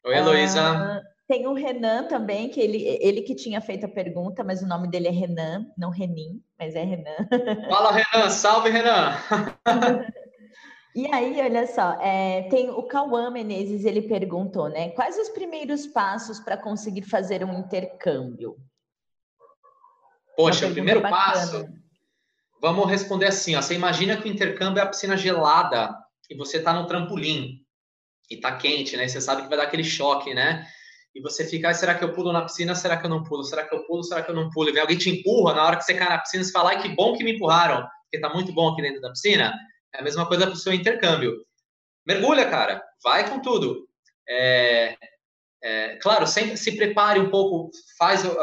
Oi, 0.05 0.15
Heloísa. 0.15 1.01
Uh, 1.01 1.14
tem 1.27 1.47
o 1.47 1.53
Renan 1.53 2.07
também, 2.07 2.49
que 2.49 2.59
ele, 2.59 2.83
ele 3.01 3.21
que 3.21 3.33
tinha 3.33 3.59
feito 3.59 3.85
a 3.85 3.89
pergunta, 3.89 4.43
mas 4.43 4.61
o 4.61 4.67
nome 4.67 4.87
dele 4.87 5.07
é 5.07 5.11
Renan, 5.11 5.65
não 5.77 5.89
Renin, 5.89 6.41
mas 6.57 6.75
é 6.75 6.83
Renan. 6.83 7.27
Fala, 7.69 7.91
Renan! 7.91 8.29
Salve, 8.29 8.69
Renan! 8.69 9.17
e 10.95 11.07
aí, 11.11 11.41
olha 11.41 11.65
só, 11.65 11.93
é, 11.99 12.43
tem 12.49 12.69
o 12.69 12.83
Cauã 12.83 13.31
Menezes, 13.31 13.85
ele 13.85 14.03
perguntou, 14.03 14.69
né? 14.69 14.89
Quais 14.89 15.17
os 15.17 15.29
primeiros 15.29 15.87
passos 15.87 16.39
para 16.39 16.57
conseguir 16.57 17.03
fazer 17.03 17.43
um 17.43 17.57
intercâmbio? 17.59 18.55
Poxa, 20.37 20.67
o 20.67 20.73
primeiro 20.73 21.01
bacana. 21.01 21.23
passo. 21.23 21.67
Vamos 22.61 22.89
responder 22.89 23.27
assim: 23.27 23.55
ó, 23.55 23.61
você 23.61 23.73
imagina 23.73 24.17
que 24.17 24.27
o 24.27 24.31
intercâmbio 24.31 24.79
é 24.79 24.83
a 24.83 24.87
piscina 24.87 25.15
gelada 25.15 25.95
e 26.29 26.35
você 26.35 26.57
está 26.57 26.73
no 26.73 26.87
trampolim 26.87 27.61
e 28.29 28.37
tá 28.37 28.55
quente, 28.57 28.97
né? 28.97 29.07
Você 29.07 29.21
sabe 29.21 29.43
que 29.43 29.49
vai 29.49 29.57
dar 29.57 29.63
aquele 29.63 29.83
choque, 29.83 30.33
né? 30.33 30.67
E 31.15 31.21
você 31.21 31.45
fica, 31.45 31.69
ah, 31.69 31.73
será 31.73 31.95
que 31.95 32.03
eu 32.03 32.13
pulo 32.13 32.33
na 32.33 32.41
piscina? 32.41 32.75
Será 32.75 32.97
que 32.97 33.05
eu 33.05 33.09
não 33.09 33.23
pulo? 33.23 33.41
Será 33.45 33.65
que 33.65 33.73
eu 33.73 33.85
pulo? 33.85 34.03
Será 34.03 34.21
que 34.21 34.29
eu 34.29 34.35
não 34.35 34.49
pulo? 34.49 34.69
E 34.69 34.73
vem 34.73 34.81
alguém 34.81 34.97
te 34.97 35.09
empurra, 35.09 35.53
na 35.53 35.65
hora 35.65 35.77
que 35.77 35.83
você 35.83 35.93
cai 35.93 36.09
na 36.09 36.17
piscina, 36.17 36.43
você 36.43 36.51
fala, 36.51 36.71
ai, 36.71 36.81
que 36.81 36.89
bom 36.89 37.15
que 37.15 37.23
me 37.23 37.35
empurraram, 37.35 37.87
porque 38.03 38.19
tá 38.19 38.33
muito 38.33 38.51
bom 38.51 38.67
aqui 38.67 38.81
dentro 38.81 38.99
da 38.99 39.11
piscina. 39.11 39.53
É 39.93 40.01
a 40.01 40.03
mesma 40.03 40.27
coisa 40.27 40.45
para 40.45 40.53
o 40.53 40.57
seu 40.57 40.73
intercâmbio. 40.73 41.33
Mergulha, 42.05 42.49
cara, 42.49 42.83
vai 43.01 43.29
com 43.29 43.41
tudo. 43.41 43.87
É, 44.27 44.97
é, 45.63 45.95
claro, 45.97 46.27
sempre 46.27 46.57
se 46.57 46.75
prepare 46.75 47.17
um 47.17 47.29
pouco, 47.29 47.71
faz, 47.97 48.25
um, 48.25 48.35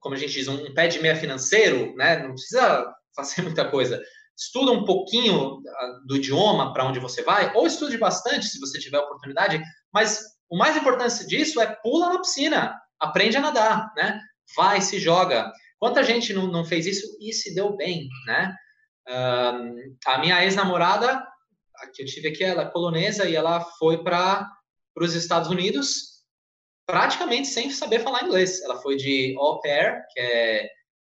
como 0.00 0.16
a 0.16 0.18
gente 0.18 0.32
diz, 0.32 0.48
um 0.48 0.74
pé 0.74 0.88
de 0.88 0.98
meia 0.98 1.14
financeiro, 1.14 1.94
né? 1.94 2.24
Não 2.24 2.32
precisa 2.32 2.92
fazer 3.14 3.42
muita 3.42 3.70
coisa. 3.70 4.02
Estuda 4.36 4.72
um 4.72 4.84
pouquinho 4.84 5.62
ah, 5.64 6.00
do 6.06 6.16
idioma 6.16 6.72
para 6.72 6.84
onde 6.84 6.98
você 6.98 7.22
vai, 7.22 7.54
ou 7.54 7.68
estude 7.68 7.96
bastante 7.96 8.46
se 8.46 8.58
você 8.58 8.80
tiver 8.80 8.98
oportunidade, 8.98 9.62
mas 9.94 10.35
o 10.48 10.56
mais 10.56 10.76
importante 10.76 11.26
disso 11.26 11.60
é 11.60 11.66
pula 11.66 12.10
na 12.10 12.20
piscina, 12.20 12.80
aprende 13.00 13.36
a 13.36 13.40
nadar, 13.40 13.92
né? 13.96 14.20
Vai, 14.56 14.80
se 14.80 14.98
joga. 14.98 15.52
Quanta 15.78 16.04
gente 16.04 16.32
não, 16.32 16.46
não 16.46 16.64
fez 16.64 16.86
isso 16.86 17.06
e 17.20 17.32
se 17.32 17.54
deu 17.54 17.76
bem, 17.76 18.08
né? 18.26 18.54
A 19.08 20.18
minha 20.18 20.42
ex-namorada, 20.44 21.24
que 21.94 22.02
eu 22.02 22.06
tive 22.06 22.28
aqui, 22.28 22.44
ela 22.44 22.62
é 22.62 22.70
polonesa 22.70 23.28
e 23.28 23.34
ela 23.34 23.60
foi 23.78 24.02
para 24.02 24.48
os 24.96 25.14
Estados 25.14 25.48
Unidos 25.48 26.16
praticamente 26.86 27.48
sem 27.48 27.70
saber 27.70 28.00
falar 28.00 28.24
inglês. 28.24 28.62
Ela 28.62 28.80
foi 28.80 28.96
de 28.96 29.34
au 29.38 29.60
pair, 29.60 30.02
que 30.12 30.20
é, 30.20 30.68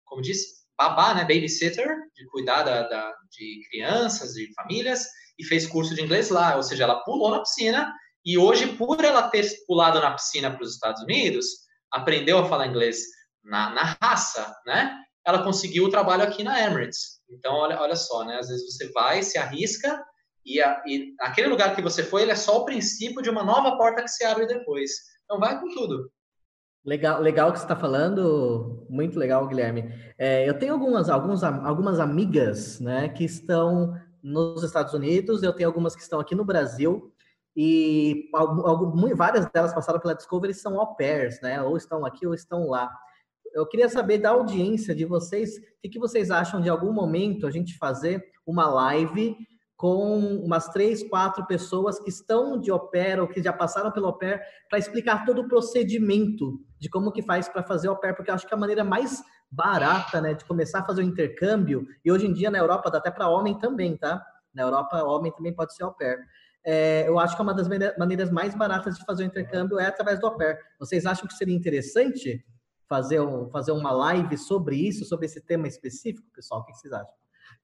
como 0.04 0.22
diz, 0.22 0.66
babá, 0.76 1.14
né? 1.14 1.20
Babysitter, 1.20 1.86
de 2.14 2.26
cuidar 2.28 2.62
da, 2.62 2.88
da, 2.88 3.14
de 3.30 3.60
crianças, 3.70 4.32
de 4.32 4.52
famílias, 4.54 5.06
e 5.38 5.44
fez 5.44 5.66
curso 5.66 5.94
de 5.94 6.02
inglês 6.02 6.30
lá. 6.30 6.56
Ou 6.56 6.62
seja, 6.62 6.84
ela 6.84 7.04
pulou 7.04 7.30
na 7.30 7.40
piscina 7.40 7.92
e 8.28 8.36
hoje, 8.36 8.66
por 8.76 9.02
ela 9.02 9.30
ter 9.30 9.48
pulado 9.66 9.98
na 9.98 10.10
piscina 10.10 10.50
para 10.50 10.62
os 10.62 10.74
Estados 10.74 11.02
Unidos, 11.02 11.46
aprendeu 11.90 12.36
a 12.36 12.44
falar 12.44 12.66
inglês 12.66 12.98
na, 13.42 13.70
na 13.70 13.96
raça, 14.02 14.54
né? 14.66 14.98
Ela 15.26 15.42
conseguiu 15.42 15.84
o 15.84 15.90
trabalho 15.90 16.24
aqui 16.24 16.44
na 16.44 16.62
Emirates. 16.62 17.22
Então, 17.30 17.54
olha, 17.54 17.80
olha 17.80 17.96
só, 17.96 18.26
né? 18.26 18.36
Às 18.36 18.48
vezes 18.48 18.66
você 18.66 18.92
vai, 18.92 19.22
se 19.22 19.38
arrisca, 19.38 20.04
e, 20.44 20.60
a, 20.60 20.82
e 20.86 21.14
aquele 21.22 21.48
lugar 21.48 21.74
que 21.74 21.80
você 21.80 22.04
foi, 22.04 22.20
ele 22.20 22.32
é 22.32 22.36
só 22.36 22.58
o 22.58 22.64
princípio 22.66 23.22
de 23.22 23.30
uma 23.30 23.42
nova 23.42 23.78
porta 23.78 24.02
que 24.02 24.10
se 24.10 24.22
abre 24.26 24.46
depois. 24.46 24.90
Então, 25.24 25.40
vai 25.40 25.58
com 25.58 25.68
tudo. 25.70 26.12
Legal, 26.84 27.22
legal 27.22 27.50
que 27.50 27.58
você 27.58 27.64
está 27.64 27.76
falando, 27.76 28.86
muito 28.90 29.18
legal, 29.18 29.48
Guilherme. 29.48 29.90
É, 30.18 30.46
eu 30.46 30.58
tenho 30.58 30.74
algumas, 30.74 31.08
alguns, 31.08 31.42
algumas 31.42 31.98
amigas, 31.98 32.78
né, 32.78 33.08
que 33.08 33.24
estão 33.24 33.94
nos 34.22 34.62
Estados 34.62 34.92
Unidos, 34.92 35.42
eu 35.42 35.52
tenho 35.54 35.70
algumas 35.70 35.96
que 35.96 36.02
estão 36.02 36.20
aqui 36.20 36.34
no 36.34 36.44
Brasil, 36.44 37.10
e 37.56 38.30
várias 39.16 39.46
delas 39.50 39.74
passaram 39.74 39.98
pela 39.98 40.14
Discovery 40.14 40.54
são 40.54 40.78
au 40.78 40.94
pairs, 40.94 41.40
né? 41.40 41.60
Ou 41.62 41.76
estão 41.76 42.04
aqui 42.04 42.26
ou 42.26 42.34
estão 42.34 42.68
lá. 42.68 42.90
Eu 43.52 43.66
queria 43.66 43.88
saber 43.88 44.18
da 44.18 44.30
audiência 44.30 44.94
de 44.94 45.04
vocês, 45.04 45.56
o 45.56 45.60
que, 45.82 45.88
que 45.88 45.98
vocês 45.98 46.30
acham 46.30 46.60
de 46.60 46.68
algum 46.68 46.92
momento 46.92 47.46
a 47.46 47.50
gente 47.50 47.76
fazer 47.76 48.24
uma 48.46 48.68
live 48.68 49.36
com 49.76 50.36
umas 50.38 50.68
três, 50.68 51.08
quatro 51.08 51.46
pessoas 51.46 52.00
que 52.00 52.10
estão 52.10 52.58
de 52.58 52.70
au 52.70 52.90
pair 52.90 53.20
ou 53.20 53.28
que 53.28 53.40
já 53.40 53.52
passaram 53.52 53.92
pelo 53.92 54.06
au 54.06 54.18
pair 54.18 54.40
para 54.68 54.78
explicar 54.78 55.24
todo 55.24 55.42
o 55.42 55.48
procedimento 55.48 56.60
de 56.78 56.90
como 56.90 57.12
que 57.12 57.22
faz 57.22 57.48
para 57.48 57.62
fazer 57.62 57.88
au 57.88 57.96
pair, 57.96 58.14
porque 58.14 58.30
eu 58.30 58.34
acho 58.34 58.46
que 58.46 58.52
é 58.52 58.56
a 58.56 58.60
maneira 58.60 58.82
mais 58.82 59.22
barata, 59.50 60.20
né, 60.20 60.34
de 60.34 60.44
começar 60.44 60.80
a 60.80 60.84
fazer 60.84 61.00
o 61.00 61.04
intercâmbio, 61.04 61.86
e 62.04 62.10
hoje 62.10 62.26
em 62.26 62.32
dia 62.32 62.50
na 62.50 62.58
Europa 62.58 62.90
dá 62.90 62.98
até 62.98 63.10
para 63.10 63.28
homem 63.28 63.56
também, 63.56 63.96
tá? 63.96 64.22
Na 64.52 64.64
Europa, 64.64 65.02
homem 65.04 65.32
também 65.32 65.54
pode 65.54 65.74
ser 65.74 65.84
au 65.84 65.94
pair 65.94 66.18
é, 66.64 67.08
eu 67.08 67.18
acho 67.18 67.34
que 67.34 67.40
é 67.40 67.44
uma 67.44 67.54
das 67.54 67.68
maneiras 67.96 68.30
mais 68.30 68.54
baratas 68.54 68.98
de 68.98 69.04
fazer 69.04 69.22
o 69.24 69.26
intercâmbio 69.26 69.78
é 69.78 69.86
através 69.86 70.20
do 70.20 70.26
au 70.26 70.36
pair. 70.36 70.58
Vocês 70.78 71.06
acham 71.06 71.26
que 71.26 71.34
seria 71.34 71.54
interessante 71.54 72.44
fazer, 72.88 73.20
um, 73.20 73.48
fazer 73.50 73.72
uma 73.72 73.90
live 73.92 74.36
sobre 74.36 74.76
isso, 74.76 75.04
sobre 75.04 75.26
esse 75.26 75.40
tema 75.40 75.68
específico, 75.68 76.26
pessoal? 76.34 76.60
O 76.60 76.64
que 76.64 76.72
vocês 76.72 76.92
acham? 76.92 77.14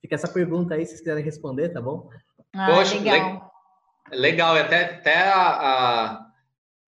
Fica 0.01 0.15
essa 0.15 0.29
pergunta 0.29 0.75
aí, 0.75 0.85
se 0.85 0.91
vocês 0.91 1.01
quiserem 1.01 1.25
responder, 1.25 1.71
tá 1.71 1.81
bom? 1.81 2.09
Ah, 2.55 2.71
Poxa, 2.71 2.97
legal. 2.97 3.53
Legal, 4.13 4.57
até, 4.57 4.85
até 4.85 5.29
a, 5.29 5.41
a, 5.41 6.27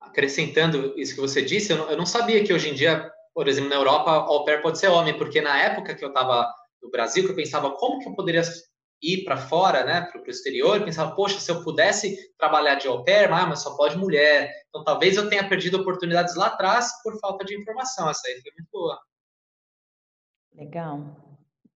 acrescentando 0.01 0.93
isso 0.99 1.15
que 1.15 1.21
você 1.21 1.43
disse, 1.43 1.73
eu 1.73 1.79
não, 1.79 1.91
eu 1.91 1.97
não, 1.97 2.07
sabia 2.07 2.45
que 2.45 2.53
hoje 2.53 2.69
em 2.69 2.75
dia, 2.75 3.11
por 3.35 3.49
exemplo, 3.49 3.71
na 3.71 3.77
Europa, 3.77 4.11
au 4.11 4.45
pair 4.45 4.61
pode 4.61 4.79
ser 4.79 4.89
homem, 4.89 5.17
porque 5.17 5.41
na 5.41 5.59
época 5.59 5.95
que 5.95 6.05
eu 6.05 6.09
estava 6.09 6.47
no 6.83 6.91
Brasil, 6.91 7.25
que 7.25 7.31
eu 7.31 7.37
pensava 7.37 7.71
como 7.71 7.99
que 8.01 8.09
eu 8.09 8.15
poderia 8.15 8.43
ir 9.03 9.25
para 9.25 9.37
fora, 9.37 9.85
né, 9.85 10.03
para 10.03 10.21
o 10.21 10.31
exterior, 10.31 10.83
pensava, 10.85 11.15
poxa, 11.15 11.39
se 11.39 11.51
eu 11.51 11.63
pudesse 11.63 12.17
trabalhar 12.39 12.77
de 12.77 12.89
au 12.89 13.05
pair, 13.05 13.31
ah, 13.33 13.47
mas 13.47 13.63
só 13.63 13.77
pode 13.77 13.97
mulher. 13.97 14.51
Então, 14.69 14.85
talvez 14.85 15.17
eu 15.17 15.29
tenha 15.29 15.49
perdido 15.49 15.81
oportunidades 15.81 16.35
lá 16.35 16.47
atrás 16.47 16.91
por 17.03 17.19
falta 17.21 17.45
de 17.45 17.59
informação. 17.59 18.09
Essa 18.09 18.27
aí 18.29 18.41
foi 18.41 18.53
muito 18.53 18.69
boa. 18.73 18.99
Legal. 20.55 21.17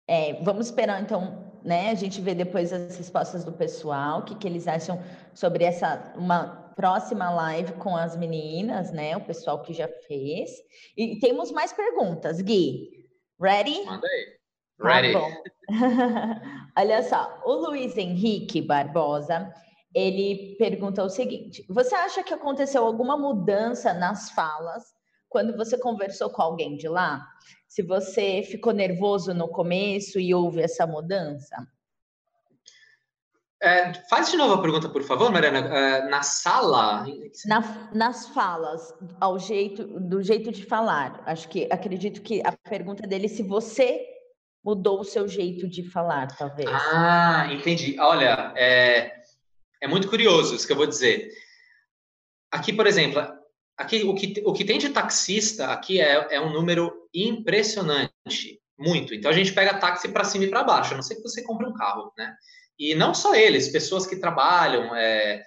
É, 0.07 0.35
vamos 0.43 0.67
esperar, 0.67 1.03
então, 1.03 1.53
né, 1.65 1.91
a 1.91 1.95
gente 1.95 2.21
ver 2.21 2.35
depois 2.35 2.73
as 2.73 2.97
respostas 2.97 3.45
do 3.45 3.53
pessoal, 3.53 4.21
o 4.21 4.25
que, 4.25 4.37
que 4.37 4.47
eles 4.47 4.69
acham 4.69 5.03
sobre 5.35 5.65
essa, 5.65 6.13
uma 6.17 6.67
próxima 6.77 7.31
live 7.31 7.73
com 7.75 7.97
as 7.97 8.15
meninas, 8.17 8.93
né, 8.93 9.17
o 9.17 9.25
pessoal 9.25 9.63
que 9.63 9.73
já 9.73 9.89
fez. 10.07 10.51
E 10.97 11.19
temos 11.19 11.51
mais 11.51 11.73
perguntas, 11.73 12.41
Gui. 12.41 13.09
Ready? 13.41 13.85
Manda 13.85 14.07
aí. 14.07 14.36
Tá 14.81 14.89
Ready. 14.89 15.13
Tá 15.13 15.21
Olha 16.79 17.03
só, 17.03 17.43
o 17.45 17.55
Luiz 17.55 17.97
Henrique 17.97 18.61
Barbosa, 18.61 19.53
ele 19.95 20.57
pergunta 20.59 21.03
o 21.03 21.09
seguinte: 21.09 21.65
você 21.69 21.95
acha 21.95 22.23
que 22.23 22.35
aconteceu 22.35 22.85
alguma 22.85 23.17
mudança 23.17 23.95
nas 23.95 24.31
falas 24.31 24.85
quando 25.29 25.57
você 25.57 25.79
conversou 25.79 26.31
com 26.31 26.43
alguém 26.43 26.77
de 26.77 26.89
lá? 26.89 27.27
Se 27.67 27.83
você 27.83 28.43
ficou 28.43 28.73
nervoso 28.73 29.35
no 29.35 29.49
começo 29.49 30.21
e 30.21 30.35
houve 30.35 30.61
essa 30.61 30.87
mudança? 30.87 31.57
É, 33.63 33.95
faz 34.11 34.31
de 34.31 34.37
novo 34.37 34.55
a 34.55 34.61
pergunta, 34.61 34.89
por 34.89 35.03
favor, 35.03 35.33
Mariana. 35.33 35.59
É, 35.59 36.09
na 36.09 36.23
sala? 36.23 37.07
Na, 37.47 37.91
nas 37.93 38.29
falas, 38.29 38.95
ao 39.19 39.39
jeito, 39.39 39.99
do 39.99 40.23
jeito 40.23 40.53
de 40.53 40.65
falar. 40.65 41.23
Acho 41.25 41.49
que 41.49 41.67
acredito 41.73 42.21
que 42.21 42.43
a 42.47 42.53
pergunta 42.53 43.07
dele 43.07 43.25
é 43.25 43.29
se 43.29 43.43
você 43.43 44.16
mudou 44.67 44.99
o 44.99 45.05
seu 45.05 45.29
jeito 45.29 45.69
de 45.69 45.89
falar, 45.89 46.27
talvez. 46.27 46.69
Ah, 46.69 47.49
entendi. 47.53 47.97
Olha, 48.01 48.53
é, 48.57 49.13
é 49.81 49.87
muito 49.87 50.09
curioso 50.09 50.57
isso 50.57 50.67
que 50.67 50.73
eu 50.73 50.77
vou 50.77 50.89
dizer. 50.89 51.31
Aqui, 52.51 52.73
por 52.73 52.85
exemplo, 52.85 53.25
aqui 53.77 54.03
o 54.03 54.13
que, 54.13 54.43
o 54.45 54.53
que 54.53 54.65
tem 54.65 54.79
de 54.79 54.89
taxista 54.89 55.69
aqui 55.69 56.01
é, 56.01 56.35
é 56.35 56.41
um 56.41 56.53
número 56.53 56.93
impressionante, 57.15 58.61
muito. 58.77 59.15
Então 59.15 59.31
a 59.31 59.35
gente 59.35 59.53
pega 59.53 59.79
táxi 59.79 60.09
para 60.09 60.25
cima 60.25 60.45
e 60.45 60.51
para 60.51 60.65
baixo, 60.65 60.95
a 60.95 60.97
não 60.97 61.03
ser 61.03 61.15
que 61.15 61.23
você 61.23 61.45
compre 61.45 61.65
um 61.65 61.73
carro, 61.73 62.13
né? 62.19 62.35
E 62.77 62.93
não 62.97 63.15
só 63.15 63.37
eles, 63.37 63.69
pessoas 63.69 64.05
que 64.05 64.17
trabalham, 64.17 64.97
é, 64.97 65.45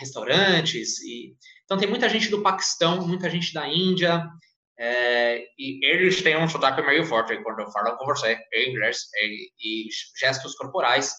restaurantes. 0.00 1.00
E... 1.02 1.36
Então 1.64 1.78
tem 1.78 1.88
muita 1.88 2.08
gente 2.08 2.28
do 2.28 2.42
Paquistão, 2.42 3.06
muita 3.06 3.30
gente 3.30 3.54
da 3.54 3.68
Índia, 3.68 4.28
é, 4.82 5.44
e 5.58 5.84
eles 5.84 6.22
têm 6.22 6.38
um 6.38 6.48
sotaque 6.48 6.80
meio 6.80 7.04
forte 7.04 7.36
quando 7.42 7.70
falam 7.70 7.98
com 7.98 8.06
você 8.06 8.38
em 8.54 8.70
inglês 8.70 9.02
e, 9.22 9.50
e 9.60 9.88
gestos 10.18 10.54
corporais. 10.54 11.14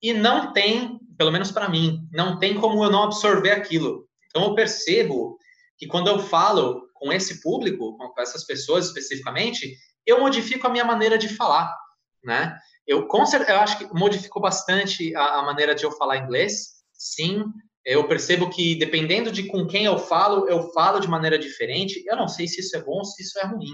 E 0.00 0.12
não 0.12 0.52
tem, 0.52 0.96
pelo 1.18 1.32
menos 1.32 1.50
para 1.50 1.68
mim, 1.68 1.98
não 2.12 2.38
tem 2.38 2.54
como 2.54 2.84
eu 2.84 2.90
não 2.90 3.02
absorver 3.02 3.50
aquilo. 3.50 4.08
Então 4.28 4.44
eu 4.44 4.54
percebo 4.54 5.36
que 5.76 5.88
quando 5.88 6.06
eu 6.06 6.20
falo 6.20 6.88
com 6.94 7.12
esse 7.12 7.42
público, 7.42 7.96
com 7.96 8.20
essas 8.22 8.46
pessoas 8.46 8.86
especificamente, 8.86 9.76
eu 10.06 10.20
modifico 10.20 10.68
a 10.68 10.70
minha 10.70 10.84
maneira 10.84 11.18
de 11.18 11.28
falar, 11.28 11.74
né? 12.22 12.56
Eu, 12.86 13.08
com 13.08 13.26
certeza, 13.26 13.52
eu 13.52 13.60
acho 13.60 13.78
que 13.78 13.92
modificou 13.92 14.40
bastante 14.40 15.14
a, 15.16 15.40
a 15.40 15.42
maneira 15.42 15.74
de 15.74 15.82
eu 15.82 15.90
falar 15.92 16.18
inglês, 16.18 16.80
sim. 16.92 17.44
Eu 17.84 18.06
percebo 18.06 18.50
que, 18.50 18.74
dependendo 18.74 19.32
de 19.32 19.44
com 19.44 19.66
quem 19.66 19.84
eu 19.84 19.98
falo, 19.98 20.48
eu 20.48 20.70
falo 20.72 21.00
de 21.00 21.08
maneira 21.08 21.38
diferente. 21.38 22.02
Eu 22.06 22.16
não 22.16 22.28
sei 22.28 22.46
se 22.46 22.60
isso 22.60 22.76
é 22.76 22.82
bom 22.82 22.98
ou 22.98 23.04
se 23.04 23.22
isso 23.22 23.38
é 23.38 23.46
ruim. 23.46 23.72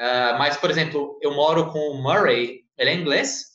Uh, 0.00 0.38
mas, 0.38 0.56
por 0.56 0.70
exemplo, 0.70 1.18
eu 1.22 1.34
moro 1.34 1.70
com 1.70 1.78
o 1.78 2.02
Murray, 2.02 2.60
ele 2.76 2.90
é 2.90 2.94
inglês, 2.94 3.54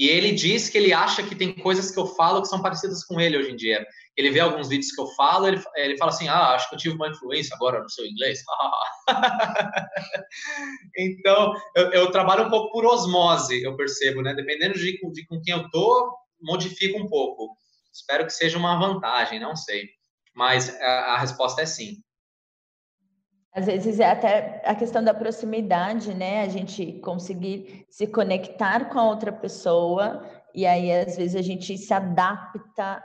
e 0.00 0.08
ele 0.08 0.32
diz 0.32 0.70
que 0.70 0.78
ele 0.78 0.94
acha 0.94 1.22
que 1.22 1.34
tem 1.34 1.52
coisas 1.52 1.90
que 1.90 1.98
eu 1.98 2.06
falo 2.06 2.40
que 2.40 2.48
são 2.48 2.62
parecidas 2.62 3.04
com 3.04 3.20
ele 3.20 3.36
hoje 3.36 3.50
em 3.50 3.56
dia. 3.56 3.86
Ele 4.16 4.30
vê 4.30 4.40
alguns 4.40 4.68
vídeos 4.68 4.92
que 4.92 5.00
eu 5.00 5.06
falo, 5.08 5.46
ele, 5.46 5.62
ele 5.76 5.98
fala 5.98 6.10
assim: 6.10 6.26
Ah, 6.26 6.54
acho 6.54 6.70
que 6.70 6.74
eu 6.74 6.78
tive 6.78 6.94
uma 6.94 7.08
influência 7.08 7.54
agora 7.54 7.82
no 7.82 7.90
seu 7.90 8.06
inglês. 8.06 8.40
então, 10.96 11.54
eu, 11.76 11.92
eu, 11.92 12.10
trabalho 12.10 12.46
um 12.46 12.50
pouco 12.50 12.72
por 12.72 12.86
osmose, 12.86 13.62
eu 13.62 13.76
percebo, 13.76 14.22
né? 14.22 14.32
Dependendo 14.32 14.72
de, 14.72 14.98
de 15.12 15.26
com 15.26 15.38
quem 15.42 15.52
eu 15.52 15.68
tô, 15.68 16.16
modifico 16.40 16.98
um 16.98 17.06
pouco. 17.06 17.54
Espero 17.92 18.26
que 18.26 18.32
seja 18.32 18.58
uma 18.58 18.78
vantagem, 18.78 19.40
não 19.40 19.56
sei. 19.56 19.88
Mas 20.34 20.74
a, 20.80 21.14
a 21.14 21.18
resposta 21.18 21.62
é 21.62 21.66
sim. 21.66 22.02
Às 23.52 23.66
vezes 23.66 23.98
é 23.98 24.08
até 24.08 24.62
a 24.64 24.74
questão 24.76 25.02
da 25.02 25.12
proximidade, 25.12 26.14
né? 26.14 26.42
A 26.42 26.48
gente 26.48 27.00
conseguir 27.00 27.84
se 27.90 28.06
conectar 28.06 28.88
com 28.90 28.98
a 28.98 29.08
outra 29.08 29.32
pessoa 29.32 30.24
e 30.54 30.64
aí 30.66 30.92
às 30.92 31.16
vezes 31.16 31.34
a 31.34 31.42
gente 31.42 31.76
se 31.76 31.92
adapta 31.92 33.02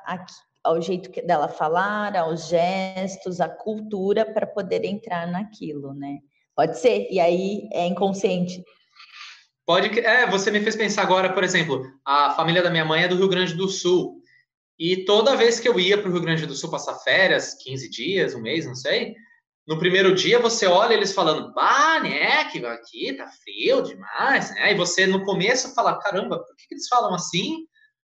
ao 0.63 0.81
jeito 0.81 1.11
dela 1.25 1.47
falar, 1.47 2.15
aos 2.15 2.47
gestos, 2.47 3.41
à 3.41 3.49
cultura 3.49 4.25
para 4.25 4.45
poder 4.45 4.83
entrar 4.85 5.27
naquilo, 5.27 5.93
né? 5.93 6.19
Pode 6.55 6.79
ser. 6.79 7.07
E 7.11 7.19
aí 7.19 7.67
é 7.73 7.85
inconsciente. 7.87 8.63
Pode, 9.65 9.99
é, 9.99 10.27
você 10.29 10.51
me 10.51 10.61
fez 10.61 10.75
pensar 10.75 11.01
agora, 11.01 11.33
por 11.33 11.43
exemplo, 11.43 11.83
a 12.05 12.31
família 12.31 12.61
da 12.61 12.69
minha 12.69 12.85
mãe 12.85 13.03
é 13.03 13.07
do 13.07 13.15
Rio 13.15 13.27
Grande 13.27 13.55
do 13.55 13.67
Sul. 13.67 14.21
E 14.77 15.05
toda 15.05 15.37
vez 15.37 15.59
que 15.59 15.67
eu 15.69 15.79
ia 15.79 15.97
para 15.97 16.09
o 16.09 16.11
Rio 16.11 16.21
Grande 16.21 16.45
do 16.45 16.53
Sul 16.53 16.69
passar 16.69 16.95
férias, 16.95 17.53
15 17.63 17.89
dias, 17.89 18.35
um 18.35 18.41
mês, 18.41 18.65
não 18.65 18.75
sei, 18.75 19.15
no 19.67 19.79
primeiro 19.79 20.13
dia 20.13 20.39
você 20.39 20.67
olha 20.67 20.93
eles 20.93 21.13
falando, 21.13 21.51
bah, 21.53 21.99
né, 21.99 22.45
que 22.45 22.63
aqui 22.65 23.13
tá 23.13 23.27
frio 23.43 23.81
demais, 23.81 24.51
né? 24.51 24.73
E 24.73 24.75
você 24.75 25.07
no 25.07 25.23
começo 25.23 25.73
fala, 25.73 25.99
caramba, 25.99 26.37
por 26.37 26.55
que, 26.55 26.67
que 26.67 26.75
eles 26.75 26.87
falam 26.87 27.15
assim? 27.15 27.65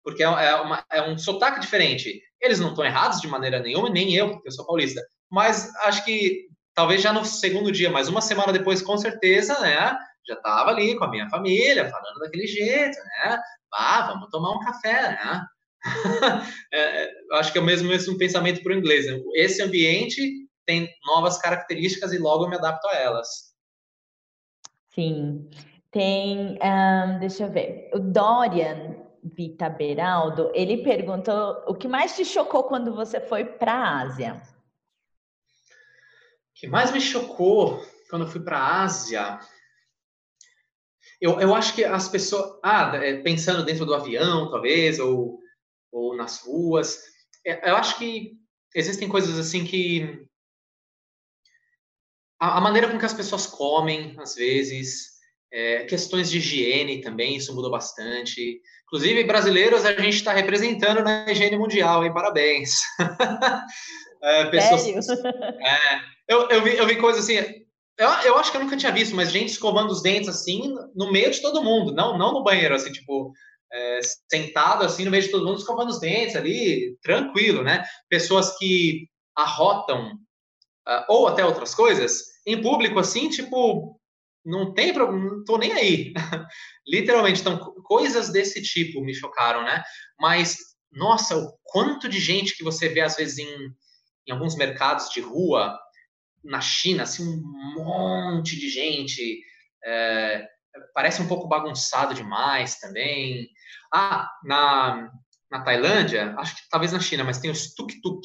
Porque 0.02 0.24
é, 0.24 0.26
é, 0.26 0.54
uma, 0.57 0.84
é 0.90 1.02
um 1.02 1.16
sotaque 1.16 1.61
diferente. 1.61 2.20
Eles 2.40 2.59
não 2.59 2.70
estão 2.70 2.84
errados 2.84 3.20
de 3.20 3.28
maneira 3.28 3.61
nenhuma, 3.61 3.88
nem 3.88 4.14
eu, 4.14 4.30
porque 4.30 4.48
eu 4.48 4.52
sou 4.52 4.66
paulista. 4.66 5.00
Mas 5.30 5.72
acho 5.84 6.04
que 6.04 6.46
talvez 6.74 7.00
já 7.00 7.12
no 7.12 7.24
segundo 7.24 7.70
dia, 7.70 7.90
mas 7.90 8.09
uma 8.09 8.20
semana 8.20 8.52
depois, 8.52 8.82
com 8.82 8.98
certeza, 8.98 9.59
né? 9.61 9.96
Já 10.26 10.34
estava 10.34 10.70
ali 10.70 10.96
com 10.96 11.04
a 11.04 11.11
minha 11.11 11.28
família, 11.28 11.88
falando 11.88 12.18
daquele 12.18 12.46
jeito, 12.46 12.98
né? 12.98 13.38
Ah, 13.72 14.09
vamos 14.09 14.28
tomar 14.30 14.52
um 14.52 14.61
café, 14.61 15.11
né? 15.11 15.46
é, 16.72 17.04
é 17.04 17.10
acho 17.32 17.52
que 17.52 17.58
é 17.58 17.60
o 17.60 17.64
mesmo, 17.64 17.88
mesmo 17.88 18.18
pensamento 18.18 18.62
para 18.62 18.72
o 18.72 18.76
inglês. 18.76 19.06
Né? 19.06 19.20
Esse 19.34 19.62
ambiente 19.62 20.46
tem 20.64 20.88
novas 21.06 21.38
características 21.38 22.12
e 22.12 22.18
logo 22.18 22.44
eu 22.44 22.50
me 22.50 22.56
adapto 22.56 22.86
a 22.88 22.96
elas. 22.96 23.56
Sim. 24.94 25.48
Tem, 25.90 26.58
um, 26.60 27.18
deixa 27.20 27.44
eu 27.44 27.50
ver, 27.50 27.90
o 27.94 27.98
Dorian 27.98 28.96
Vita 29.22 29.68
Beraldo, 29.68 30.50
ele 30.54 30.82
perguntou 30.82 31.62
o 31.66 31.74
que 31.74 31.88
mais 31.88 32.14
te 32.14 32.24
chocou 32.24 32.64
quando 32.64 32.94
você 32.94 33.20
foi 33.20 33.44
para 33.44 33.72
a 33.72 34.00
Ásia? 34.00 34.42
O 36.50 36.60
que 36.60 36.66
mais 36.66 36.92
me 36.92 37.00
chocou 37.00 37.82
quando 38.08 38.22
eu 38.22 38.30
fui 38.30 38.40
para 38.40 38.58
a 38.58 38.82
Ásia? 38.82 39.38
Eu, 41.20 41.40
eu 41.40 41.54
acho 41.54 41.74
que 41.74 41.84
as 41.84 42.08
pessoas. 42.08 42.58
Ah, 42.62 42.92
é, 42.96 43.22
pensando 43.22 43.64
dentro 43.64 43.86
do 43.86 43.94
avião, 43.94 44.50
talvez, 44.50 44.98
ou, 44.98 45.40
ou 45.97 46.14
nas 46.14 46.40
ruas. 46.42 46.99
É, 47.44 47.70
eu 47.70 47.76
acho 47.76 47.99
que 47.99 48.32
existem 48.74 49.09
coisas 49.09 49.38
assim 49.38 49.64
que 49.64 50.26
a, 52.38 52.61
maneira 52.61 52.90
com 52.90 52.99
que 52.99 53.07
as 53.07 53.14
pessoas 53.14 53.47
comem, 53.47 54.14
às 54.18 54.34
vezes, 54.34 55.16
é, 55.51 55.84
questões 55.84 56.30
de 56.30 56.38
higiene 56.38 57.01
também, 57.01 57.36
isso 57.36 57.55
mudou 57.55 57.70
bastante. 57.70 58.61
Inclusive, 58.84 59.24
brasileiros, 59.24 59.86
a 59.86 59.92
gente 59.92 60.16
está 60.16 60.32
representando 60.32 61.03
na 61.03 61.30
higiene 61.30 61.57
mundial, 61.57 62.05
hein? 62.05 62.12
Parabéns. 62.12 62.80
é, 64.22 64.44
pessoas, 64.47 65.09
é, 65.09 66.01
eu, 66.28 66.49
eu, 66.51 66.62
vi, 66.62 66.76
eu 66.76 66.86
vi 66.86 66.97
coisas 66.97 67.24
assim, 67.24 67.36
eu, 67.99 68.09
eu 68.24 68.36
acho 68.36 68.51
que 68.51 68.59
eu 68.59 68.62
nunca 68.62 68.76
tinha 68.76 68.92
visto, 68.92 69.16
mas 69.16 69.32
gente 69.32 69.49
escovando 69.49 69.90
os 69.90 70.03
dentes 70.03 70.28
assim, 70.28 70.74
no 70.94 71.11
meio 71.11 71.30
de 71.30 71.40
todo 71.40 71.64
mundo, 71.64 71.92
não, 71.92 72.18
não 72.18 72.34
no 72.34 72.44
banheiro, 72.44 72.74
assim, 72.74 72.92
tipo, 72.92 73.32
é, 73.72 74.00
sentado 74.30 74.84
assim 74.84 75.04
no 75.04 75.10
meio 75.10 75.22
de 75.22 75.30
todo 75.30 75.44
mundo, 75.44 75.58
escovando 75.58 75.90
os 75.90 76.00
dentes 76.00 76.36
ali, 76.36 76.96
tranquilo, 77.02 77.62
né? 77.62 77.84
Pessoas 78.08 78.56
que 78.58 79.08
arrotam 79.36 80.12
uh, 80.88 81.04
ou 81.08 81.28
até 81.28 81.44
outras 81.44 81.74
coisas, 81.74 82.22
em 82.46 82.60
público, 82.62 82.98
assim, 82.98 83.28
tipo, 83.28 84.00
não 84.44 84.72
tem 84.72 84.94
problema, 84.94 85.36
não 85.36 85.44
tô 85.44 85.58
nem 85.58 85.72
aí. 85.72 86.14
Literalmente, 86.86 87.40
então, 87.40 87.58
coisas 87.82 88.30
desse 88.30 88.62
tipo 88.62 89.00
me 89.00 89.12
chocaram, 89.12 89.64
né? 89.64 89.82
Mas, 90.18 90.56
nossa, 90.92 91.36
o 91.36 91.52
quanto 91.64 92.08
de 92.08 92.20
gente 92.20 92.56
que 92.56 92.64
você 92.64 92.88
vê, 92.88 93.00
às 93.00 93.16
vezes, 93.16 93.38
em, 93.38 93.70
em 94.28 94.32
alguns 94.32 94.56
mercados 94.56 95.10
de 95.10 95.20
rua, 95.20 95.76
na 96.44 96.60
China, 96.60 97.02
assim, 97.02 97.24
um 97.24 97.74
monte 97.74 98.58
de 98.58 98.68
gente. 98.68 99.40
É, 99.84 100.46
parece 100.94 101.20
um 101.20 101.28
pouco 101.28 101.48
bagunçado 101.48 102.14
demais 102.14 102.78
também. 102.78 103.48
Ah, 103.92 104.30
na, 104.44 105.10
na 105.50 105.62
Tailândia, 105.62 106.34
acho 106.38 106.56
que 106.56 106.62
talvez 106.70 106.92
na 106.92 107.00
China, 107.00 107.24
mas 107.24 107.38
tem 107.38 107.50
os 107.50 107.74
tuk-tuk. 107.74 108.22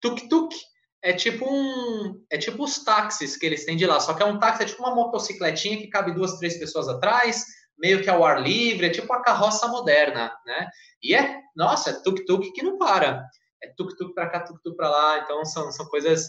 Tuk-tuk 0.00 0.54
é 1.02 1.12
tipo 1.12 1.46
um. 1.48 2.24
É 2.30 2.38
tipo 2.38 2.64
os 2.64 2.82
táxis 2.84 3.36
que 3.36 3.46
eles 3.46 3.64
têm 3.64 3.76
de 3.76 3.86
lá. 3.86 4.00
Só 4.00 4.14
que 4.14 4.22
é 4.22 4.26
um 4.26 4.38
táxi, 4.38 4.62
é 4.62 4.66
tipo 4.66 4.82
uma 4.82 4.94
motocicletinha 4.94 5.76
que 5.78 5.88
cabe 5.88 6.12
duas, 6.12 6.38
três 6.38 6.58
pessoas 6.58 6.88
atrás, 6.88 7.44
meio 7.78 8.02
que 8.02 8.10
ao 8.10 8.24
ar 8.24 8.42
livre, 8.42 8.86
é 8.86 8.90
tipo 8.90 9.12
a 9.12 9.22
carroça 9.22 9.68
moderna, 9.68 10.32
né? 10.44 10.68
E 11.02 11.14
é, 11.14 11.40
nossa, 11.54 11.90
é 11.90 12.02
tuk-tuk 12.02 12.52
que 12.52 12.62
não 12.62 12.78
para. 12.78 13.24
É 13.62 13.68
tuk-tuk 13.76 14.14
para 14.14 14.28
cá, 14.28 14.40
tuk-tuk 14.40 14.76
para 14.76 14.90
lá. 14.90 15.18
Então 15.20 15.44
são, 15.44 15.70
são 15.70 15.86
coisas 15.86 16.28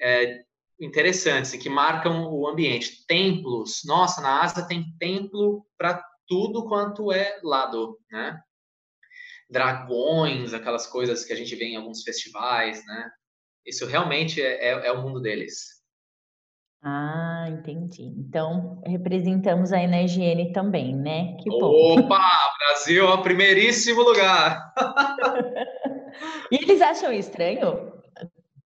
é, 0.00 0.40
interessantes 0.80 1.52
que 1.52 1.68
marcam 1.68 2.32
o 2.32 2.48
ambiente. 2.48 3.04
Templos, 3.06 3.82
nossa, 3.84 4.20
na 4.20 4.42
Ásia 4.42 4.66
tem 4.66 4.96
templo 4.98 5.66
para 5.78 6.02
tudo 6.32 6.64
quanto 6.64 7.12
é 7.12 7.38
lado, 7.42 7.98
né? 8.10 8.40
Dragões, 9.50 10.54
aquelas 10.54 10.86
coisas 10.86 11.26
que 11.26 11.32
a 11.34 11.36
gente 11.36 11.54
vê 11.54 11.66
em 11.66 11.76
alguns 11.76 12.02
festivais, 12.02 12.82
né? 12.86 13.10
Isso 13.66 13.84
realmente 13.84 14.40
é, 14.40 14.68
é, 14.68 14.86
é 14.86 14.92
o 14.92 15.02
mundo 15.02 15.20
deles. 15.20 15.82
Ah, 16.82 17.44
entendi. 17.50 18.04
Então, 18.04 18.80
representamos 18.86 19.74
aí 19.74 19.86
na 19.86 20.02
higiene 20.02 20.54
também, 20.54 20.96
né? 20.96 21.36
Que 21.36 21.50
bom. 21.50 21.98
Opa, 21.98 22.18
Brasil 22.58 23.06
é 23.06 23.12
o 23.12 23.22
primeiríssimo 23.22 24.00
lugar. 24.00 24.72
e 26.50 26.56
eles 26.56 26.80
acham 26.80 27.12
estranho 27.12 27.92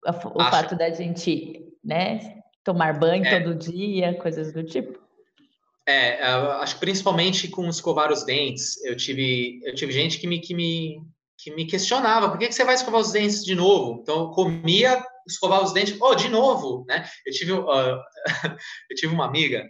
o 0.06 0.40
Acho. 0.40 0.50
fato 0.52 0.76
da 0.76 0.88
gente, 0.90 1.68
né, 1.84 2.42
tomar 2.62 2.96
banho 2.96 3.26
é. 3.26 3.40
todo 3.40 3.56
dia, 3.56 4.14
coisas 4.14 4.52
do 4.52 4.62
tipo? 4.62 5.04
É, 5.88 6.20
acho 6.24 6.74
que 6.74 6.80
principalmente 6.80 7.48
com 7.48 7.68
escovar 7.68 8.10
os 8.10 8.24
dentes, 8.24 8.82
eu 8.84 8.96
tive, 8.96 9.60
eu 9.62 9.74
tive 9.74 9.92
gente 9.92 10.18
que 10.18 10.26
me, 10.26 10.40
que 10.40 10.52
me 10.52 11.00
que 11.38 11.54
me 11.54 11.66
questionava, 11.66 12.28
por 12.28 12.38
que, 12.38 12.48
que 12.48 12.54
você 12.54 12.64
vai 12.64 12.74
escovar 12.74 13.00
os 13.00 13.12
dentes 13.12 13.44
de 13.44 13.54
novo? 13.54 14.00
Então, 14.00 14.20
eu 14.20 14.30
comia, 14.30 15.04
escovar 15.26 15.62
os 15.62 15.72
dentes, 15.72 15.96
oh, 16.00 16.14
de 16.14 16.28
novo, 16.28 16.84
né? 16.88 17.08
Eu 17.26 17.32
tive, 17.32 17.52
uh, 17.52 17.66
eu 18.90 18.96
tive 18.96 19.14
uma 19.14 19.26
amiga 19.26 19.68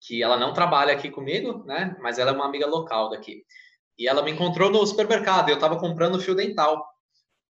que 0.00 0.22
ela 0.22 0.36
não 0.36 0.52
trabalha 0.52 0.92
aqui 0.92 1.10
comigo, 1.10 1.64
né? 1.64 1.96
Mas 2.00 2.18
ela 2.18 2.30
é 2.30 2.34
uma 2.34 2.44
amiga 2.44 2.66
local 2.66 3.08
daqui. 3.08 3.42
E 3.98 4.06
ela 4.06 4.22
me 4.22 4.32
encontrou 4.32 4.70
no 4.70 4.86
supermercado, 4.86 5.48
eu 5.48 5.54
estava 5.54 5.78
comprando 5.78 6.20
fio 6.20 6.34
dental. 6.34 6.86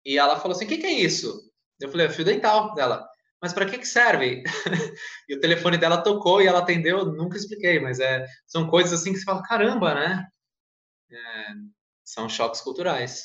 E 0.04 0.16
ela 0.16 0.38
falou 0.38 0.54
assim, 0.54 0.64
o 0.64 0.68
que, 0.68 0.78
que 0.78 0.86
é 0.86 0.92
isso? 0.92 1.50
Eu 1.80 1.90
falei, 1.90 2.06
é 2.06 2.10
fio 2.10 2.24
dental 2.24 2.72
dela. 2.74 3.06
Mas 3.46 3.52
para 3.52 3.66
que, 3.66 3.78
que 3.78 3.86
serve? 3.86 4.42
e 5.28 5.36
o 5.36 5.40
telefone 5.40 5.78
dela 5.78 6.02
tocou 6.02 6.42
e 6.42 6.48
ela 6.48 6.58
atendeu, 6.58 7.04
nunca 7.04 7.36
expliquei, 7.36 7.78
mas 7.78 8.00
é, 8.00 8.26
são 8.44 8.66
coisas 8.66 8.92
assim 8.92 9.12
que 9.12 9.20
você 9.20 9.24
fala, 9.24 9.40
caramba, 9.44 9.94
né? 9.94 10.26
É, 11.12 11.16
são 12.02 12.28
choques 12.28 12.60
culturais. 12.60 13.22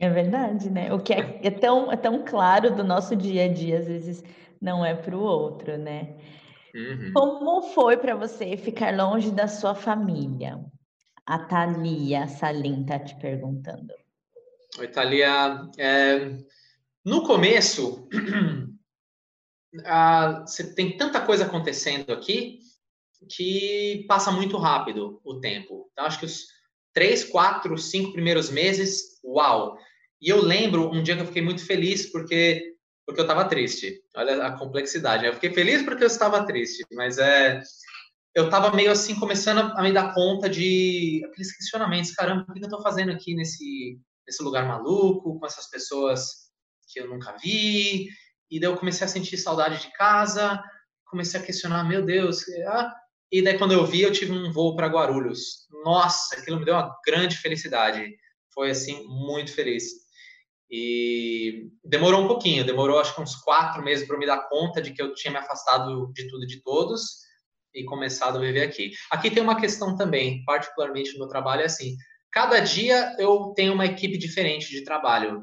É 0.00 0.10
verdade, 0.10 0.68
né? 0.68 0.92
O 0.92 0.98
que 0.98 1.12
é, 1.12 1.38
é, 1.44 1.48
tão, 1.48 1.92
é 1.92 1.96
tão 1.96 2.24
claro 2.24 2.74
do 2.74 2.82
nosso 2.82 3.14
dia 3.14 3.44
a 3.44 3.48
dia, 3.48 3.78
às 3.78 3.86
vezes 3.86 4.24
não 4.60 4.84
é 4.84 4.96
para 4.96 5.16
o 5.16 5.22
outro, 5.22 5.78
né? 5.78 6.16
Uhum. 6.74 7.12
Como 7.14 7.62
foi 7.72 7.98
para 7.98 8.16
você 8.16 8.56
ficar 8.56 8.92
longe 8.96 9.30
da 9.30 9.46
sua 9.46 9.76
família? 9.76 10.58
A 11.24 11.38
Thalia 11.38 12.26
Salim 12.26 12.82
está 12.82 12.98
te 12.98 13.14
perguntando. 13.20 13.94
Oi, 14.76 14.88
Thalia. 14.88 15.70
É, 15.78 16.36
no 17.04 17.22
começo, 17.22 18.08
ah, 19.84 20.44
tem 20.74 20.96
tanta 20.96 21.20
coisa 21.20 21.44
acontecendo 21.44 22.12
aqui 22.12 22.60
que 23.28 24.04
passa 24.08 24.30
muito 24.30 24.56
rápido 24.56 25.20
o 25.24 25.40
tempo. 25.40 25.88
Então, 25.92 26.04
acho 26.04 26.20
que 26.20 26.26
os 26.26 26.46
três, 26.92 27.24
quatro, 27.24 27.76
cinco 27.76 28.12
primeiros 28.12 28.50
meses, 28.50 29.20
uau! 29.24 29.76
E 30.20 30.28
eu 30.28 30.42
lembro 30.42 30.90
um 30.90 31.02
dia 31.02 31.14
que 31.16 31.22
eu 31.22 31.26
fiquei 31.26 31.42
muito 31.42 31.64
feliz 31.64 32.10
porque 32.10 32.74
porque 33.06 33.22
eu 33.22 33.24
estava 33.24 33.48
triste. 33.48 34.02
Olha 34.14 34.46
a 34.46 34.58
complexidade. 34.58 35.24
Eu 35.24 35.32
fiquei 35.32 35.50
feliz 35.50 35.82
porque 35.82 36.04
eu 36.04 36.08
estava 36.08 36.44
triste, 36.44 36.84
mas 36.92 37.16
é 37.16 37.62
eu 38.34 38.44
estava 38.44 38.74
meio 38.76 38.92
assim 38.92 39.18
começando 39.18 39.60
a 39.60 39.82
me 39.82 39.92
dar 39.92 40.12
conta 40.12 40.48
de 40.48 41.22
aqueles 41.26 41.56
questionamentos. 41.56 42.12
Caramba, 42.12 42.44
o 42.48 42.52
que 42.52 42.60
eu 42.60 42.64
estou 42.64 42.82
fazendo 42.82 43.10
aqui 43.10 43.34
nesse 43.34 43.98
nesse 44.26 44.42
lugar 44.42 44.68
maluco 44.68 45.40
com 45.40 45.46
essas 45.46 45.70
pessoas 45.70 46.50
que 46.92 47.00
eu 47.00 47.08
nunca 47.08 47.34
vi? 47.42 48.08
E 48.50 48.60
daí 48.60 48.70
eu 48.70 48.76
comecei 48.76 49.04
a 49.04 49.08
sentir 49.08 49.36
saudade 49.36 49.80
de 49.80 49.92
casa. 49.92 50.62
Comecei 51.06 51.40
a 51.40 51.42
questionar, 51.42 51.84
meu 51.84 52.04
Deus, 52.04 52.42
ah, 52.66 52.94
e 53.30 53.42
daí, 53.42 53.58
quando 53.58 53.72
eu 53.72 53.84
vi, 53.84 54.02
eu 54.02 54.12
tive 54.12 54.32
um 54.32 54.50
voo 54.50 54.74
para 54.74 54.86
Guarulhos. 54.86 55.66
Nossa, 55.84 56.36
aquilo 56.36 56.58
me 56.58 56.64
deu 56.64 56.74
uma 56.74 56.96
grande 57.06 57.36
felicidade. 57.36 58.16
Foi, 58.54 58.70
assim, 58.70 59.04
muito 59.06 59.52
feliz. 59.52 59.84
E 60.70 61.70
demorou 61.84 62.24
um 62.24 62.28
pouquinho, 62.28 62.64
demorou 62.64 62.98
acho 62.98 63.14
que 63.14 63.20
uns 63.20 63.36
quatro 63.36 63.82
meses 63.82 64.06
para 64.06 64.18
me 64.18 64.26
dar 64.26 64.48
conta 64.48 64.80
de 64.80 64.92
que 64.92 65.00
eu 65.00 65.14
tinha 65.14 65.30
me 65.30 65.38
afastado 65.38 66.10
de 66.12 66.28
tudo 66.28 66.44
e 66.44 66.46
de 66.46 66.62
todos 66.62 67.26
e 67.74 67.84
começado 67.84 68.36
a 68.36 68.40
viver 68.40 68.62
aqui. 68.62 68.92
Aqui 69.10 69.30
tem 69.30 69.42
uma 69.42 69.60
questão 69.60 69.96
também, 69.96 70.42
particularmente 70.44 71.12
no 71.12 71.20
meu 71.20 71.28
trabalho, 71.28 71.62
é 71.62 71.66
assim: 71.66 71.96
cada 72.30 72.60
dia 72.60 73.14
eu 73.18 73.52
tenho 73.54 73.72
uma 73.72 73.86
equipe 73.86 74.18
diferente 74.18 74.70
de 74.70 74.84
trabalho. 74.84 75.42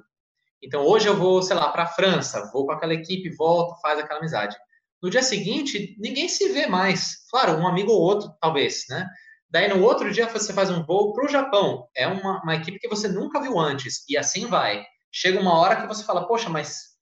Então, 0.65 0.83
hoje 0.83 1.07
eu 1.07 1.15
vou, 1.15 1.43
sei 1.43 1.55
lá, 1.55 1.69
para 1.69 1.83
a 1.83 1.87
França, 1.87 2.49
vou 2.51 2.65
com 2.65 2.71
aquela 2.71 2.93
equipe, 2.93 3.29
volto, 3.35 3.79
faz 3.81 3.99
aquela 3.99 4.19
amizade. 4.19 4.55
No 5.01 5.11
dia 5.11 5.21
seguinte, 5.21 5.95
ninguém 5.99 6.27
se 6.27 6.49
vê 6.49 6.65
mais. 6.65 7.27
Claro, 7.29 7.53
um 7.53 7.67
amigo 7.67 7.91
ou 7.91 8.01
outro, 8.01 8.33
talvez, 8.41 8.85
né? 8.89 9.07
Daí 9.47 9.67
no 9.67 9.83
outro 9.83 10.11
dia 10.11 10.27
você 10.27 10.51
faz 10.51 10.71
um 10.71 10.83
voo 10.83 11.13
para 11.13 11.25
o 11.25 11.29
Japão. 11.29 11.87
É 11.95 12.07
uma, 12.07 12.41
uma 12.41 12.55
equipe 12.55 12.79
que 12.79 12.87
você 12.87 13.07
nunca 13.07 13.39
viu 13.39 13.59
antes. 13.59 14.03
E 14.09 14.17
assim 14.17 14.47
vai. 14.47 14.83
Chega 15.11 15.39
uma 15.39 15.53
hora 15.59 15.75
que 15.75 15.87
você 15.87 16.03
fala, 16.03 16.27
poxa, 16.27 16.49
mas 16.49 16.95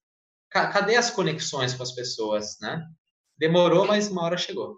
cadê 0.50 0.98
as 0.98 1.10
conexões 1.10 1.74
com 1.74 1.82
as 1.82 1.94
pessoas, 1.94 2.58
né? 2.62 2.86
Demorou, 3.38 3.88
mas 3.88 4.10
uma 4.10 4.24
hora 4.24 4.38
chegou. 4.38 4.76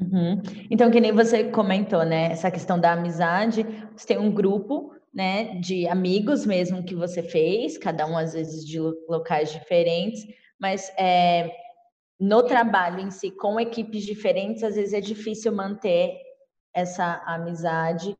Uhum. 0.00 0.40
Então, 0.70 0.90
que 0.90 1.00
nem 1.00 1.12
você 1.12 1.50
comentou, 1.50 2.04
né? 2.04 2.32
Essa 2.32 2.50
questão 2.50 2.78
da 2.78 2.92
amizade. 2.92 3.66
Você 3.94 4.06
tem 4.06 4.18
um 4.18 4.30
grupo, 4.30 4.94
né, 5.12 5.56
de 5.56 5.88
amigos 5.88 6.46
mesmo 6.46 6.84
que 6.84 6.94
você 6.94 7.22
fez, 7.22 7.76
cada 7.76 8.06
um 8.06 8.16
às 8.16 8.32
vezes 8.32 8.64
de 8.64 8.78
locais 9.08 9.52
diferentes, 9.52 10.24
mas 10.58 10.92
é, 10.96 11.50
no 12.18 12.42
trabalho 12.42 13.00
em 13.00 13.10
si, 13.10 13.30
com 13.30 13.58
equipes 13.58 14.04
diferentes, 14.04 14.62
às 14.62 14.76
vezes 14.76 14.92
é 14.92 15.00
difícil 15.00 15.52
manter 15.52 16.16
essa 16.72 17.22
amizade 17.26 18.16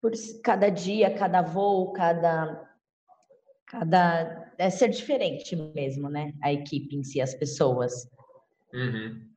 por 0.00 0.10
cada 0.42 0.68
dia, 0.68 1.14
cada 1.14 1.42
voo, 1.42 1.92
cada 1.92 2.68
cada 3.66 4.52
é 4.58 4.68
ser 4.68 4.88
diferente 4.88 5.56
mesmo, 5.56 6.10
né? 6.10 6.32
A 6.42 6.52
equipe 6.52 6.94
em 6.94 7.02
si, 7.02 7.20
as 7.20 7.34
pessoas. 7.34 8.06
Uhum. 8.74 9.28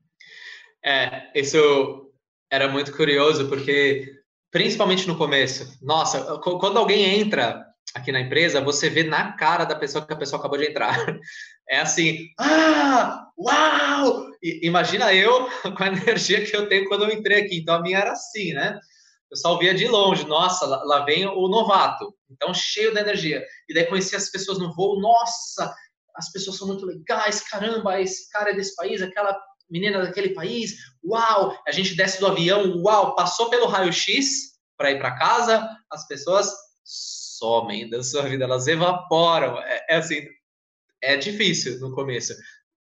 É, 0.84 1.32
isso 1.34 2.12
era 2.52 2.68
muito 2.68 2.96
curioso 2.96 3.48
porque 3.48 4.15
principalmente 4.56 5.06
no 5.06 5.18
começo, 5.18 5.78
nossa, 5.82 6.38
quando 6.38 6.80
alguém 6.80 7.20
entra 7.20 7.62
aqui 7.94 8.10
na 8.10 8.22
empresa, 8.22 8.62
você 8.62 8.90
vê 8.90 9.04
na 9.04 9.34
cara 9.34 9.66
da 9.66 9.76
pessoa 9.76 10.06
que 10.06 10.14
a 10.14 10.16
pessoa 10.16 10.40
acabou 10.40 10.58
de 10.58 10.70
entrar. 10.70 10.96
É 11.68 11.80
assim, 11.80 12.28
ah, 12.40 13.26
uau! 13.36 14.28
E, 14.42 14.68
imagina 14.68 15.12
eu 15.12 15.50
com 15.76 15.84
a 15.84 15.88
energia 15.88 16.46
que 16.46 16.56
eu 16.56 16.70
tenho 16.70 16.88
quando 16.88 17.04
eu 17.04 17.12
entrei 17.12 17.42
aqui. 17.42 17.58
Então 17.58 17.74
a 17.74 17.82
minha 17.82 17.98
era 17.98 18.12
assim, 18.12 18.54
né? 18.54 18.80
Eu 19.32 19.36
só 19.36 19.58
via 19.58 19.74
de 19.74 19.88
longe, 19.88 20.28
nossa, 20.28 20.68
lá, 20.68 21.04
vem 21.04 21.26
o 21.26 21.48
novato. 21.48 22.14
Então 22.30 22.54
cheio 22.54 22.94
de 22.94 23.00
energia. 23.00 23.44
E 23.68 23.74
daí 23.74 23.88
conheci 23.88 24.16
as 24.16 24.30
pessoas 24.30 24.60
no 24.60 24.76
voo, 24.76 25.02
nossa, 25.02 25.74
as 26.16 26.32
pessoas 26.32 26.56
são 26.56 26.68
muito 26.68 26.86
legais, 26.86 27.42
caramba, 27.42 28.00
esse 28.00 28.30
cara 28.30 28.52
é 28.52 28.54
desse 28.54 28.76
país, 28.76 29.02
aquela 29.02 29.36
menina 29.70 30.02
daquele 30.02 30.30
país, 30.30 30.76
uau! 31.04 31.58
A 31.68 31.72
gente 31.72 31.96
desce 31.96 32.20
do 32.20 32.28
avião, 32.28 32.82
uau, 32.84 33.16
passou 33.16 33.50
pelo 33.50 33.68
raio-x 33.68 34.56
para 34.78 34.92
ir 34.92 35.00
para 35.00 35.18
casa, 35.18 35.70
as 35.90 36.08
pessoas 36.08 36.54
somem 36.84 37.90
da 37.90 38.04
sua 38.04 38.24
vida, 38.24 38.44
elas 38.44 38.68
evaporam. 38.68 39.60
É, 39.60 39.86
é, 39.90 39.96
assim, 39.98 40.26
é 41.02 41.18
difícil 41.18 41.80
no 41.80 41.94
começo. 41.94 42.34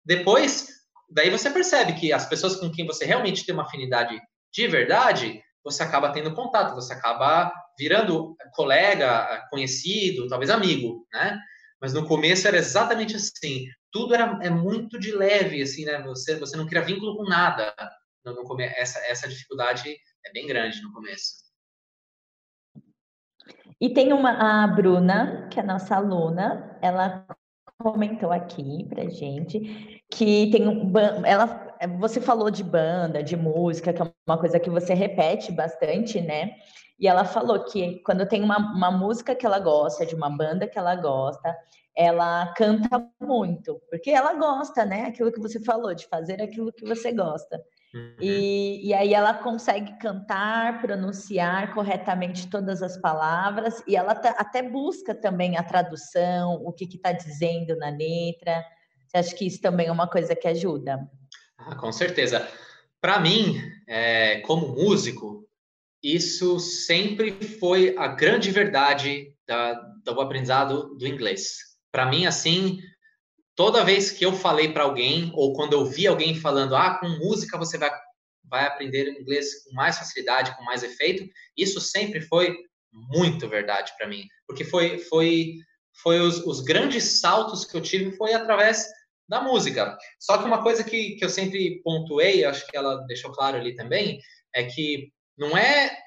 Depois, 0.05 0.69
daí 1.11 1.31
você 1.31 1.51
percebe 1.51 1.95
que 1.95 2.13
as 2.13 2.27
pessoas 2.27 2.57
com 2.57 2.71
quem 2.71 2.87
você 2.87 3.05
realmente 3.05 3.45
tem 3.45 3.55
uma 3.55 3.65
afinidade 3.65 4.21
de 4.53 4.69
verdade, 4.69 5.43
você 5.65 5.83
acaba 5.83 6.13
tendo 6.13 6.35
contato, 6.35 6.75
você 6.75 6.93
acaba 6.93 7.53
virando 7.79 8.37
colega, 8.53 9.45
conhecido, 9.51 10.29
talvez 10.29 10.51
amigo, 10.51 11.07
né? 11.13 11.39
Mas 11.81 11.93
no 11.93 12.07
começo 12.07 12.47
era 12.49 12.57
exatamente 12.57 13.17
assim. 13.17 13.67
Tudo 13.91 14.15
era 14.15 14.39
é 14.43 14.51
muito 14.51 14.99
de 14.99 15.13
leve, 15.13 15.63
assim, 15.63 15.85
né? 15.85 16.03
Você, 16.03 16.37
você 16.37 16.57
não 16.57 16.67
cria 16.67 16.83
vínculo 16.83 17.17
com 17.17 17.25
nada. 17.25 17.75
No, 18.25 18.35
no, 18.35 18.61
essa, 18.61 18.99
essa 19.07 19.29
dificuldade 19.29 19.97
é 20.25 20.33
bem 20.33 20.47
grande 20.47 20.81
no 20.83 20.93
começo. 20.93 21.45
E 23.81 23.93
tem 23.93 24.13
uma 24.13 24.65
a 24.65 24.67
Bruna, 24.67 25.49
que 25.51 25.61
é 25.61 25.63
nossa 25.63 25.97
aluna, 25.97 26.79
ela 26.81 27.27
comentou 27.79 28.33
aqui 28.33 28.87
pra 28.89 29.11
gente 29.11 30.05
que 30.11 30.51
tem 30.51 30.67
um 30.69 30.93
ela 31.27 31.65
você 31.99 32.21
falou 32.21 32.51
de 32.51 32.63
banda, 32.63 33.23
de 33.23 33.37
música, 33.37 33.93
que 33.93 34.01
é 34.01 34.11
uma 34.27 34.39
coisa 34.39 34.59
que 34.59 34.71
você 34.71 34.95
repete 34.95 35.53
bastante, 35.53 36.21
né? 36.21 36.57
E 36.99 37.09
ela 37.09 37.25
falou 37.25 37.65
que 37.65 38.01
quando 38.05 38.27
tem 38.27 38.43
uma, 38.43 38.59
uma 38.59 38.91
música 38.91 39.35
que 39.35 39.45
ela 39.45 39.59
gosta, 39.59 40.07
de 40.07 40.15
uma 40.15 40.31
banda 40.31 40.67
que 40.67 40.79
ela 40.79 40.95
gosta, 40.95 41.57
ela 41.97 42.53
canta 42.55 43.09
muito, 43.21 43.81
porque 43.89 44.11
ela 44.11 44.35
gosta, 44.35 44.85
né? 44.85 45.07
Aquilo 45.07 45.33
que 45.33 45.41
você 45.41 45.61
falou, 45.61 45.95
de 45.95 46.07
fazer 46.07 46.43
aquilo 46.43 46.73
que 46.73 46.85
você 46.85 47.13
gosta. 47.13 47.61
Uhum. 47.95 48.17
E, 48.21 48.89
e 48.89 48.95
aí 48.95 49.15
ela 49.15 49.35
consegue 49.35 49.97
cantar, 49.99 50.81
pronunciar 50.81 51.73
corretamente 51.73 52.49
todas 52.49 52.83
as 52.83 52.97
palavras, 52.97 53.83
e 53.87 53.97
ela 53.97 54.15
tá, 54.15 54.31
até 54.31 54.63
busca 54.63 55.15
também 55.15 55.57
a 55.57 55.63
tradução, 55.63 56.55
o 56.65 56.73
que 56.73 56.85
está 56.85 57.13
dizendo 57.13 57.77
na 57.77 57.91
letra. 57.91 58.65
Você 59.07 59.19
acha 59.19 59.37
que 59.37 59.47
isso 59.47 59.61
também 59.61 59.87
é 59.87 59.93
uma 59.93 60.09
coisa 60.09 60.35
que 60.35 60.49
ajuda? 60.49 61.09
Ah, 61.57 61.77
com 61.77 61.93
certeza. 61.93 62.49
Para 63.01 63.21
mim, 63.21 63.61
é, 63.87 64.41
como 64.41 64.75
músico, 64.75 65.44
isso 66.05 66.61
sempre 66.61 67.33
foi 67.59 67.97
a 67.97 68.09
grande 68.09 68.51
verdade 68.51 69.35
da, 69.49 69.73
do 70.05 70.21
aprendizado 70.21 70.95
do 70.97 71.07
inglês. 71.07 71.57
Para 71.91 72.05
mim, 72.05 72.27
assim, 72.27 72.79
toda 73.57 73.85
vez 73.85 74.11
que 74.11 74.27
eu 74.27 74.35
falei 74.35 74.71
para 74.71 74.85
alguém, 74.85 75.33
ou 75.35 75.55
quando 75.55 75.73
eu 75.73 75.87
vi 75.87 76.07
alguém 76.07 76.35
falando, 76.35 76.77
ah, 76.77 76.99
com 76.99 77.09
música 77.09 77.57
você 77.57 77.79
vai, 77.79 77.91
vai 78.45 78.67
aprender 78.67 79.19
inglês 79.19 79.65
com 79.65 79.73
mais 79.73 79.97
facilidade, 79.97 80.55
com 80.55 80.65
mais 80.65 80.83
efeito, 80.83 81.27
isso 81.57 81.81
sempre 81.81 82.21
foi 82.21 82.55
muito 82.93 83.49
verdade 83.49 83.93
para 83.97 84.07
mim. 84.07 84.27
Porque 84.47 84.63
foi, 84.63 84.99
foi, 84.99 85.55
foi 86.03 86.21
os, 86.21 86.45
os, 86.45 86.61
grandes 86.61 87.21
saltos 87.21 87.65
que 87.65 87.75
eu 87.75 87.81
tive 87.81 88.15
foi 88.15 88.35
através 88.35 88.87
da 89.27 89.41
música. 89.41 89.97
Só 90.21 90.37
que 90.37 90.45
uma 90.45 90.63
coisa 90.63 90.85
que, 90.85 91.17
que 91.17 91.25
eu 91.25 91.31
sempre 91.31 91.81
pontuei, 91.83 92.45
acho 92.45 92.67
que 92.67 92.77
ela 92.77 92.97
deixou 93.07 93.33
claro 93.33 93.57
ali 93.57 93.75
também, 93.75 94.21
é 94.55 94.65
que 94.65 95.14
não 95.37 95.57
é 95.57 95.99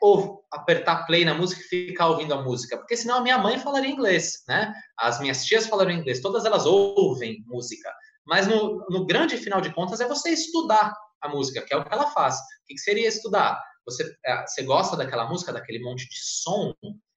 apertar 0.51 1.05
play 1.05 1.25
na 1.25 1.33
música 1.33 1.61
e 1.61 1.87
ficar 1.87 2.07
ouvindo 2.07 2.33
a 2.33 2.41
música, 2.41 2.77
porque 2.77 2.95
senão 2.95 3.17
a 3.17 3.21
minha 3.21 3.37
mãe 3.37 3.59
falaria 3.59 3.91
inglês, 3.91 4.43
né? 4.47 4.73
As 4.97 5.19
minhas 5.19 5.45
tias 5.45 5.67
falariam 5.67 5.99
inglês, 5.99 6.21
todas 6.21 6.45
elas 6.45 6.65
ouvem 6.65 7.43
música. 7.45 7.93
Mas 8.25 8.47
no, 8.47 8.85
no 8.89 9.05
grande 9.05 9.37
final 9.37 9.61
de 9.61 9.73
contas 9.73 9.99
é 9.99 10.07
você 10.07 10.29
estudar 10.29 10.93
a 11.21 11.29
música, 11.29 11.61
que 11.61 11.73
é 11.73 11.77
o 11.77 11.83
que 11.83 11.93
ela 11.93 12.09
faz. 12.11 12.35
O 12.35 12.65
que 12.67 12.77
seria 12.77 13.07
estudar? 13.07 13.61
Você, 13.85 14.03
é, 14.25 14.45
você 14.45 14.63
gosta 14.63 14.95
daquela 14.95 15.27
música, 15.27 15.53
daquele 15.53 15.83
monte 15.83 16.07
de 16.07 16.17
som, 16.19 16.73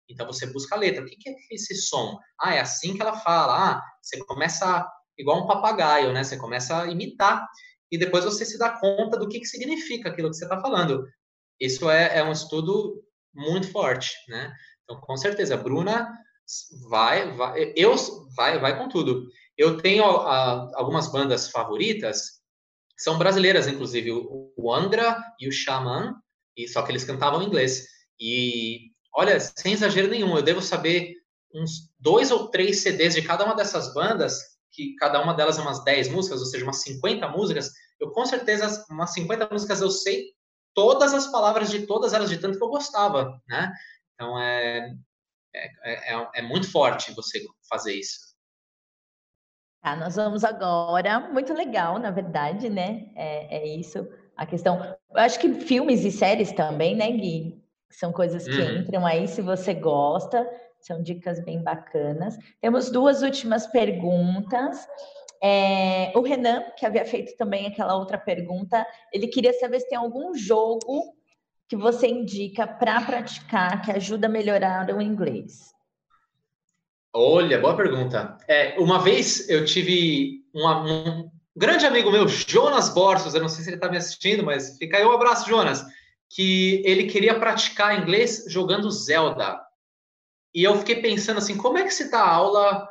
então 0.09 0.27
você 0.27 0.47
busca 0.47 0.75
a 0.75 0.79
letra. 0.79 1.03
O 1.03 1.07
que 1.07 1.29
é 1.29 1.35
esse 1.51 1.75
som? 1.77 2.19
Ah, 2.41 2.55
é 2.55 2.61
assim 2.61 2.95
que 2.95 3.03
ela 3.03 3.17
fala. 3.17 3.71
Ah, 3.71 3.83
você 4.03 4.19
começa 4.25 4.89
igual 5.17 5.43
um 5.43 5.47
papagaio, 5.47 6.13
né? 6.13 6.25
Você 6.25 6.37
começa 6.37 6.83
a 6.83 6.87
imitar 6.87 7.47
e 7.91 7.99
depois 7.99 8.25
você 8.25 8.45
se 8.45 8.59
dá 8.59 8.71
conta 8.71 9.19
do 9.19 9.29
que, 9.29 9.41
que 9.41 9.47
significa 9.47 10.09
aquilo 10.09 10.31
que 10.31 10.37
você 10.37 10.45
está 10.45 10.61
falando. 10.61 11.05
Isso 11.61 11.91
é, 11.91 12.19
é 12.19 12.25
um 12.25 12.33
estudo 12.33 13.03
muito 13.35 13.71
forte, 13.71 14.11
né? 14.29 14.53
Então, 14.85 15.01
com 15.01 15.17
certeza, 15.17 15.55
a 15.55 15.59
Bruna 15.59 16.11
vai, 16.89 17.31
vai, 17.37 17.73
eu 17.77 17.95
vai, 18.35 18.59
vai 18.59 18.79
com 18.79 18.89
tudo. 18.89 19.29
Eu 19.57 19.77
tenho 19.77 20.05
a, 20.05 20.71
algumas 20.75 21.13
bandas 21.13 21.51
favoritas, 21.51 22.41
são 22.97 23.19
brasileiras, 23.19 23.69
inclusive 23.69 24.11
o 24.11 24.73
Angra 24.73 25.23
e 25.39 25.49
o 25.49 25.53
Xamã, 25.53 26.15
e 26.57 26.67
só 26.67 26.83
que 26.83 26.91
eles 26.91 27.05
cantavam 27.05 27.43
em 27.43 27.47
inglês. 27.47 27.87
E 28.19 28.91
olha, 29.15 29.39
sem 29.39 29.73
exagero 29.73 30.09
nenhum, 30.09 30.37
eu 30.37 30.43
devo 30.43 30.61
saber 30.61 31.15
uns 31.55 31.91
dois 31.99 32.31
ou 32.31 32.49
três 32.49 32.83
CDs 32.83 33.15
de 33.15 33.23
cada 33.23 33.45
uma 33.45 33.55
dessas 33.55 33.93
bandas 33.95 34.39
que 34.73 34.95
cada 34.97 35.21
uma 35.21 35.35
delas 35.35 35.59
é 35.59 35.63
umas 35.63 35.83
10 35.85 36.09
músicas, 36.09 36.41
ou 36.41 36.47
seja, 36.47 36.65
umas 36.65 36.83
50 36.83 37.29
músicas, 37.29 37.73
eu 37.99 38.11
com 38.13 38.25
certeza, 38.25 38.85
umas 38.89 39.13
50 39.13 39.49
músicas 39.51 39.81
eu 39.81 39.91
sei 39.91 40.33
todas 40.75 41.13
as 41.15 41.27
palavras 41.27 41.71
de 41.71 41.87
todas 41.87 42.13
elas, 42.13 42.29
de 42.29 42.39
tanto 42.39 42.59
que 42.59 42.65
eu 42.65 42.69
gostava, 42.69 43.41
né? 43.49 43.73
Então 44.15 44.39
é, 44.39 44.95
é, 45.55 46.15
é, 46.15 46.29
é 46.37 46.43
muito 46.43 46.71
forte 46.71 47.15
você 47.15 47.45
fazer 47.69 47.95
isso. 47.95 48.31
Ah, 49.83 49.97
nós 49.97 50.17
vamos 50.17 50.45
agora, 50.45 51.21
muito 51.21 51.55
legal, 51.55 51.99
na 51.99 52.11
verdade, 52.11 52.69
né? 52.69 53.11
É, 53.17 53.59
é 53.59 53.67
isso, 53.67 54.07
a 54.37 54.45
questão. 54.45 54.79
Eu 55.11 55.21
acho 55.21 55.39
que 55.41 55.55
filmes 55.55 56.05
e 56.05 56.13
séries 56.13 56.53
também, 56.53 56.95
né, 56.95 57.11
Gui? 57.11 57.65
São 57.91 58.13
coisas 58.13 58.45
que 58.45 58.61
uhum. 58.61 58.77
entram 58.77 59.07
aí, 59.07 59.27
se 59.27 59.41
você 59.41 59.73
gosta, 59.73 60.47
são 60.81 61.03
dicas 61.03 61.43
bem 61.45 61.63
bacanas. 61.63 62.37
Temos 62.61 62.91
duas 62.91 63.23
últimas 63.23 63.67
perguntas. 63.67 64.87
É, 65.43 66.13
o 66.15 66.21
Renan, 66.21 66.63
que 66.77 66.85
havia 66.85 67.05
feito 67.05 67.37
também 67.37 67.67
aquela 67.67 67.97
outra 67.97 68.19
pergunta, 68.19 68.87
ele 69.13 69.27
queria 69.27 69.53
saber 69.55 69.81
se 69.81 69.89
tem 69.89 69.99
algum 69.99 70.35
jogo 70.35 71.15
que 71.67 71.77
você 71.77 72.09
indica 72.09 72.67
para 72.67 73.01
praticar 73.01 73.81
que 73.83 73.91
ajuda 73.91 74.27
a 74.27 74.31
melhorar 74.31 74.95
o 74.95 75.01
inglês. 75.01 75.73
Olha, 77.13 77.59
boa 77.59 77.77
pergunta. 77.77 78.37
É, 78.47 78.79
uma 78.79 79.01
vez 79.01 79.49
eu 79.49 79.65
tive 79.65 80.45
uma, 80.53 80.83
um 80.83 81.31
grande 81.57 81.87
amigo 81.87 82.11
meu, 82.11 82.29
Jonas 82.29 82.89
Borsos, 82.91 83.35
eu 83.35 83.41
não 83.41 83.49
sei 83.49 83.65
se 83.65 83.71
ele 83.71 83.77
está 83.77 83.89
me 83.89 83.97
assistindo, 83.97 84.45
mas 84.45 84.77
fica 84.79 84.97
aí 84.97 85.05
um 85.05 85.13
abraço, 85.13 85.49
Jonas, 85.49 85.85
que 86.29 86.83
ele 86.85 87.07
queria 87.07 87.39
praticar 87.39 88.01
inglês 88.01 88.45
jogando 88.47 88.91
Zelda. 88.91 89.61
E 90.55 90.63
eu 90.63 90.77
fiquei 90.77 91.01
pensando 91.01 91.39
assim, 91.39 91.57
como 91.57 91.79
é 91.79 91.85
que 91.85 91.91
se 91.91 92.11
dá 92.11 92.21
aula 92.21 92.89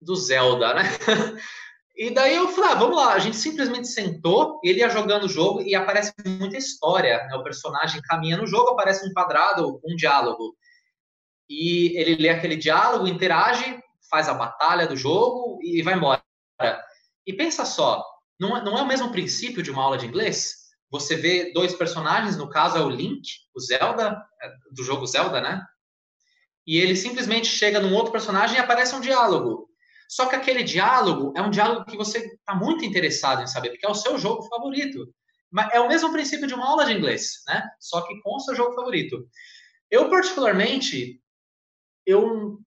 do 0.00 0.16
Zelda, 0.16 0.74
né? 0.74 0.82
E 1.94 2.10
daí 2.10 2.34
eu 2.34 2.48
falei, 2.48 2.70
ah, 2.70 2.74
vamos 2.74 2.96
lá, 2.96 3.12
a 3.12 3.18
gente 3.18 3.36
simplesmente 3.36 3.86
sentou, 3.86 4.58
ele 4.64 4.80
ia 4.80 4.88
jogando 4.88 5.24
o 5.24 5.28
jogo 5.28 5.60
e 5.60 5.74
aparece 5.74 6.12
muita 6.26 6.56
história, 6.56 7.26
né? 7.26 7.36
O 7.36 7.42
personagem 7.42 8.00
caminha 8.02 8.36
no 8.36 8.46
jogo, 8.46 8.70
aparece 8.70 9.06
um 9.06 9.12
quadrado, 9.12 9.80
um 9.84 9.94
diálogo. 9.94 10.56
E 11.48 11.98
ele 11.98 12.16
lê 12.16 12.30
aquele 12.30 12.56
diálogo, 12.56 13.06
interage, 13.06 13.78
faz 14.10 14.28
a 14.28 14.34
batalha 14.34 14.86
do 14.86 14.96
jogo 14.96 15.58
e 15.62 15.82
vai 15.82 15.94
embora. 15.94 16.22
E 17.26 17.32
pensa 17.32 17.64
só, 17.64 18.02
não 18.40 18.56
é, 18.56 18.64
não 18.64 18.78
é 18.78 18.82
o 18.82 18.86
mesmo 18.86 19.12
princípio 19.12 19.62
de 19.62 19.70
uma 19.70 19.82
aula 19.82 19.98
de 19.98 20.06
inglês? 20.06 20.62
Você 20.90 21.14
vê 21.14 21.52
dois 21.52 21.74
personagens, 21.74 22.36
no 22.36 22.48
caso 22.48 22.76
é 22.76 22.80
o 22.80 22.90
Link, 22.90 23.22
o 23.54 23.60
Zelda, 23.60 24.22
é, 24.42 24.52
do 24.72 24.82
jogo 24.82 25.06
Zelda, 25.06 25.40
né? 25.40 25.62
E 26.66 26.78
ele 26.78 26.96
simplesmente 26.96 27.46
chega 27.46 27.80
num 27.80 27.94
outro 27.94 28.12
personagem 28.12 28.56
e 28.56 28.60
aparece 28.60 28.94
um 28.94 29.00
diálogo. 29.00 29.68
Só 30.12 30.26
que 30.26 30.36
aquele 30.36 30.62
diálogo 30.62 31.32
é 31.34 31.40
um 31.40 31.48
diálogo 31.48 31.86
que 31.86 31.96
você 31.96 32.18
está 32.18 32.54
muito 32.54 32.84
interessado 32.84 33.40
em 33.40 33.46
saber, 33.46 33.70
porque 33.70 33.86
é 33.86 33.88
o 33.88 33.94
seu 33.94 34.18
jogo 34.18 34.42
favorito. 34.42 35.10
Mas 35.50 35.72
é 35.72 35.80
o 35.80 35.88
mesmo 35.88 36.12
princípio 36.12 36.46
de 36.46 36.52
uma 36.52 36.68
aula 36.68 36.84
de 36.84 36.92
inglês, 36.92 37.42
né? 37.48 37.66
Só 37.80 38.02
que 38.02 38.20
com 38.20 38.36
o 38.36 38.40
seu 38.40 38.54
jogo 38.54 38.74
favorito. 38.74 39.26
Eu, 39.90 40.10
particularmente, 40.10 41.18
eu, 42.04 42.58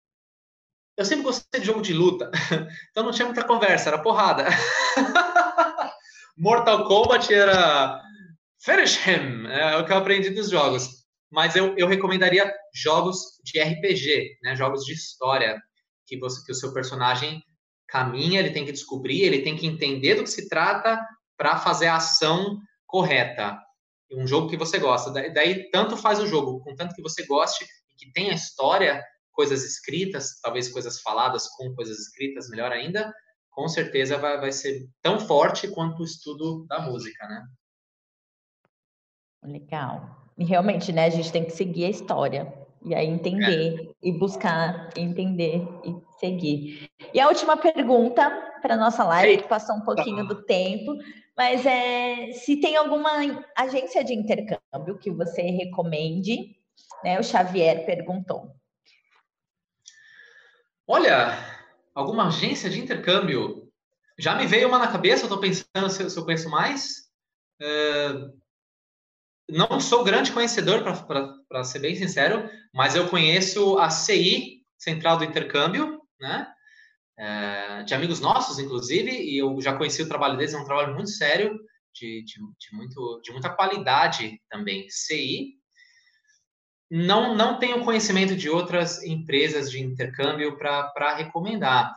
eu 0.98 1.06
sempre 1.06 1.24
gostei 1.24 1.62
de 1.62 1.68
jogo 1.68 1.84
de 1.84 1.94
luta. 1.94 2.32
Então 2.90 3.04
não 3.04 3.12
tinha 3.12 3.28
muita 3.28 3.44
conversa, 3.44 3.90
era 3.90 4.02
porrada. 4.02 4.48
Mortal 6.36 6.88
Kombat 6.88 7.32
era 7.32 8.02
finish 8.60 8.98
him, 9.06 9.46
é 9.52 9.78
o 9.78 9.86
que 9.86 9.94
eu 9.94 9.98
aprendi 9.98 10.32
dos 10.32 10.50
jogos. 10.50 11.06
Mas 11.32 11.56
eu, 11.56 11.78
eu 11.78 11.86
recomendaria 11.86 12.52
jogos 12.74 13.40
de 13.44 13.62
RPG, 13.62 14.40
né? 14.42 14.56
jogos 14.56 14.84
de 14.84 14.94
história 14.94 15.62
que, 16.06 16.18
você, 16.18 16.44
que 16.46 16.52
o 16.52 16.56
seu 16.56 16.74
personagem 16.74 17.44
caminha, 17.88 18.40
ele 18.40 18.52
tem 18.52 18.66
que 18.66 18.72
descobrir, 18.72 19.22
ele 19.22 19.42
tem 19.42 19.56
que 19.56 19.68
entender 19.68 20.16
do 20.16 20.24
que 20.24 20.30
se 20.30 20.50
trata 20.50 21.00
para 21.38 21.58
fazer 21.58 21.88
a 21.88 21.98
ação 21.98 22.60
correta. 22.86 23.58
Um 24.12 24.28
jogo 24.28 24.50
que 24.50 24.58
você 24.58 24.80
gosta. 24.80 25.12
Daí, 25.12 25.70
tanto 25.72 25.98
faz 25.98 26.20
o 26.20 26.28
jogo, 26.28 26.62
contanto 26.62 26.96
que 26.96 27.02
você 27.02 27.26
goste 27.26 27.66
e 27.90 27.96
que 27.96 28.12
tenha 28.12 28.34
história, 28.34 29.04
coisas 29.32 29.64
escritas, 29.64 30.40
talvez 30.42 30.70
coisas 30.70 31.02
faladas 31.02 31.48
com 31.50 31.74
coisas 31.76 32.00
escritas, 32.00 32.50
melhor 32.50 32.72
ainda, 32.72 33.14
com 33.52 33.68
certeza 33.68 34.18
vai, 34.18 34.40
vai 34.40 34.52
ser 34.52 34.88
tão 35.02 35.20
forte 35.20 35.68
quanto 35.68 36.02
o 36.02 36.06
estudo 36.06 36.66
da 36.68 36.80
música, 36.80 37.28
né? 37.28 37.46
Legal. 39.44 40.32
E 40.38 40.44
realmente, 40.44 40.92
né, 40.92 41.06
a 41.06 41.10
gente 41.10 41.32
tem 41.32 41.46
que 41.46 41.52
seguir 41.52 41.86
a 41.86 41.90
história. 41.90 42.65
E 42.86 42.94
aí 42.94 43.08
entender 43.08 43.82
é. 43.82 43.94
e 44.04 44.12
buscar, 44.12 44.92
entender 44.96 45.68
e 45.84 45.96
seguir. 46.20 46.88
E 47.12 47.20
a 47.20 47.28
última 47.28 47.58
pergunta 47.58 48.30
para 48.62 48.78
nossa 48.78 49.04
live, 49.04 49.42
que 49.42 49.50
passou 49.50 49.76
um 49.76 49.82
pouquinho 49.82 50.28
do 50.28 50.44
tempo, 50.44 50.96
mas 51.36 51.66
é 51.66 52.32
se 52.34 52.58
tem 52.58 52.78
alguma 52.78 53.44
agência 53.58 54.04
de 54.04 54.14
intercâmbio 54.14 55.00
que 55.00 55.10
você 55.10 55.42
recomende, 55.42 56.56
né? 57.04 57.20
O 57.20 57.24
Xavier 57.24 57.88
perguntou. 57.88 58.56
Olha, 60.88 61.36
alguma 61.96 62.28
agência 62.28 62.70
de 62.70 62.80
intercâmbio? 62.80 63.68
Já 64.18 64.36
me 64.36 64.46
veio 64.46 64.68
uma 64.68 64.78
na 64.78 64.88
cabeça, 64.88 65.24
eu 65.24 65.26
estou 65.26 65.40
pensando 65.40 65.90
se, 65.90 66.08
se, 66.08 66.18
eu 66.18 66.24
conheço 66.24 66.50
mais. 66.50 67.10
Uh, 67.60 68.32
não 69.50 69.80
sou 69.80 70.04
grande 70.04 70.32
conhecedor, 70.32 70.84
para 71.48 71.64
ser 71.64 71.80
bem 71.80 71.96
sincero, 71.96 72.50
mas 72.74 72.96
eu 72.96 73.08
conheço 73.08 73.78
a 73.78 73.90
CI, 73.90 74.64
Central 74.78 75.18
do 75.18 75.24
Intercâmbio, 75.24 76.02
né? 76.20 76.48
É, 77.18 77.84
de 77.84 77.94
amigos 77.94 78.20
nossos, 78.20 78.60
inclusive, 78.60 79.10
e 79.10 79.38
eu 79.38 79.62
já 79.62 79.78
conheci 79.78 80.02
o 80.02 80.08
trabalho 80.08 80.36
deles, 80.36 80.54
é 80.54 80.58
um 80.58 80.66
trabalho 80.66 80.94
muito 80.94 81.10
sério, 81.10 81.58
de, 81.94 82.24
de, 82.24 82.34
de, 82.34 82.76
muito, 82.76 83.22
de 83.24 83.32
muita 83.32 83.50
qualidade 83.50 84.42
também. 84.50 84.86
CI. 84.90 85.54
Não, 86.92 87.34
não 87.34 87.58
tenho 87.58 87.84
conhecimento 87.84 88.36
de 88.36 88.50
outras 88.50 89.02
empresas 89.04 89.72
de 89.72 89.82
intercâmbio 89.82 90.58
para 90.58 91.16
recomendar. 91.16 91.96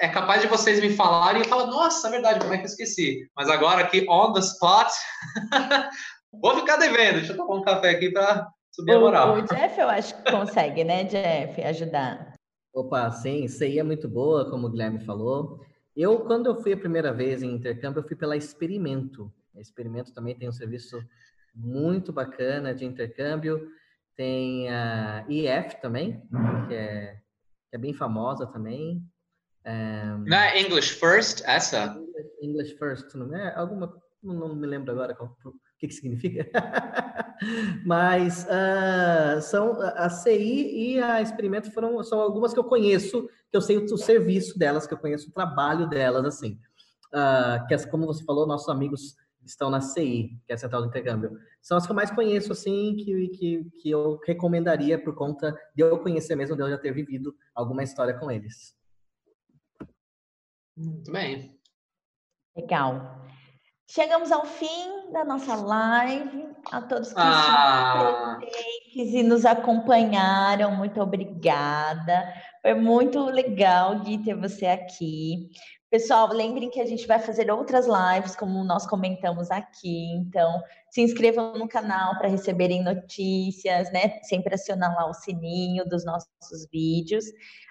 É 0.00 0.08
capaz 0.08 0.42
de 0.42 0.48
vocês 0.48 0.80
me 0.80 0.94
falarem 0.94 1.42
e 1.42 1.44
eu 1.44 1.48
falo, 1.48 1.66
nossa, 1.68 2.08
é 2.08 2.10
verdade, 2.10 2.40
como 2.40 2.52
é 2.52 2.58
que 2.58 2.64
eu 2.64 2.68
esqueci? 2.68 3.30
Mas 3.36 3.48
agora 3.48 3.82
aqui, 3.82 4.04
on 4.08 4.32
the 4.32 4.40
spot, 4.40 4.90
Vou 6.32 6.56
ficar 6.56 6.76
devendo, 6.76 7.16
deixa 7.16 7.32
eu 7.32 7.36
tomar 7.36 7.56
um 7.56 7.62
café 7.62 7.90
aqui 7.90 8.10
para 8.10 8.48
subir 8.70 8.92
a 8.92 9.00
moral. 9.00 9.34
O 9.34 9.42
Jeff, 9.42 9.80
eu 9.80 9.88
acho 9.88 10.16
que 10.16 10.30
consegue, 10.30 10.84
né, 10.84 11.04
Jeff, 11.04 11.60
ajudar. 11.62 12.34
Opa, 12.72 13.10
sim, 13.10 13.44
isso 13.44 13.64
aí 13.64 13.78
é 13.78 13.82
muito 13.82 14.08
boa, 14.08 14.48
como 14.48 14.66
o 14.66 14.70
Guilherme 14.70 15.04
falou. 15.04 15.60
Eu, 15.96 16.20
quando 16.20 16.46
eu 16.46 16.62
fui 16.62 16.72
a 16.72 16.76
primeira 16.76 17.12
vez 17.12 17.42
em 17.42 17.52
intercâmbio, 17.52 18.00
eu 18.00 18.06
fui 18.06 18.16
pela 18.16 18.36
Experimento. 18.36 19.32
A 19.56 19.60
Experimento 19.60 20.14
também 20.14 20.36
tem 20.36 20.48
um 20.48 20.52
serviço 20.52 21.02
muito 21.54 22.12
bacana 22.12 22.72
de 22.72 22.84
intercâmbio. 22.84 23.68
Tem 24.16 24.70
a 24.70 25.24
IF 25.28 25.80
também, 25.80 26.22
que 26.68 26.74
é, 26.74 27.16
que 27.68 27.76
é 27.76 27.78
bem 27.78 27.92
famosa 27.92 28.46
também. 28.46 29.02
Um... 29.66 30.24
Não 30.26 30.36
é 30.36 30.60
English 30.60 30.94
First, 30.94 31.42
essa? 31.44 32.00
English 32.40 32.76
First, 32.78 33.14
não 33.14 33.34
é? 33.34 33.54
Alguma, 33.56 33.92
não, 34.22 34.34
não 34.34 34.54
me 34.54 34.66
lembro 34.66 34.92
agora 34.92 35.14
qual, 35.14 35.36
que, 35.80 35.88
que 35.88 35.94
significa? 35.94 36.46
Mas 37.84 38.44
uh, 38.44 39.40
são 39.40 39.80
a 39.80 40.10
CI 40.10 40.92
e 40.94 41.00
a 41.00 41.22
Experimento 41.22 41.72
foram 41.72 42.02
são 42.04 42.20
algumas 42.20 42.52
que 42.52 42.60
eu 42.60 42.64
conheço, 42.64 43.26
que 43.50 43.56
eu 43.56 43.62
sei 43.62 43.78
o, 43.78 43.84
o 43.84 43.96
serviço 43.96 44.58
delas, 44.58 44.86
que 44.86 44.92
eu 44.92 44.98
conheço 44.98 45.30
o 45.30 45.32
trabalho 45.32 45.88
delas, 45.88 46.24
assim. 46.26 46.60
Uh, 47.12 47.66
que 47.66 47.86
como 47.86 48.06
você 48.06 48.22
falou, 48.24 48.46
nossos 48.46 48.68
amigos 48.68 49.16
estão 49.42 49.70
na 49.70 49.80
CI, 49.80 50.38
que 50.46 50.52
é 50.52 50.54
a 50.54 50.58
Central 50.58 50.82
do 50.82 50.88
Intercâmbio. 50.88 51.38
São 51.62 51.78
as 51.78 51.86
que 51.86 51.92
eu 51.92 51.96
mais 51.96 52.10
conheço, 52.10 52.52
assim, 52.52 52.94
que, 52.96 53.28
que, 53.28 53.64
que 53.80 53.90
eu 53.90 54.20
recomendaria 54.26 55.02
por 55.02 55.14
conta 55.14 55.58
de 55.74 55.82
eu 55.82 55.98
conhecer 55.98 56.36
mesmo, 56.36 56.54
de 56.54 56.62
eu 56.62 56.68
já 56.68 56.78
ter 56.78 56.92
vivido 56.92 57.34
alguma 57.54 57.82
história 57.82 58.14
com 58.14 58.30
eles. 58.30 58.76
Muito 60.76 61.10
bem. 61.10 61.58
Legal. 62.54 63.26
Chegamos 63.92 64.30
ao 64.30 64.46
fim 64.46 65.10
da 65.12 65.24
nossa 65.24 65.56
live. 65.56 66.48
A 66.70 66.80
todos 66.80 67.08
que 67.08 67.18
ah. 67.18 68.38
presentes 68.38 69.14
e 69.14 69.22
nos 69.24 69.44
acompanharam, 69.44 70.76
muito 70.76 71.00
obrigada. 71.00 72.32
Foi 72.62 72.74
muito 72.74 73.24
legal, 73.24 74.00
Gui, 74.00 74.22
ter 74.22 74.34
você 74.34 74.66
aqui. 74.66 75.48
Pessoal, 75.90 76.28
lembrem 76.28 76.68
que 76.68 76.78
a 76.78 76.84
gente 76.84 77.06
vai 77.06 77.18
fazer 77.18 77.50
outras 77.50 77.86
lives, 77.86 78.36
como 78.36 78.62
nós 78.62 78.86
comentamos 78.86 79.50
aqui. 79.50 80.12
Então, 80.12 80.62
se 80.90 81.00
inscrevam 81.00 81.58
no 81.58 81.66
canal 81.66 82.18
para 82.18 82.28
receberem 82.28 82.84
notícias, 82.84 83.90
né? 83.90 84.20
Sempre 84.22 84.54
acionar 84.54 84.94
lá 84.94 85.08
o 85.08 85.14
sininho 85.14 85.84
dos 85.88 86.04
nossos 86.04 86.68
vídeos. 86.70 87.24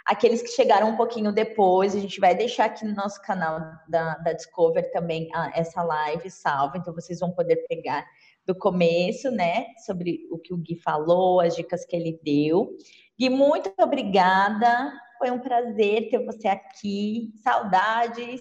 Aqueles 0.05 0.41
que 0.41 0.49
chegaram 0.49 0.89
um 0.89 0.97
pouquinho 0.97 1.31
depois, 1.31 1.95
a 1.95 1.99
gente 1.99 2.19
vai 2.19 2.33
deixar 2.33 2.65
aqui 2.65 2.83
no 2.83 2.95
nosso 2.95 3.21
canal 3.21 3.61
da, 3.87 4.15
da 4.15 4.33
Discover 4.33 4.91
também 4.91 5.29
a, 5.33 5.51
essa 5.57 5.83
live 5.83 6.31
salva. 6.31 6.77
Então, 6.77 6.93
vocês 6.95 7.19
vão 7.19 7.31
poder 7.31 7.57
pegar 7.69 8.05
do 8.45 8.55
começo, 8.55 9.29
né? 9.29 9.67
Sobre 9.85 10.27
o 10.31 10.39
que 10.39 10.51
o 10.51 10.57
Gui 10.57 10.75
falou, 10.75 11.39
as 11.39 11.55
dicas 11.55 11.85
que 11.85 11.95
ele 11.95 12.19
deu. 12.23 12.75
Gui, 13.19 13.29
muito 13.29 13.73
obrigada 13.77 14.93
Foi 15.17 15.29
um 15.29 15.39
prazer 15.39 16.09
ter 16.09 16.23
você 16.23 16.47
aqui. 16.47 17.33
Saudades. 17.43 18.39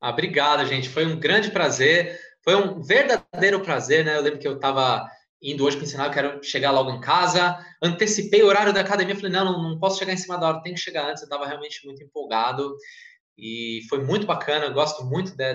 Ah, 0.00 0.10
obrigado, 0.10 0.66
gente. 0.66 0.88
Foi 0.88 1.06
um 1.06 1.20
grande 1.20 1.52
prazer. 1.52 2.18
Foi 2.42 2.56
um 2.56 2.82
verdadeiro 2.82 3.60
prazer, 3.60 4.04
né? 4.04 4.16
Eu 4.16 4.22
lembro 4.22 4.40
que 4.40 4.48
eu 4.48 4.56
estava 4.56 5.08
indo 5.40 5.64
hoje 5.64 5.76
para 5.76 5.86
ensinar, 5.86 6.06
eu 6.06 6.10
quero 6.10 6.42
chegar 6.42 6.72
logo 6.72 6.90
em 6.90 7.00
casa. 7.00 7.56
Antecipei 7.80 8.42
o 8.42 8.46
horário 8.46 8.72
da 8.72 8.80
academia, 8.80 9.14
falei, 9.14 9.30
não, 9.30 9.44
não, 9.44 9.62
não 9.70 9.78
posso 9.78 10.00
chegar 10.00 10.12
em 10.12 10.16
cima 10.16 10.36
da 10.36 10.48
hora, 10.48 10.62
tem 10.62 10.74
que 10.74 10.80
chegar 10.80 11.08
antes. 11.08 11.22
Eu 11.22 11.26
estava 11.26 11.46
realmente 11.46 11.86
muito 11.86 12.02
empolgado 12.02 12.76
e 13.38 13.82
foi 13.88 14.02
muito 14.02 14.26
bacana. 14.26 14.64
Eu 14.64 14.72
gosto 14.72 15.04
muito 15.04 15.36
de, 15.36 15.54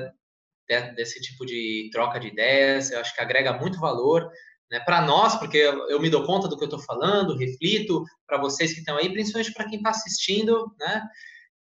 de, 0.70 0.96
desse 0.96 1.20
tipo 1.20 1.46
de 1.46 1.90
troca 1.92 2.22
de 2.22 2.30
ideias. 2.30 2.90
Eu 2.90 3.02
acho 3.02 3.14
que 3.14 3.20
agrega 3.20 3.52
muito 3.52 3.80
valor 3.82 4.32
né, 4.72 4.80
para 4.80 5.02
nós, 5.02 5.36
porque 5.36 5.58
eu, 5.58 6.00
me 6.00 6.10
dou 6.10 6.26
conta 6.26 6.48
do 6.48 6.58
que 6.58 6.64
eu 6.64 6.68
estou 6.68 6.80
falando, 6.80 7.36
reflito 7.36 8.06
para 8.26 8.40
vocês 8.40 8.72
que 8.74 8.80
estão 8.80 8.98
aí, 8.98 9.12
principalmente 9.12 9.54
para 9.54 9.68
quem 9.68 9.78
está 9.78 9.90
assistindo, 9.90 10.74
né? 10.80 11.04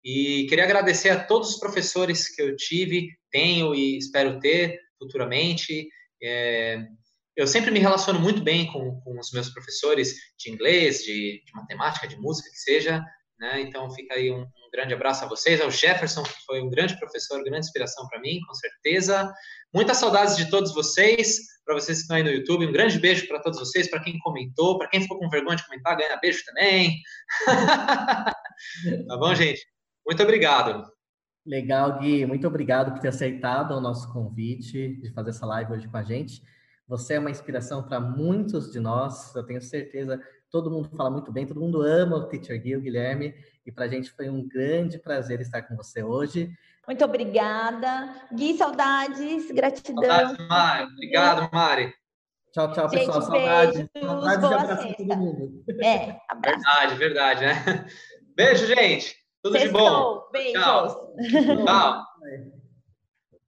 E 0.03 0.47
queria 0.49 0.65
agradecer 0.65 1.11
a 1.11 1.23
todos 1.23 1.51
os 1.51 1.59
professores 1.59 2.35
que 2.35 2.41
eu 2.41 2.57
tive, 2.57 3.09
tenho 3.31 3.75
e 3.75 3.99
espero 3.99 4.39
ter 4.39 4.79
futuramente. 4.99 5.89
É, 6.23 6.79
eu 7.37 7.47
sempre 7.47 7.71
me 7.71 7.81
relaciono 7.81 8.19
muito 8.19 8.43
bem 8.43 8.73
com, 8.73 9.01
com 9.01 9.19
os 9.19 9.31
meus 9.33 9.51
professores 9.51 10.15
de 10.39 10.51
inglês, 10.51 11.03
de, 11.03 11.43
de, 11.45 11.53
matemática, 11.53 12.09
de 12.09 12.17
música, 12.17 12.49
que 12.49 12.59
seja. 12.59 13.03
Né? 13.41 13.63
Então, 13.63 13.91
fica 13.91 14.15
aí 14.15 14.31
um, 14.31 14.43
um, 14.43 14.71
grande 14.71 14.93
abraço 14.93 15.25
a 15.25 15.29
vocês, 15.29 15.63
ao 15.63 15.71
Jefferson, 15.71 16.23
que 16.23 16.45
foi 16.45 16.61
um 16.61 16.69
grande 16.69 16.99
professor, 16.99 17.43
grande 17.43 17.67
inspiração 17.67 18.07
para 18.07 18.21
mim, 18.21 18.39
com 18.47 18.53
certeza. 18.53 19.33
Muitas 19.75 19.97
saudades 19.97 20.37
de 20.37 20.51
todos 20.51 20.75
vocês, 20.75 21.39
para 21.65 21.75
vocês 21.75 21.99
que 21.99 22.03
estão 22.03 22.19
aí 22.19 22.23
no 22.23 22.31
YouTube. 22.31 22.67
Um 22.67 22.73
grande 22.73 22.99
beijo 22.99 23.27
para 23.27 23.41
todos 23.41 23.59
vocês, 23.59 23.89
para 23.89 24.03
quem 24.03 24.19
comentou, 24.19 24.77
para 24.77 24.89
quem 24.89 25.01
ficou 25.01 25.19
com 25.19 25.31
vergonha 25.31 25.57
de 25.57 25.65
comentar, 25.65 25.97
ganha 25.97 26.19
beijo 26.21 26.45
também. 26.45 27.01
tá 29.09 29.17
bom, 29.19 29.35
gente? 29.35 29.67
Muito 30.07 30.23
obrigado. 30.23 30.85
Legal, 31.47 31.99
Gui. 31.99 32.27
Muito 32.27 32.47
obrigado 32.47 32.93
por 32.93 33.01
ter 33.01 33.09
aceitado 33.09 33.71
o 33.71 33.81
nosso 33.81 34.13
convite 34.13 34.97
de 35.01 35.11
fazer 35.15 35.31
essa 35.31 35.47
live 35.47 35.73
hoje 35.73 35.89
com 35.89 35.97
a 35.97 36.03
gente. 36.03 36.43
Você 36.87 37.15
é 37.15 37.19
uma 37.19 37.31
inspiração 37.31 37.83
para 37.83 38.01
muitos 38.01 38.71
de 38.71 38.81
nós, 38.81 39.35
eu 39.35 39.47
tenho 39.47 39.63
certeza. 39.63 40.21
Todo 40.51 40.71
mundo 40.71 40.91
fala 40.97 41.11
muito 41.11 41.31
bem, 41.31 41.47
todo 41.47 41.61
mundo 41.61 41.83
ama 41.83 42.17
o 42.17 42.27
Teacher 42.27 42.61
Gui, 42.61 42.77
o 42.77 42.81
Guilherme, 42.81 43.35
e 43.65 43.71
para 43.71 43.85
a 43.85 43.89
gente 43.89 44.11
foi 44.11 44.29
um 44.29 44.47
grande 44.47 44.99
prazer 44.99 45.41
estar 45.41 45.63
com 45.63 45.77
você 45.77 46.03
hoje. 46.03 46.51
Muito 46.87 47.05
obrigada. 47.05 48.15
Gui, 48.35 48.57
saudades, 48.57 49.51
gratidão. 49.53 50.03
Saudades, 50.03 50.49
Mari. 50.49 50.85
Obrigado, 50.93 51.51
Mari. 51.53 51.95
Tchau, 52.53 52.73
tchau, 52.73 52.89
gente, 52.89 53.07
pessoal. 53.07 53.23
Saudades. 53.23 53.89
Saudades 53.97 54.49
de 54.49 54.55
abraçar 54.55 54.97
todo 54.97 55.17
mundo. 55.17 55.65
É, 55.83 56.17
abraço. 56.29 56.59
Verdade, 56.59 56.95
verdade, 56.97 57.41
né? 57.47 57.87
Beijo, 58.35 58.67
gente. 58.67 59.15
Tudo 59.43 59.57
Sextou. 59.57 59.81
de 59.81 59.89
bom. 59.89 60.29
Beijos. 60.33 60.63
Tchau. 60.63 61.15
Tchau. 61.65 62.05